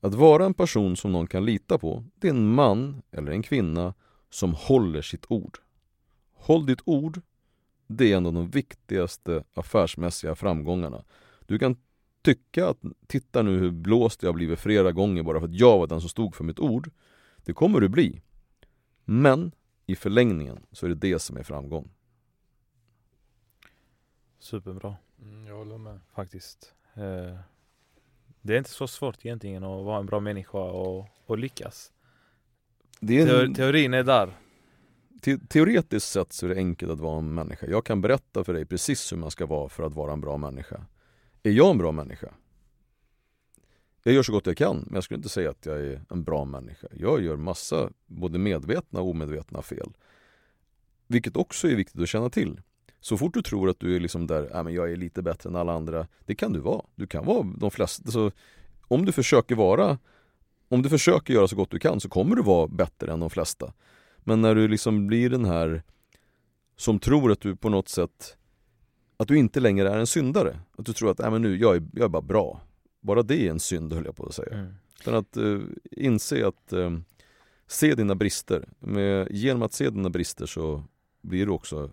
[0.00, 3.42] Att vara en person som någon kan lita på, det är en man eller en
[3.42, 3.94] kvinna
[4.30, 5.58] som håller sitt ord.
[6.34, 7.20] Håll ditt ord,
[7.86, 11.04] det är en av de viktigaste affärsmässiga framgångarna.
[11.46, 11.76] Du kan
[12.22, 15.78] tycka att titta nu hur blåst jag har blivit flera gånger bara för att jag
[15.78, 16.90] var den som stod för mitt ord.
[17.36, 18.22] Det kommer du bli.
[19.04, 19.52] Men
[19.86, 21.90] i förlängningen så är det det som är framgång.
[24.38, 26.00] Superbra Mm, jag håller med.
[26.14, 26.74] faktiskt.
[26.94, 27.38] Eh,
[28.40, 31.92] Det är inte så svårt egentligen att vara en bra människa och, och lyckas.
[33.00, 34.36] Det är en, teorin är där
[35.22, 37.66] te teoretiskt sett så är det enkelt att vara en människa.
[37.66, 40.36] Jag kan berätta för dig precis hur man ska vara för att vara en bra
[40.36, 40.86] människa.
[41.42, 42.28] Är jag en bra människa?
[44.02, 46.24] Jag gör så gott jag kan, men jag skulle inte säga att jag är en
[46.24, 46.88] bra människa.
[46.92, 49.92] Jag gör massa, både medvetna och omedvetna fel.
[51.06, 52.60] Vilket också är viktigt att känna till.
[53.00, 55.50] Så fort du tror att du är liksom där, äh, men jag är lite bättre
[55.50, 56.06] än alla andra.
[56.26, 56.82] Det kan du vara.
[56.94, 58.10] Du kan vara de flesta.
[58.10, 58.38] Så alltså,
[58.88, 59.98] om du försöker vara,
[60.68, 63.30] om du försöker göra så gott du kan så kommer du vara bättre än de
[63.30, 63.72] flesta.
[64.24, 65.82] Men när du liksom blir den här
[66.76, 68.36] som tror att du på något sätt
[69.16, 70.60] att du inte längre är en syndare.
[70.76, 72.60] Att du tror att, men nu, jag är, jag är bara bra.
[73.00, 74.54] Bara det är en synd höll jag på att säga.
[74.54, 74.74] Mm.
[75.00, 75.58] Utan att eh,
[75.90, 76.90] inse att eh,
[77.66, 78.68] se dina brister.
[78.78, 80.84] Med, genom att se dina brister så
[81.20, 81.90] blir du också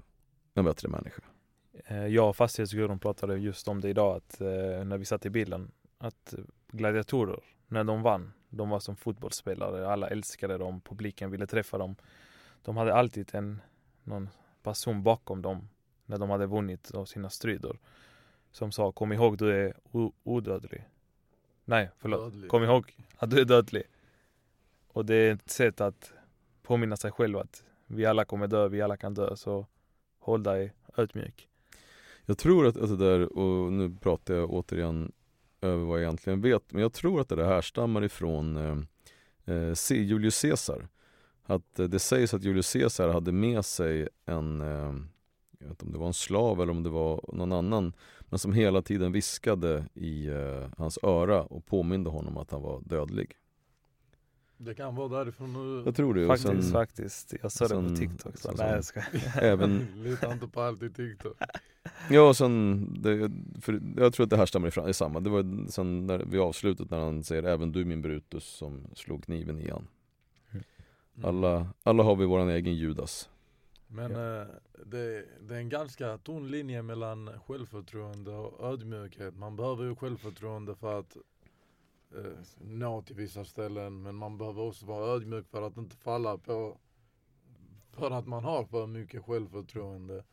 [0.54, 1.22] en bättre människa.
[1.86, 4.48] Eh, Jag och fastighetsgurun pratade just om det idag att eh,
[4.86, 6.34] när vi satt i bilen att
[6.72, 11.96] gladiatorer, när de vann, de var som fotbollsspelare, alla älskade dem, publiken ville träffa dem.
[12.62, 13.62] De hade alltid en
[14.04, 14.30] någon
[14.64, 15.70] person bakom dem
[16.06, 17.78] när de hade vunnit av sina strider
[18.52, 19.74] som sa kom ihåg du är
[20.24, 20.86] odödlig.
[21.66, 22.20] Nej, förlåt.
[22.20, 22.50] Dödlig.
[22.50, 23.84] Kom ihåg att du är dödlig.
[24.88, 26.14] Och det är ett sätt att
[26.62, 29.36] påminna sig själv att vi alla kommer dö, vi alla kan dö.
[29.36, 29.66] Så
[30.20, 31.48] håll dig ödmjuk.
[32.26, 35.12] Jag tror att, att det där, och nu pratar jag återigen
[35.61, 39.73] över vad jag egentligen vet, men jag tror att det där härstammar ifrån eh, eh
[39.73, 40.88] C- Julius Caesar.
[41.44, 44.94] Att eh, det sägs att Julius Caesar hade med sig en, eh,
[45.60, 48.40] jag vet inte om det var en slav eller om det var någon annan, men
[48.40, 53.31] som hela tiden viskade i eh, hans öra och påminde honom att han var dödlig.
[54.61, 55.84] Det kan vara därifrån nu.
[55.86, 56.27] Jag tror det.
[56.27, 57.34] Faktiskt, sen, faktiskt.
[57.41, 58.38] Jag såg det på TikTok.
[58.38, 59.02] Så, nej, jag ska.
[59.41, 61.38] även, Lita inte på allt i TikTok.
[62.10, 63.31] Ja, och sen, det,
[63.61, 65.19] för jag tror att det här stammar ifrån, är samma.
[65.19, 69.23] Det var sen när, vid avslutet när han säger även du min Brutus som slog
[69.23, 69.88] kniven i han.
[70.52, 70.64] Mm.
[71.23, 73.30] Alla, alla har vi våran egen Judas.
[73.88, 74.41] Men Ja.
[74.41, 74.48] eh,
[74.86, 79.38] det, det är en ganska tunn linje mellan självförtroende och ödmjukhet.
[79.38, 81.18] Man behöver ju självförtroende för att
[82.15, 82.31] eh,
[82.61, 86.77] nå till vissa ställen men man behöver också vara ödmjuk för att inte falla på
[87.91, 90.23] för att man har för mycket självförtroende.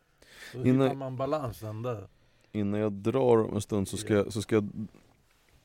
[0.53, 2.09] Så Innan- hittar man balansen där.
[2.53, 4.71] Innan jag drar om en stund så ska, jag- så ska jag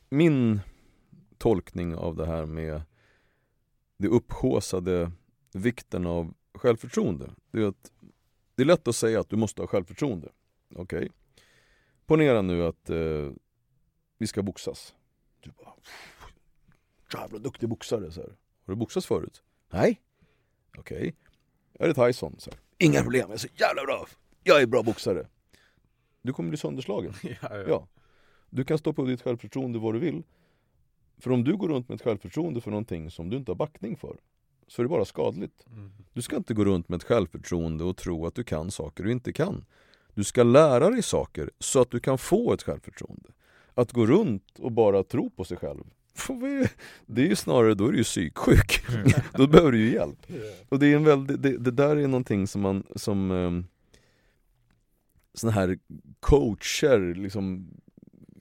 [0.10, 0.60] Min
[1.38, 2.82] tolkning av det här med
[3.98, 5.12] det upphåsade
[5.54, 7.92] vikten av självförtroende Det är att
[8.56, 10.30] det är lätt att säga att du måste ha självförtroende
[10.76, 11.12] Okej
[12.06, 13.30] Ponera nu att eh,
[14.18, 14.96] vi ska boxas
[15.42, 15.74] Du bara
[17.14, 18.30] Jävla duktig boxare så här.
[18.66, 19.44] Har du boxats förut?
[19.70, 20.02] Nej
[20.78, 21.16] Okej
[21.80, 22.36] Är det Tyson?
[22.38, 22.60] Så här.
[22.78, 24.06] Inga problem, jag är så jävla bra
[24.44, 25.28] Jag är bra boxare
[26.22, 27.64] Du kommer bli sönderslagen ja, ja.
[27.68, 27.88] Ja.
[28.50, 30.24] Du kan stå på ditt självförtroende vad du vill.
[31.18, 33.98] För om du går runt med ett självförtroende för någonting som du inte har backning
[33.98, 34.18] för,
[34.68, 35.66] så är det bara skadligt.
[35.68, 35.92] Mm.
[36.14, 39.12] Du ska inte gå runt med ett självförtroende och tro att du kan saker du
[39.12, 39.66] inte kan.
[40.14, 43.30] Du ska lära dig saker så att du kan få ett självförtroende.
[43.76, 45.84] Att gå runt och bara tro på sig själv,
[47.06, 47.22] det?
[47.22, 48.82] är ju snarare, då är du ju psyksjuk.
[49.34, 50.26] då behöver du ju hjälp.
[50.70, 53.66] Och det är en väldigt, det, det där är någonting som man, som um,
[55.34, 55.78] såna här
[56.20, 57.68] coacher liksom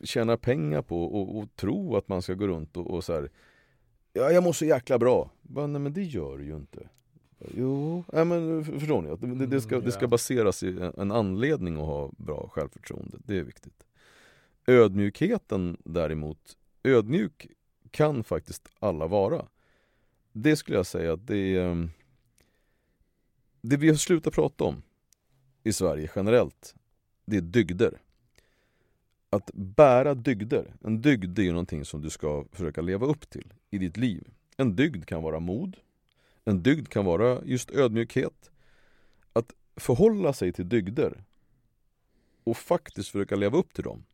[0.05, 3.31] tjänar pengar på och, och tror att man ska gå runt och, och så här.
[4.13, 5.31] Ja, jag mår så jäkla bra.
[5.43, 6.89] Bara, nej men det gör du ju inte.
[7.57, 9.35] Jo, nej, men för- förstår ni?
[9.37, 10.09] Det, det, ska, Mm, det ska ja.
[10.09, 13.17] baseras i en anledning att ha bra självförtroende.
[13.25, 13.85] Det är viktigt.
[14.71, 17.47] Ödmjukheten däremot, ödmjuk
[17.91, 19.47] kan faktiskt alla vara.
[20.33, 21.91] Det skulle jag säga att det är ehm,
[23.61, 24.83] det vi har slutat prata om
[25.63, 26.75] i Sverige generellt,
[27.25, 28.01] det är dygder.
[29.31, 33.53] Att bära dygder, en dygd är ju någonting som du ska försöka leva upp till
[33.71, 34.29] i ditt liv.
[34.57, 35.77] En dygd kan vara mod,
[36.45, 38.51] en dygd kan vara just ödmjukhet.
[39.33, 41.25] Att förhålla sig till dygder
[42.45, 44.05] och faktiskt försöka leva upp till dem.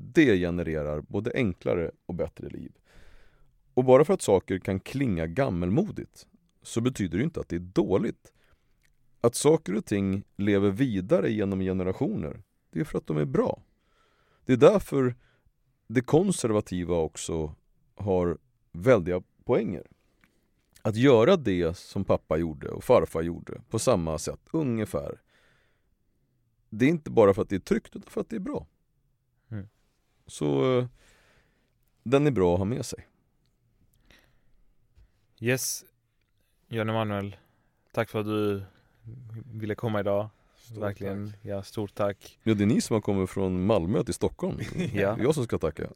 [0.00, 2.72] Det genererar både enklare och bättre liv.
[3.74, 6.26] Och bara för att saker kan klinga gammelmodigt
[6.62, 8.32] så betyder det inte att det är dåligt.
[9.20, 13.62] Att saker och ting lever vidare genom generationer, det är för att de är bra.
[14.44, 15.14] Det är därför
[15.86, 17.54] det konservativa också
[17.94, 18.38] har
[18.72, 19.86] väldiga poänger.
[20.82, 25.20] Att göra det som pappa gjorde och farfar gjorde på samma sätt, ungefär.
[26.70, 28.66] Det är inte bara för att det är tryggt utan för att det är bra.
[30.28, 30.86] Så eh,
[32.02, 33.06] den är bra att ha med sig.
[35.40, 35.84] Yes,
[36.68, 37.36] Jan Emanuel.
[37.92, 38.62] Tack för att du
[39.52, 40.28] ville komma idag.
[40.56, 41.40] Stort Verkligen, tack.
[41.42, 42.38] ja stort tack.
[42.42, 44.58] Ja, det är ni som har kommit från Malmö till Stockholm.
[44.94, 45.16] Ja.
[45.20, 45.88] Jag som ska tacka.